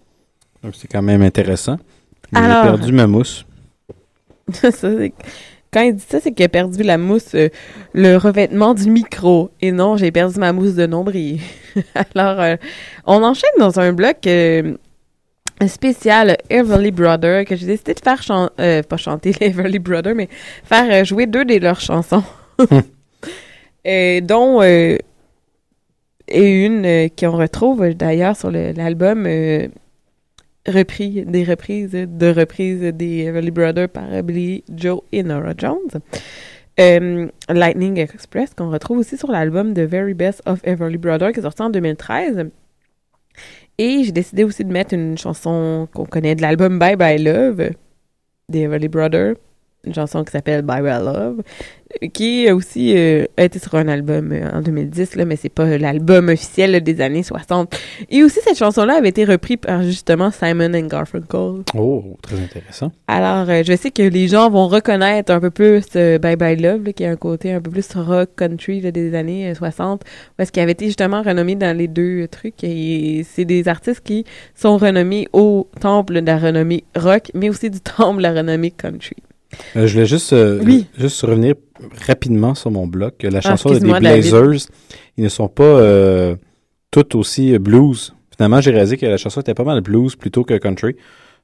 Donc, 0.64 0.74
c'est 0.76 0.88
quand 0.88 1.04
même 1.04 1.22
intéressant. 1.22 1.78
J'ai 2.34 2.40
Alors- 2.40 2.64
perdu 2.64 2.92
ma 2.92 3.06
mousse. 3.06 3.46
Ça, 4.52 4.72
c'est- 4.72 5.14
Quand 5.72 5.82
il 5.82 5.96
dit 5.98 6.06
ça, 6.10 6.20
c'est 6.22 6.32
qu'il 6.32 6.44
a 6.46 6.50
perdu 6.50 6.82
la 6.82 6.98
mousse, 6.98 7.36
euh, 7.36 7.50
le 7.94 8.16
revêtement 8.18 8.74
du 8.74 8.90
micro. 8.90 9.52
Et 9.62 9.72
non, 9.72 9.96
j'ai 9.96 10.10
perdu 10.12 10.40
ma 10.40 10.54
mousse 10.54 10.74
de 10.74 10.88
nombril. 10.88 11.40
Alors, 12.16 12.40
euh, 12.42 12.56
on 13.06 13.22
enchaîne 13.22 13.52
dans 13.60 13.80
un 13.80 13.94
bloc 13.94 14.26
euh, 14.26 14.76
spécial 15.66 16.38
Everly 16.50 16.92
Brother 16.92 17.44
que 17.46 17.56
j'ai 17.56 17.66
décidé 17.66 17.94
de 17.96 18.00
faire 18.00 18.22
chan- 18.22 18.50
euh, 18.60 18.84
pas 18.84 18.98
chanter 18.98 19.32
les 19.40 19.48
Everly 19.48 19.80
Brother, 19.80 20.14
mais 20.14 20.30
faire 20.64 20.86
euh, 20.92 21.04
jouer 21.04 21.26
deux 21.26 21.46
de 21.46 21.56
leurs 21.58 21.80
chansons. 21.82 22.24
Et 23.86 24.22
dont 24.22 24.62
euh, 24.62 24.98
et 26.28 26.66
une 26.66 26.86
euh, 26.86 27.08
qu'on 27.18 27.32
retrouve 27.38 27.88
d'ailleurs 27.94 28.36
sur 28.36 28.52
l'album 28.52 29.26
euh, 29.26 29.68
repris, 30.68 31.24
des 31.26 31.46
reprises 31.46 31.92
de 31.92 32.28
reprises 32.34 32.82
des 32.94 33.20
Everly 33.28 33.52
Brothers 33.52 33.88
par 33.88 34.22
Billy 34.24 34.64
Joe 34.76 35.00
et 35.14 35.24
Nora 35.24 35.54
Jones. 35.58 36.02
Lightning 37.50 37.98
Express, 37.98 38.54
qu'on 38.54 38.70
retrouve 38.70 38.98
aussi 39.00 39.18
sur 39.18 39.32
l'album 39.32 39.74
The 39.74 39.80
Very 39.80 40.14
Best 40.14 40.42
of 40.46 40.60
Everly 40.64 40.98
Brothers, 40.98 41.32
qui 41.32 41.40
est 41.40 41.44
sorti 41.44 41.62
en 41.62 41.70
2013. 41.70 42.50
Et 43.80 44.04
j'ai 44.04 44.12
décidé 44.12 44.44
aussi 44.44 44.64
de 44.66 44.72
mettre 44.72 44.94
une 44.94 45.18
chanson 45.18 45.88
qu'on 45.94 46.06
connaît 46.06 46.36
de 46.36 46.42
l'album 46.42 46.80
Bye 46.80 46.96
Bye 46.96 47.22
Love 47.22 47.70
des 48.50 48.62
Everly 48.62 48.88
Brothers, 48.88 49.36
une 49.88 49.94
chanson 49.94 50.24
qui 50.24 50.32
s'appelle 50.32 50.62
Bye 50.62 50.82
Bye 50.82 51.04
Love, 51.04 51.42
qui 52.14 52.48
a 52.48 52.56
aussi 52.56 52.94
euh, 52.96 53.26
a 53.38 53.44
été 53.44 53.60
sur 53.60 53.76
un 53.76 53.88
album 53.88 54.32
euh, 54.32 54.50
en 54.52 54.62
2010, 54.62 55.16
là, 55.16 55.26
mais 55.26 55.36
c'est 55.36 55.50
pas 55.50 55.78
l'album 55.78 56.30
officiel 56.30 56.72
là, 56.72 56.80
des 56.80 57.02
années 57.02 57.24
60. 57.24 57.74
Et 58.10 58.24
aussi, 58.24 58.40
cette 58.44 58.58
chanson-là 58.58 58.96
avait 58.98 59.10
été 59.10 59.26
reprise 59.26 59.58
par 59.58 59.84
justement 59.84 60.32
Simon 60.32 60.74
and 60.74 60.88
Garfunkel. 60.88 61.64
Oh, 61.76 62.18
très 62.22 62.38
intéressant. 62.40 62.92
Alors, 63.08 63.50
euh, 63.50 63.64
je 63.66 63.76
sais 63.76 63.92
que 63.92 64.04
les 64.04 64.28
gens 64.28 64.50
vont 64.50 64.68
reconnaître 64.68 65.32
un 65.32 65.40
peu 65.40 65.50
plus 65.50 65.86
euh, 65.96 66.18
Bye 66.20 66.36
Bye 66.36 66.62
Love, 66.62 66.84
là, 66.84 66.94
qui 66.94 67.06
a 67.06 67.12
un 67.12 67.16
côté 67.16 67.54
un 67.54 67.62
peu 67.62 67.72
plus 67.72 67.88
rock 67.96 68.30
country 68.36 68.82
là, 68.82 68.92
des 68.92 69.16
années 69.16 69.50
euh, 69.50 69.56
60, 69.56 70.04
parce 70.36 70.52
qu'il 70.52 70.62
avait 70.62 70.74
été 70.74 70.86
justement 70.86 71.22
renommé 71.22 71.56
dans 71.56 71.76
les 71.76 71.88
deux 71.88 72.28
trucs. 72.28 72.64
Et 72.64 73.26
c'est 73.30 73.46
des 73.46 73.68
artistes 73.68 74.02
qui 74.02 74.26
sont 74.56 74.78
renommés 74.78 75.28
au 75.34 75.68
temple 75.80 76.22
de 76.22 76.26
la 76.26 76.38
renommée 76.38 76.84
rock, 76.96 77.32
mais 77.34 77.50
aussi 77.50 77.70
du 77.70 77.80
temple 77.98 78.18
de 78.18 78.24
la 78.24 78.34
renommée 78.34 78.72
country. 78.72 79.16
Euh, 79.76 79.88
je 79.88 79.94
voulais 79.94 80.06
juste, 80.06 80.34
euh, 80.34 80.62
Oui. 80.64 80.88
juste 80.98 81.22
revenir 81.22 81.56
rapidement 82.08 82.56
sur 82.56 82.72
mon 82.72 82.88
bloc. 82.88 83.24
La 83.24 83.38
Ah, 83.40 83.42
chanson 83.42 83.70
des 83.70 83.76
excuse-moi, 83.76 84.00
David. 84.00 84.32
Blazers, 84.32 84.68
ils 85.18 85.24
ne 85.24 85.30
sont 85.30 85.48
pas 85.48 85.64
euh, 85.64 86.36
toutes 86.92 87.16
aussi 87.16 87.54
euh, 87.54 87.60
blues. 87.60 88.14
Finalement, 88.36 88.62
j'ai 88.62 88.72
réalisé 88.72 88.98
que 88.98 89.06
la 89.06 89.18
chanson 89.18 89.42
était 89.42 89.54
pas 89.54 89.64
mal 89.64 89.82
blues 89.82 90.16
plutôt 90.16 90.44
que 90.44 90.58
country. 90.58 90.96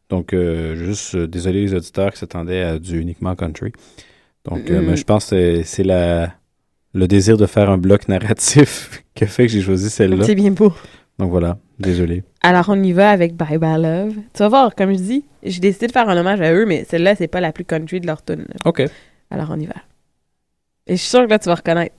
Donc, 0.09 0.33
euh, 0.33 0.75
juste 0.75 1.15
euh, 1.15 1.27
désolé 1.27 1.61
les 1.61 1.73
auditeurs 1.73 2.11
qui 2.11 2.19
s'attendaient 2.19 2.61
à 2.61 2.79
du 2.79 2.99
uniquement 2.99 3.35
country. 3.35 3.71
Donc, 4.45 4.69
euh, 4.69 4.81
Mm. 4.81 4.85
mais 4.85 4.95
je 4.97 5.03
pense 5.03 5.29
que 5.29 5.63
c'est- 5.63 5.83
la 5.83 6.33
le 6.95 7.07
désir 7.07 7.37
de 7.37 7.47
faire 7.47 7.71
un 7.71 7.79
bloc 7.79 8.07
narratif 8.07 9.03
qui 9.15 9.23
a 9.23 9.27
fait 9.27 9.47
que 9.47 9.51
j'ai 9.51 9.61
choisi 9.61 9.89
celle-là. 9.89 10.25
C'est 10.25 10.35
bien 10.35 10.51
beau. 10.51 10.71
Donc 11.19 11.29
voilà, 11.29 11.57
désolé. 11.79 12.23
Alors, 12.41 12.65
on 12.69 12.81
y 12.81 12.91
va 12.91 13.11
avec 13.11 13.35
Bye 13.35 13.57
Bye 13.57 13.81
Love. 13.81 14.15
Tu 14.33 14.39
vas 14.39 14.49
voir, 14.49 14.75
comme 14.75 14.91
je 14.93 14.99
dis, 14.99 15.25
j'ai 15.43 15.59
décidé 15.59 15.87
de 15.87 15.91
faire 15.91 16.09
un 16.09 16.17
hommage 16.17 16.41
à 16.41 16.53
eux, 16.53 16.65
mais 16.65 16.83
celle-là, 16.85 17.15
c'est 17.15 17.27
pas 17.27 17.41
la 17.41 17.51
plus 17.51 17.65
country 17.65 17.99
de 17.99 18.07
leur 18.07 18.23
tune. 18.23 18.47
OK. 18.65 18.83
Alors, 19.29 19.49
on 19.51 19.59
y 19.59 19.65
va. 19.65 19.75
Et 20.87 20.95
je 20.95 21.01
suis 21.01 21.09
sûre 21.09 21.25
que 21.25 21.29
là, 21.29 21.39
tu 21.39 21.49
vas 21.49 21.55
reconnaître. 21.55 21.95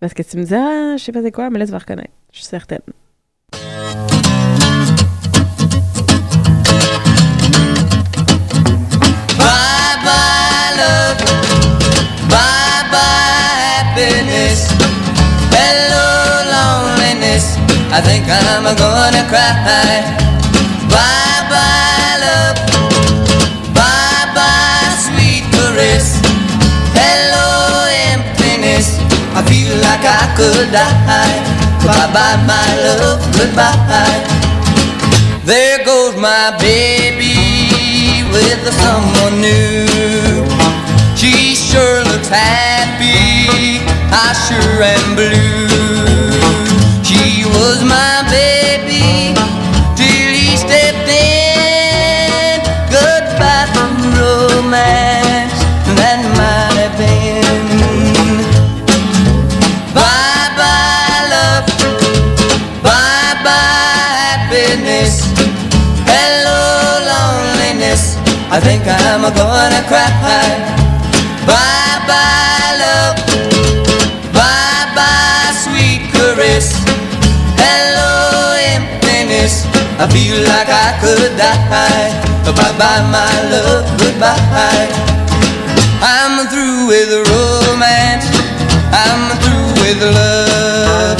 Parce 0.00 0.14
que 0.14 0.22
tu 0.22 0.36
me 0.36 0.44
dis, 0.44 0.54
ah, 0.54 0.96
je 0.96 1.02
sais 1.02 1.12
pas 1.12 1.22
c'est 1.22 1.30
quoi, 1.30 1.48
mais 1.48 1.58
là, 1.58 1.66
tu 1.66 1.72
vas 1.72 1.78
reconnaître. 1.78 2.12
Je 2.32 2.38
suis 2.38 2.46
certaine. 2.46 2.80
I 17.92 18.00
think 18.00 18.24
I'm 18.26 18.64
gonna 18.64 19.22
cry. 19.28 20.00
Bye 20.88 21.40
bye 21.52 22.14
love, 22.24 22.56
bye 23.76 24.26
bye 24.32 24.88
sweet 25.04 25.44
caress, 25.52 26.16
hello 26.96 27.84
emptiness. 28.12 28.96
I 29.36 29.44
feel 29.44 29.76
like 29.84 30.04
I 30.08 30.24
could 30.36 30.72
die. 30.72 31.36
Bye 31.84 32.08
bye 32.16 32.40
my 32.48 32.68
love, 32.80 33.20
goodbye. 33.36 34.24
There 35.44 35.84
goes 35.84 36.16
my 36.16 36.56
baby 36.58 38.24
with 38.32 38.62
someone 38.80 39.36
new. 39.40 40.48
She 41.14 41.54
sure 41.54 42.04
looks 42.08 42.28
happy, 42.28 43.84
I 44.08 44.32
sure 44.48 44.82
am 44.82 45.14
blue. 45.14 45.81
Was 47.62 47.84
my 47.84 48.26
baby 48.28 49.34
till 49.94 50.32
he 50.34 50.56
stepped 50.56 51.08
in. 51.08 52.58
Goodbye 52.90 53.68
to 53.74 53.84
romance, 54.18 55.54
that 55.94 56.18
might 56.38 56.74
have 56.82 56.96
been. 56.98 58.42
Bye 59.94 60.48
bye 60.58 61.22
love, 61.30 61.66
bye 62.82 63.34
bye 63.46 64.10
happiness. 64.26 65.30
Hello, 66.10 66.58
loneliness. 67.12 68.16
I 68.50 68.58
think 68.58 68.82
I'm 68.88 69.22
gonna 69.22 69.86
cry. 69.86 70.71
I 79.98 80.06
feel 80.08 80.38
like 80.48 80.68
I 80.68 80.96
could 81.00 81.36
die. 81.36 82.10
Bye 82.44 82.72
bye, 82.78 83.02
my 83.10 83.34
love. 83.52 83.84
Goodbye. 83.98 84.88
I'm 86.02 86.48
through 86.48 86.88
with 86.88 87.12
romance. 87.28 88.26
I'm 88.92 89.22
through 89.42 89.68
with 89.82 90.02
love. 90.02 91.18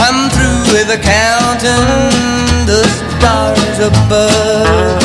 I'm 0.00 0.28
through 0.30 0.62
with 0.72 0.90
counting 1.02 2.66
the 2.66 2.82
stars 2.84 3.78
above. 3.90 5.02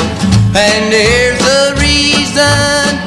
And 0.55 0.93
here's 0.93 1.39
the 1.39 1.76
reason 1.80 2.99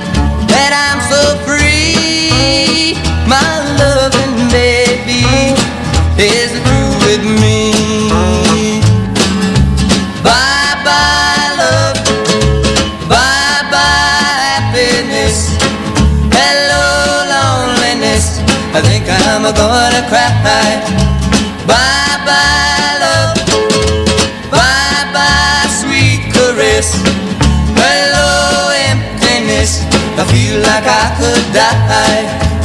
that 0.51 0.73
I'm 0.75 1.01
so 1.13 1.23
free. 1.47 2.97
My 3.29 3.53
loving 3.79 4.49
baby 4.51 5.55
is 6.19 6.51
through 6.65 6.93
with 7.07 7.25
me. 7.41 7.64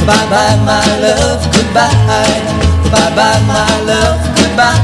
Bye 0.06 0.26
bye, 0.32 0.56
my 0.66 0.86
love. 1.02 1.42
Goodbye. 1.52 2.40
Bye 2.92 3.10
bye, 3.16 3.40
my 3.46 3.66
love. 3.88 4.20
Goodbye. 4.36 4.80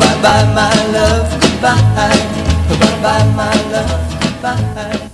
Bye 0.00 0.16
bye, 0.22 0.44
my 0.54 0.74
love. 0.94 1.28
Goodbye. 1.40 2.18
Bye 2.80 2.98
bye, 3.02 3.24
my 3.36 3.54
love. 3.72 4.20
Goodbye. 4.20 5.10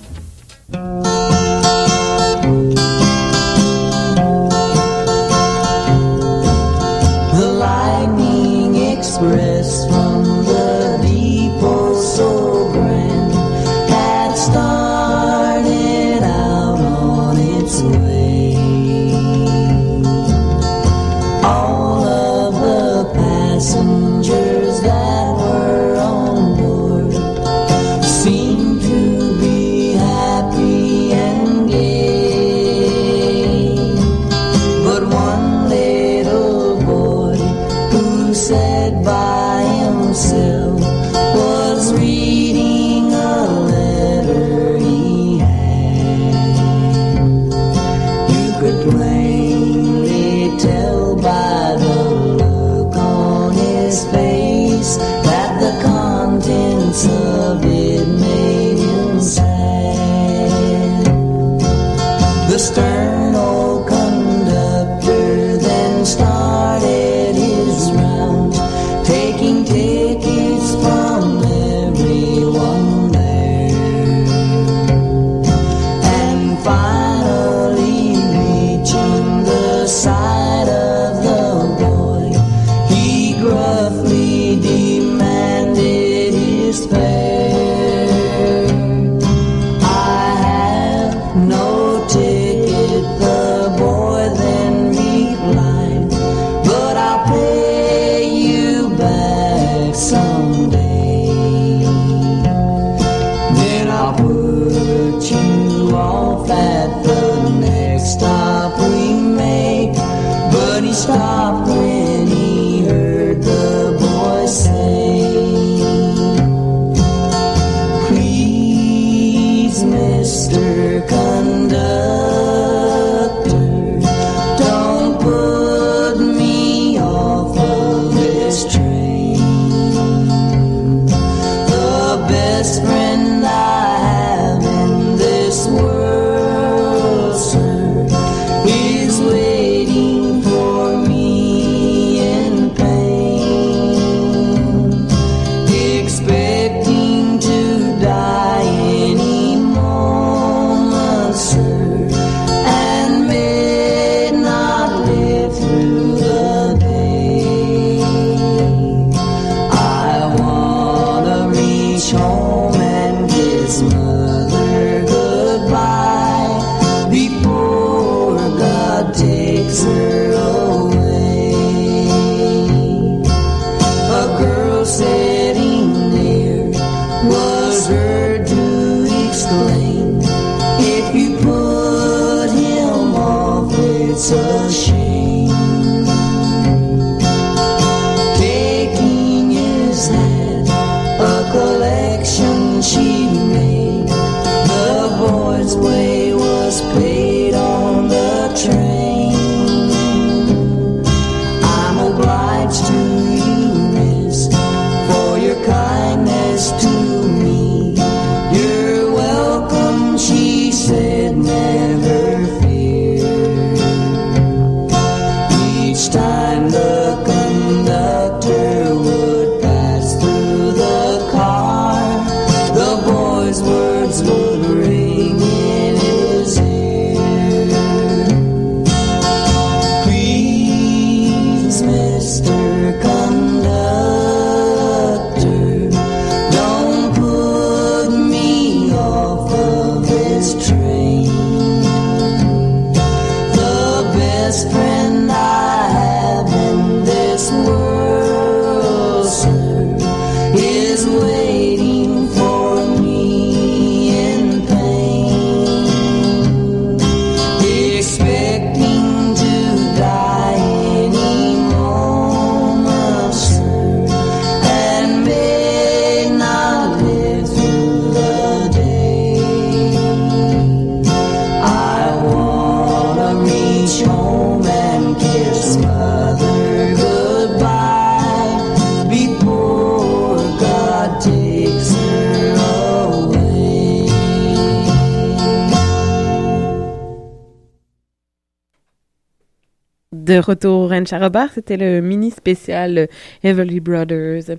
Retour 291.19 291.31
au 291.31 291.31
Ranch 291.31 291.43
à 291.43 291.43
Robert, 291.43 291.49
c'était 291.53 291.77
le 291.77 292.01
mini 292.01 292.31
spécial 292.31 292.97
euh, 292.97 293.07
Everly 293.43 293.79
Brothers. 293.79 294.57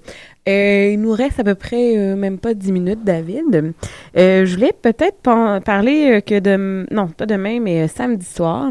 Euh, 0.49 0.91
il 0.93 1.01
nous 1.01 1.13
reste 1.13 1.41
à 1.41 1.45
peu 1.45 1.55
près 1.55 1.97
euh, 1.97 2.17
même 2.17 2.39
pas 2.39 2.55
10 2.55 2.73
minutes, 2.73 3.05
David. 3.05 3.73
Euh, 4.17 4.45
je 4.45 4.55
voulais 4.55 4.73
peut-être 4.73 5.19
parler 5.65 6.23
que 6.27 6.39
de... 6.39 6.87
Non, 6.91 7.09
pas 7.09 7.27
demain, 7.27 7.61
mais 7.61 7.87
samedi 7.89 8.27
soir, 8.27 8.71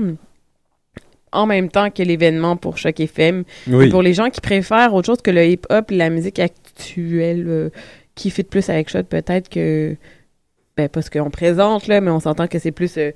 en 1.31 1.45
même 1.45 1.69
temps 1.69 1.89
que 1.89 2.03
l'événement 2.03 2.57
pour 2.57 2.77
Choc 2.77 2.99
FM, 2.99 3.43
Oui. 3.69 3.87
et 3.87 3.89
pour 3.89 4.01
les 4.01 4.13
gens 4.13 4.29
qui 4.29 4.41
préfèrent 4.41 4.93
autre 4.93 5.05
chose 5.07 5.21
que 5.21 5.31
le 5.31 5.45
hip-hop, 5.45 5.89
la 5.91 6.09
musique 6.09 6.39
actuelle, 6.39 7.45
euh, 7.47 7.69
qui 8.15 8.29
fit 8.29 8.43
plus 8.43 8.69
avec 8.69 8.89
Choc, 8.89 9.05
peut-être 9.07 9.47
que... 9.49 9.95
Ben, 10.77 10.87
pas 10.89 11.01
ce 11.01 11.09
qu'on 11.09 11.29
présente, 11.29 11.87
là, 11.87 11.99
mais 12.01 12.11
on 12.11 12.19
s'entend 12.21 12.47
que 12.47 12.59
c'est 12.59 12.71
plus... 12.71 12.97
euh, 12.97 13.11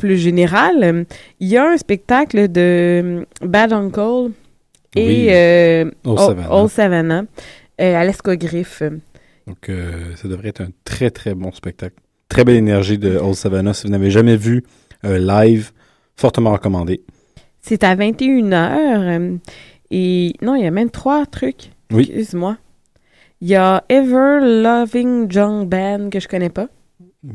plus 0.00 0.16
général, 0.16 0.82
euh, 0.82 1.04
il 1.40 1.48
y 1.48 1.56
a 1.56 1.64
un 1.70 1.76
spectacle 1.76 2.48
de 2.48 2.60
euh, 2.60 3.24
Bad 3.42 3.72
Uncle 3.72 4.32
et 4.96 5.06
Oui. 5.06 5.26
euh, 5.30 5.90
Old 6.04 6.18
Savannah. 6.18 6.54
Old 6.54 6.70
Savannah 6.70 7.24
euh, 7.80 7.94
à 8.00 8.04
l'Escogriffe. 8.04 8.82
Donc, 9.46 9.68
euh, 9.68 10.14
ça 10.16 10.26
devrait 10.28 10.48
être 10.48 10.60
un 10.62 10.70
très, 10.84 11.10
très 11.10 11.34
bon 11.34 11.52
spectacle. 11.52 11.96
Très 12.28 12.44
belle 12.44 12.56
énergie 12.56 12.98
de 12.98 13.16
Old 13.18 13.34
Savannah. 13.34 13.74
Si 13.74 13.84
vous 13.86 13.92
n'avez 13.92 14.10
jamais 14.10 14.36
vu 14.36 14.64
live, 15.02 15.70
fortement 16.16 16.52
recommandé. 16.52 17.02
C'est 17.62 17.82
à 17.84 17.94
21h. 17.96 19.38
et 19.90 20.32
non, 20.42 20.54
il 20.54 20.62
y 20.62 20.66
a 20.66 20.70
même 20.70 20.90
trois 20.90 21.26
trucs. 21.26 21.70
Oui. 21.92 22.02
Excuse-moi. 22.02 22.56
Il 23.40 23.48
y 23.48 23.54
a 23.56 23.82
Ever 23.88 24.38
Loving 24.62 25.32
Young 25.32 25.66
Band 25.68 26.10
que 26.10 26.20
je 26.20 26.28
connais 26.28 26.50
pas. 26.50 26.68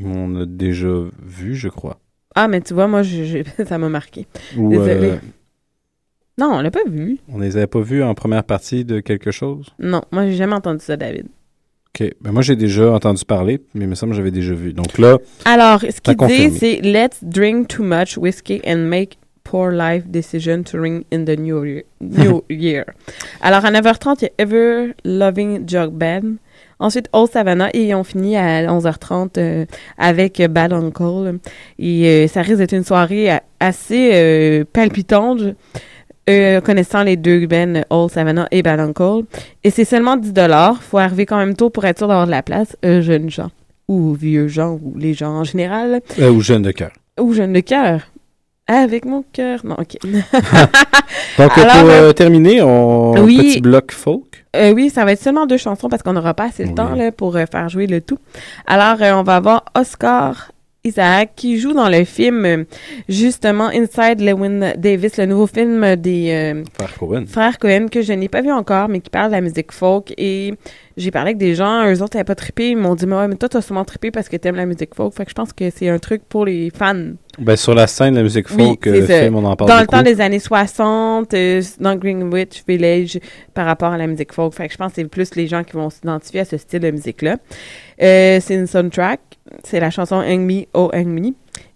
On 0.03 0.35
a 0.41 0.45
déjà 0.45 0.93
vu, 1.23 1.55
je 1.55 1.67
crois. 1.69 1.99
Ah, 2.35 2.47
mais 2.47 2.61
tu 2.61 2.73
vois, 2.73 2.87
moi, 2.87 3.01
je- 3.03 3.23
je- 3.23 3.63
ça 3.67 3.77
m'a 3.77 3.89
marqué. 3.89 4.27
Ou, 4.57 4.69
Désolée. 4.69 5.09
euh, 5.11 5.17
Non, 6.37 6.51
on 6.55 6.61
l'a 6.61 6.71
pas 6.71 6.83
vu. 6.85 7.17
on 7.31 7.39
les 7.39 7.55
avait 7.57 7.67
pas 7.67 7.79
vus 7.81 8.03
en 8.03 8.13
première 8.13 8.43
partie 8.43 8.83
de 8.83 8.99
quelque 8.99 9.31
chose? 9.31 9.67
Non, 9.79 10.01
moi, 10.11 10.25
j'ai 10.25 10.33
jamais 10.35 10.53
entendu 10.55 10.83
ça, 10.83 10.97
David. 10.97 11.27
OK. 11.97 12.13
Ben, 12.19 12.33
moi, 12.33 12.41
j'ai 12.41 12.57
déjà 12.57 12.91
entendu 12.91 13.23
parler, 13.23 13.61
mais 13.73 13.85
il 13.85 13.87
me 13.87 13.95
semble 13.95 14.11
que 14.11 14.17
j'avais 14.17 14.31
déjà 14.31 14.53
vu. 14.53 14.73
Donc 14.73 14.97
là, 14.97 15.17
Alors, 15.45 15.79
ce 15.79 16.01
qu'il 16.01 16.17
dit, 16.27 16.57
c'est 16.57 16.81
Let's 16.81 17.23
drink 17.23 17.69
too 17.69 17.83
much 17.83 18.17
whiskey 18.17 18.61
and 18.67 18.79
make 18.89 19.17
poor 19.45 19.71
life 19.71 20.05
decision 20.07 20.63
to 20.63 20.77
ring 20.81 21.05
in 21.13 21.23
the 21.23 21.39
new 21.39 21.63
year. 21.63 21.83
New 22.01 22.43
year. 22.49 22.83
Alors, 23.39 23.63
à 23.63 23.71
9h30, 23.71 24.17
il 24.19 24.23
y 24.23 24.27
a 24.27 24.31
Ever 24.39 24.93
Loving 25.05 25.69
Jug 25.69 25.91
Band. 25.91 26.33
Ensuite, 26.79 27.09
Old 27.13 27.31
Savannah. 27.31 27.69
Et 27.73 27.93
on 27.95 28.03
finit 28.03 28.37
à 28.37 28.63
11h30 28.67 29.31
euh, 29.37 29.65
avec 29.97 30.39
euh, 30.39 30.47
Bad 30.47 30.73
Uncle. 30.73 31.37
Et 31.79 32.07
euh, 32.07 32.27
ça 32.27 32.41
risque 32.41 32.57
d'être 32.57 32.73
une 32.73 32.83
soirée 32.83 33.29
assez 33.59 34.11
euh, 34.13 34.63
palpitante. 34.71 35.39
connaissant 36.27 37.03
les 37.03 37.17
deux 37.17 37.45
bands 37.45 37.83
Old 37.89 38.11
Savannah 38.11 38.47
et 38.51 38.63
Bad 38.63 38.79
Uncle. 38.79 39.25
Et 39.63 39.69
c'est 39.69 39.85
seulement 39.85 40.17
10 40.17 40.33
faut 40.81 40.97
arriver 40.97 41.25
quand 41.25 41.37
même 41.37 41.55
tôt 41.55 41.69
pour 41.69 41.85
être 41.85 41.99
sûr 41.99 42.07
d'avoir 42.07 42.25
de 42.25 42.31
la 42.31 42.43
place, 42.43 42.75
jeunes 42.83 43.29
gens. 43.29 43.51
Ou 43.87 44.13
vieux 44.13 44.47
gens, 44.47 44.79
ou 44.81 44.95
les 44.97 45.13
gens 45.13 45.29
en 45.31 45.43
général. 45.43 46.01
ou 46.19 46.41
Jeune 46.41 46.63
de 46.63 46.71
cœur. 46.71 46.91
Ou 47.19 47.33
jeune 47.33 47.53
de 47.53 47.59
cœur. 47.59 48.01
Avec 48.67 49.05
mon 49.05 49.23
cœur. 49.31 49.59
Non, 49.63 49.75
ok. 49.79 49.97
Donc, 50.03 51.57
Alors, 51.57 51.73
pour 51.81 51.89
euh, 51.89 52.09
euh, 52.09 52.13
terminer, 52.13 52.61
on 52.61 53.13
oui. 53.23 53.37
petit 53.37 53.61
bloc 53.61 53.91
folk. 53.91 54.45
Euh, 54.55 54.73
oui, 54.73 54.89
ça 54.89 55.05
va 55.05 55.11
être 55.11 55.21
seulement 55.21 55.45
deux 55.45 55.57
chansons 55.57 55.89
parce 55.89 56.01
qu'on 56.01 56.13
n'aura 56.13 56.33
pas 56.33 56.45
assez 56.45 56.65
de 56.65 56.73
temps 56.73 56.95
là, 56.95 57.11
pour 57.11 57.35
euh, 57.35 57.45
faire 57.45 57.69
jouer 57.69 57.87
le 57.87 58.01
tout. 58.01 58.17
Alors, 58.65 58.97
on 59.01 59.23
va 59.23 59.35
avoir 59.35 59.65
Oscar 59.75 60.51
Isaac 60.85 61.31
qui 61.35 61.59
joue 61.59 61.73
dans 61.73 61.89
le 61.89 62.03
film 62.05 62.65
justement 63.09 63.67
Inside 63.67 64.21
Lewin 64.21 64.73
Davis, 64.77 65.17
le 65.17 65.25
nouveau 65.25 65.47
film 65.47 65.95
des 65.95 66.29
euh, 66.31 66.63
Frère 66.73 66.93
Cohen. 66.97 67.25
frères 67.27 67.59
Cohen 67.59 67.87
que 67.91 68.01
je 68.01 68.13
n'ai 68.13 68.29
pas 68.29 68.41
vu 68.41 68.51
encore, 68.51 68.87
mais 68.87 68.99
qui 68.99 69.09
parle 69.09 69.29
de 69.31 69.35
la 69.35 69.41
musique 69.41 69.71
folk. 69.71 70.13
Et 70.17 70.53
j'ai 70.97 71.11
parlé 71.11 71.29
avec 71.29 71.37
des 71.37 71.55
gens, 71.55 71.85
eux 71.91 72.01
autres 72.01 72.15
n'avaient 72.15 72.23
pas 72.23 72.35
trippé, 72.35 72.69
ils 72.69 72.77
m'ont 72.77 72.95
dit 72.95 73.05
mais 73.05 73.15
ouais, 73.15 73.27
mais 73.27 73.35
toi 73.35 73.49
t'as 73.49 73.61
sûrement 73.61 73.83
trippé 73.83 74.11
parce 74.11 74.29
que 74.29 74.37
t'aimes 74.37 74.55
la 74.55 74.65
musique 74.65 74.95
folk. 74.95 75.13
Fait 75.13 75.25
que 75.25 75.29
je 75.29 75.35
pense 75.35 75.51
que 75.51 75.69
c'est 75.69 75.89
un 75.89 75.99
truc 75.99 76.23
pour 76.27 76.45
les 76.45 76.69
fans. 76.69 77.13
Ben, 77.37 77.57
sur 77.57 77.75
la 77.75 77.85
scène 77.87 78.11
de 78.11 78.17
la 78.17 78.23
musique 78.23 78.47
folk, 78.47 78.87
euh, 78.87 79.05
film, 79.05 79.35
on 79.35 79.43
en 79.43 79.55
parle 79.57 79.69
Dans 79.69 79.81
le 79.81 79.87
temps 79.87 80.03
des 80.03 80.21
années 80.21 80.39
60, 80.39 81.33
euh, 81.33 81.61
dans 81.81 81.97
Greenwich 81.97 82.63
Village, 82.65 83.19
par 83.53 83.65
rapport 83.65 83.91
à 83.91 83.97
la 83.97 84.07
musique 84.07 84.31
folk. 84.31 84.53
Fait 84.53 84.67
que 84.67 84.73
je 84.73 84.77
pense 84.77 84.93
que 84.93 84.95
c'est 85.01 85.05
plus 85.05 85.35
les 85.35 85.47
gens 85.47 85.63
qui 85.63 85.73
vont 85.73 85.89
s'identifier 85.89 86.41
à 86.41 86.45
ce 86.45 86.57
style 86.57 86.79
de 86.79 86.91
musique-là. 86.91 87.37
Euh, 88.01 88.39
c'est 88.41 88.55
une 88.55 88.67
soundtrack. 88.67 89.19
C'est 89.63 89.81
la 89.81 89.89
chanson 89.89 90.15
Hang 90.15 90.41
Me, 90.41 90.63
Oh 90.73 90.89
Hang 90.93 91.07
Me. 91.07 91.33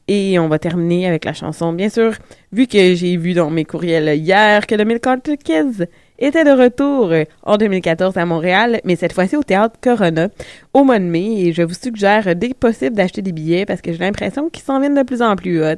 Et 0.08 0.40
on 0.40 0.48
va 0.48 0.58
terminer 0.58 1.08
avec 1.08 1.24
la 1.24 1.34
chanson, 1.34 1.72
bien 1.72 1.90
sûr, 1.90 2.14
vu 2.52 2.66
que 2.66 2.96
j'ai 2.96 3.16
vu 3.16 3.34
dans 3.34 3.52
mes 3.52 3.64
courriels 3.64 4.18
hier 4.18 4.66
que 4.66 4.74
le 4.74 4.84
Milk 4.84 5.04
Carter 5.04 5.38
Kids 5.38 5.86
était 6.28 6.44
de 6.44 6.52
retour 6.52 7.12
euh, 7.12 7.24
en 7.44 7.58
2014 7.58 8.18
à 8.18 8.26
Montréal, 8.26 8.80
mais 8.84 8.96
cette 8.96 9.14
fois-ci 9.14 9.36
au 9.38 9.44
Théâtre 9.44 9.76
Corona, 9.82 10.28
au 10.74 10.84
mois 10.84 11.00
de 11.00 11.04
mai. 11.06 11.42
Et 11.48 11.54
je 11.54 11.62
vous 11.62 11.74
suggère 11.74 12.36
dès 12.36 12.50
que 12.50 12.56
possible 12.56 12.96
d'acheter 12.96 13.22
des 13.22 13.32
billets 13.32 13.66
parce 13.66 13.82
que 13.82 13.92
j'ai 13.92 14.00
l'impression 14.00 14.50
qu'ils 14.50 14.64
s'en 14.64 14.80
viennent 14.80 14.96
de 14.96 15.04
plus 15.04 15.22
en 15.22 15.36
plus 15.36 15.64
hot. 15.64 15.76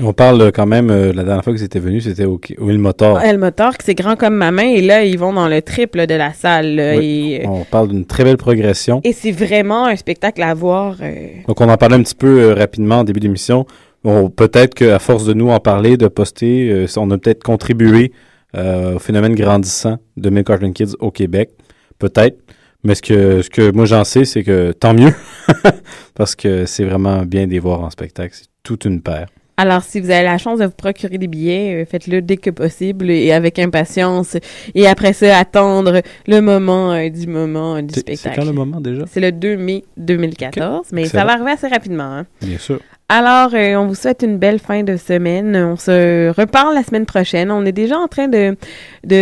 On 0.00 0.12
parle 0.12 0.50
quand 0.52 0.66
même, 0.66 0.90
euh, 0.90 1.12
la 1.12 1.22
dernière 1.24 1.44
fois 1.44 1.52
que 1.52 1.58
c'était 1.58 1.78
venu, 1.78 2.00
c'était 2.00 2.24
au, 2.24 2.40
au 2.58 2.70
Il 2.70 2.78
Motor. 2.78 3.20
El 3.20 3.38
Motor, 3.38 3.76
que 3.78 3.84
c'est 3.84 3.94
grand 3.94 4.16
comme 4.16 4.34
ma 4.34 4.50
main, 4.50 4.68
et 4.68 4.80
là, 4.82 5.04
ils 5.04 5.18
vont 5.18 5.32
dans 5.32 5.48
le 5.48 5.62
triple 5.62 6.06
de 6.06 6.14
la 6.14 6.32
salle. 6.32 6.74
là, 6.76 6.96
Oui. 6.96 7.38
et, 7.40 7.46
On 7.46 7.64
parle 7.64 7.88
d'une 7.88 8.04
très 8.06 8.24
belle 8.24 8.36
progression. 8.36 9.00
et 9.04 9.12
c'est 9.12 9.32
vraiment 9.32 9.86
un 9.86 9.96
spectacle 9.96 10.42
à 10.42 10.54
voir. 10.54 10.96
euh, 11.02 11.12
Donc, 11.48 11.60
on 11.60 11.68
en 11.68 11.76
parlait 11.76 11.96
un 11.96 12.02
petit 12.02 12.14
peu 12.14 12.40
euh, 12.42 12.54
rapidement 12.54 12.96
en 13.00 13.04
début 13.04 13.20
d'émission. 13.20 13.66
Bon, 14.04 14.28
peut-être 14.30 14.74
qu'à 14.74 14.98
force 14.98 15.24
de 15.24 15.32
nous 15.34 15.50
en 15.50 15.58
parler, 15.58 15.96
de 15.96 16.06
poster, 16.06 16.86
on 16.96 17.10
a 17.10 17.18
peut-être 17.18 17.42
contribué 17.42 18.12
au 18.56 18.98
phénomène 18.98 19.34
grandissant 19.34 19.98
de 20.16 20.42
Carton 20.42 20.72
Kids 20.72 20.94
au 21.00 21.10
Québec. 21.10 21.50
Peut-être. 21.98 22.38
Mais 22.84 22.94
ce 22.94 23.02
que, 23.02 23.42
ce 23.42 23.50
que 23.50 23.72
moi 23.72 23.84
j'en 23.84 24.04
sais, 24.04 24.24
c'est 24.24 24.44
que 24.44 24.72
tant 24.72 24.94
mieux. 24.94 25.12
Parce 26.14 26.34
que 26.34 26.66
c'est 26.66 26.84
vraiment 26.84 27.22
bien 27.24 27.46
de 27.46 27.52
les 27.52 27.58
voir 27.58 27.80
en 27.82 27.90
spectacle. 27.90 28.34
C'est 28.34 28.46
toute 28.62 28.84
une 28.84 29.00
paire. 29.00 29.26
Alors, 29.58 29.82
si 29.82 30.00
vous 30.00 30.10
avez 30.10 30.22
la 30.22 30.36
chance 30.36 30.58
de 30.58 30.66
vous 30.66 30.70
procurer 30.70 31.16
des 31.16 31.28
billets, 31.28 31.82
euh, 31.82 31.86
faites-le 31.86 32.20
dès 32.20 32.36
que 32.36 32.50
possible 32.50 33.10
et 33.10 33.32
avec 33.32 33.58
impatience. 33.58 34.36
Et 34.74 34.86
après 34.86 35.14
ça, 35.14 35.38
attendre 35.38 36.02
le 36.28 36.40
moment 36.42 36.92
euh, 36.92 37.08
du 37.08 37.26
moment 37.26 37.76
euh, 37.76 37.80
du 37.80 37.94
C'est- 37.94 38.02
c'est 38.06 38.16
spectacle. 38.16 38.40
quand 38.40 38.44
le 38.46 38.52
moment 38.52 38.80
déjà? 38.82 39.04
C'est 39.10 39.20
le 39.20 39.32
2 39.32 39.56
mai 39.56 39.82
2014, 39.96 40.88
mais 40.92 41.06
ça 41.06 41.24
va 41.24 41.32
arriver 41.32 41.52
assez 41.52 41.68
rapidement. 41.68 42.04
hein. 42.18 42.26
Bien 42.42 42.58
sûr. 42.58 42.80
Alors, 43.08 43.54
euh, 43.54 43.76
on 43.76 43.86
vous 43.86 43.94
souhaite 43.94 44.22
une 44.22 44.36
belle 44.36 44.58
fin 44.58 44.82
de 44.82 44.96
semaine. 44.96 45.54
On 45.54 45.76
se 45.76 46.28
reparle 46.30 46.74
la 46.74 46.82
semaine 46.82 47.06
prochaine. 47.06 47.52
On 47.52 47.64
est 47.64 47.70
déjà 47.70 47.96
en 47.96 48.08
train 48.08 48.26
de, 48.26 48.56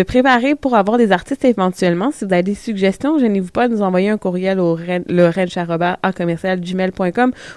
préparer 0.04 0.54
pour 0.54 0.74
avoir 0.74 0.96
des 0.96 1.12
artistes 1.12 1.44
éventuellement. 1.44 2.10
Si 2.10 2.24
vous 2.24 2.32
avez 2.32 2.42
des 2.42 2.54
suggestions, 2.54 3.18
gênez-vous 3.18 3.50
pas 3.50 3.68
de 3.68 3.74
nous 3.74 3.82
envoyer 3.82 4.08
un 4.08 4.16
courriel 4.16 4.58
au 4.58 4.76
gmail.com 4.76 5.02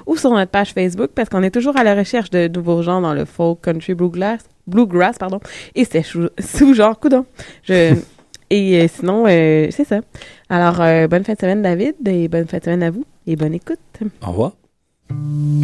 ou 0.06 0.18
sur 0.18 0.32
notre 0.32 0.52
page 0.52 0.74
Facebook 0.74 1.12
parce 1.16 1.30
qu'on 1.30 1.44
est 1.44 1.52
toujours 1.52 1.78
à 1.78 1.86
la 1.86 1.96
recherche 1.96 2.30
de 2.30 2.50
nouveaux 2.50 2.82
genres 2.82 3.00
dans 3.00 3.14
le 3.14 3.24
folk, 3.24 3.62
country, 3.62 3.94
bluegrass, 3.94 4.42
bluegrass 4.68 5.18
pardon, 5.18 5.40
et 5.76 5.86
c'est 5.86 6.04
sous- 6.04 6.28
sous-genre 6.40 7.00
coudon. 7.00 7.26
Et 8.50 8.82
euh, 8.82 8.88
sinon, 8.90 9.26
euh, 9.28 9.68
c'est 9.72 9.86
ça. 9.86 10.00
Alors, 10.50 10.82
euh, 10.82 11.08
bonne 11.08 11.24
fin 11.24 11.34
de 11.34 11.40
semaine, 11.40 11.62
David, 11.62 11.96
et 12.06 12.28
bonne 12.28 12.48
fin 12.48 12.58
de 12.60 12.64
semaine 12.64 12.84
à 12.84 12.92
vous, 12.92 13.04
et 13.26 13.36
bonne 13.36 13.54
écoute. 13.54 13.80
Au 14.26 14.32
revoir. 14.32 14.54
Hang 15.10 15.64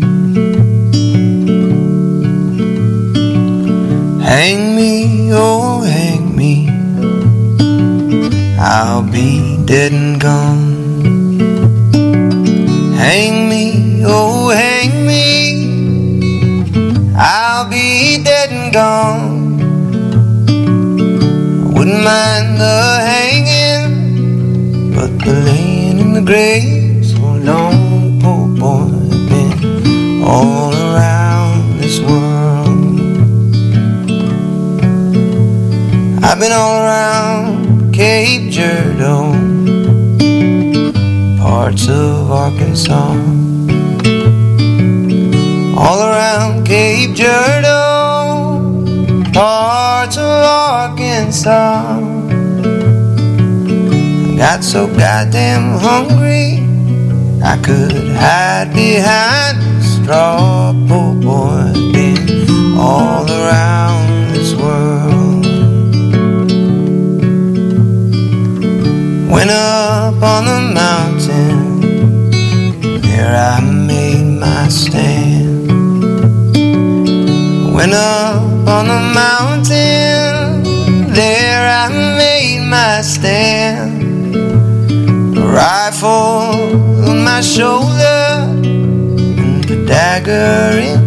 me, 4.77 5.31
oh, 5.33 5.81
hang 5.81 6.33
me. 6.33 6.69
I'll 8.57 9.03
be 9.03 9.57
dead 9.65 9.91
and 9.91 10.21
gone. 10.21 11.41
Hang 12.95 13.49
me, 13.49 14.03
oh, 14.05 14.47
hang 14.49 15.05
me. 15.05 17.11
I'll 17.17 17.69
be 17.69 18.23
dead 18.23 18.49
and 18.49 18.71
gone. 18.73 19.59
I 20.47 21.73
wouldn't 21.77 22.01
mind 22.03 22.61
the 22.61 22.99
hanging, 23.11 24.93
but 24.95 25.11
the 25.19 25.33
laying 25.33 25.99
in 25.99 26.13
the 26.13 26.21
grave 26.21 27.05
so 27.05 27.19
long, 27.19 27.82
all 30.25 30.73
around 30.73 31.79
this 31.79 31.99
world. 31.99 32.69
I've 36.23 36.39
been 36.39 36.51
all 36.53 36.77
around 36.81 37.93
Cape 37.93 38.49
Girardeau, 38.51 39.33
parts 41.41 41.89
of 41.89 42.31
Arkansas. 42.31 43.13
All 45.77 46.01
around 46.01 46.65
Cape 46.65 47.15
Girardeau, 47.15 48.61
parts 49.33 50.17
of 50.17 50.23
Arkansas. 50.23 51.99
Got 54.37 54.63
so 54.63 54.87
goddamn 54.87 55.77
hungry, 55.79 56.63
I 57.43 57.57
could 57.61 58.07
hide 58.15 58.73
behind 58.73 59.62
Poor 60.05 61.13
boy, 61.15 61.71
been 61.93 62.77
all 62.77 63.25
around 63.25 64.33
this 64.33 64.53
world. 64.53 65.45
Went 69.31 69.49
up 69.49 70.21
on 70.21 70.45
the 70.45 70.59
mountain, 70.73 71.79
there 73.01 73.33
I 73.33 73.61
made 73.61 74.39
my 74.39 74.67
stand. 74.67 75.71
Went 77.73 77.93
up 77.93 78.67
on 78.67 78.87
the 78.87 78.99
mountain, 79.15 80.63
there 81.13 81.65
I 81.65 81.87
made 82.17 82.67
my 82.67 83.01
stand. 83.01 84.35
Rifle 85.37 86.09
on 87.07 87.23
my 87.23 87.39
shoulder, 87.39 88.22
dagger 89.85 90.79
in 90.79 91.02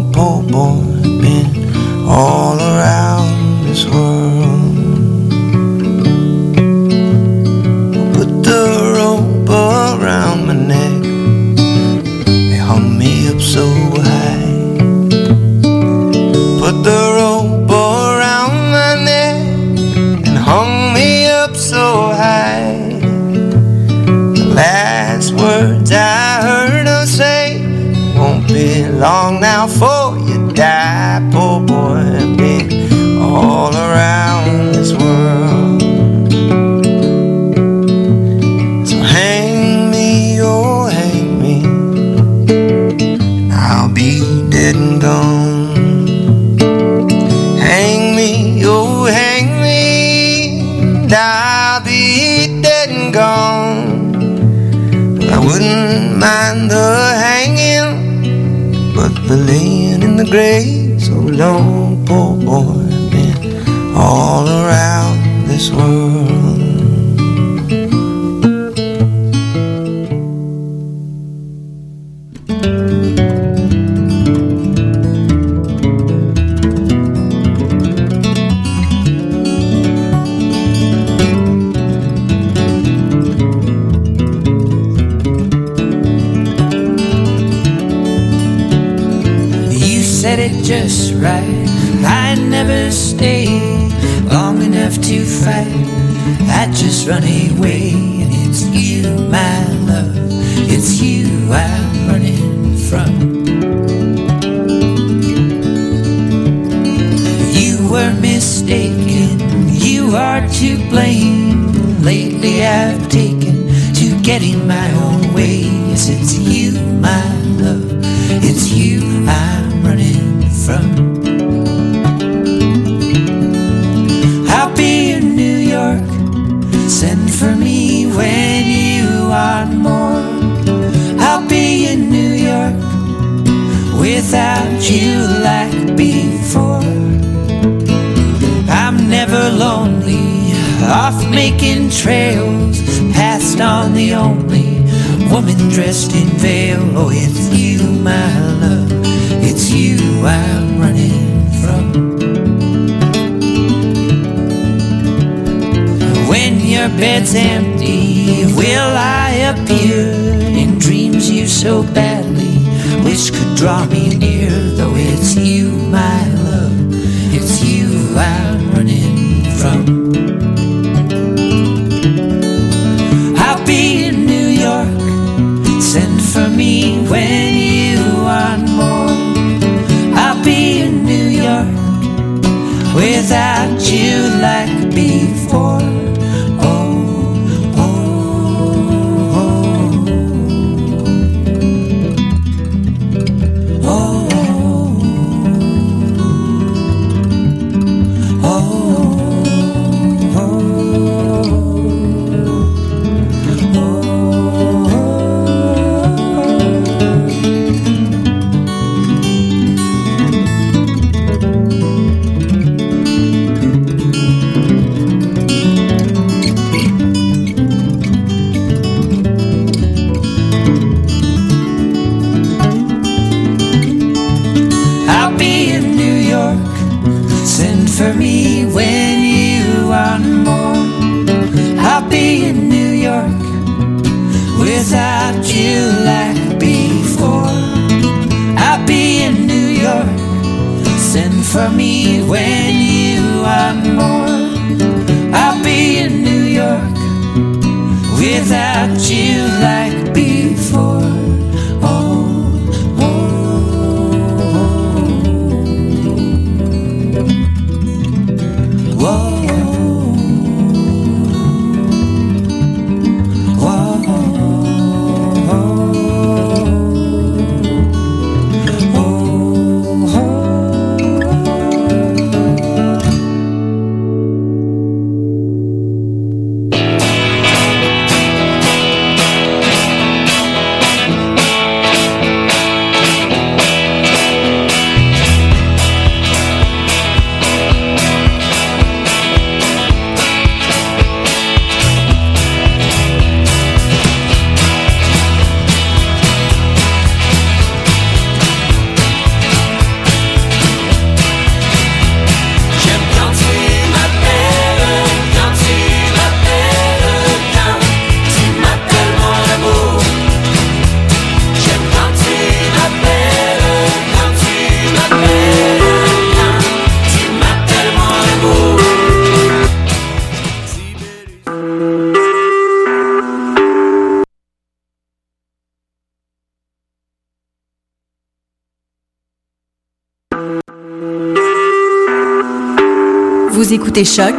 écoutez 333.96 334.06
Choc 334.06 334.34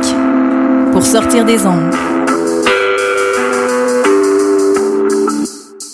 pour 0.90 1.06
sortir 1.06 1.44
des 1.44 1.64
ondes. 1.64 2.13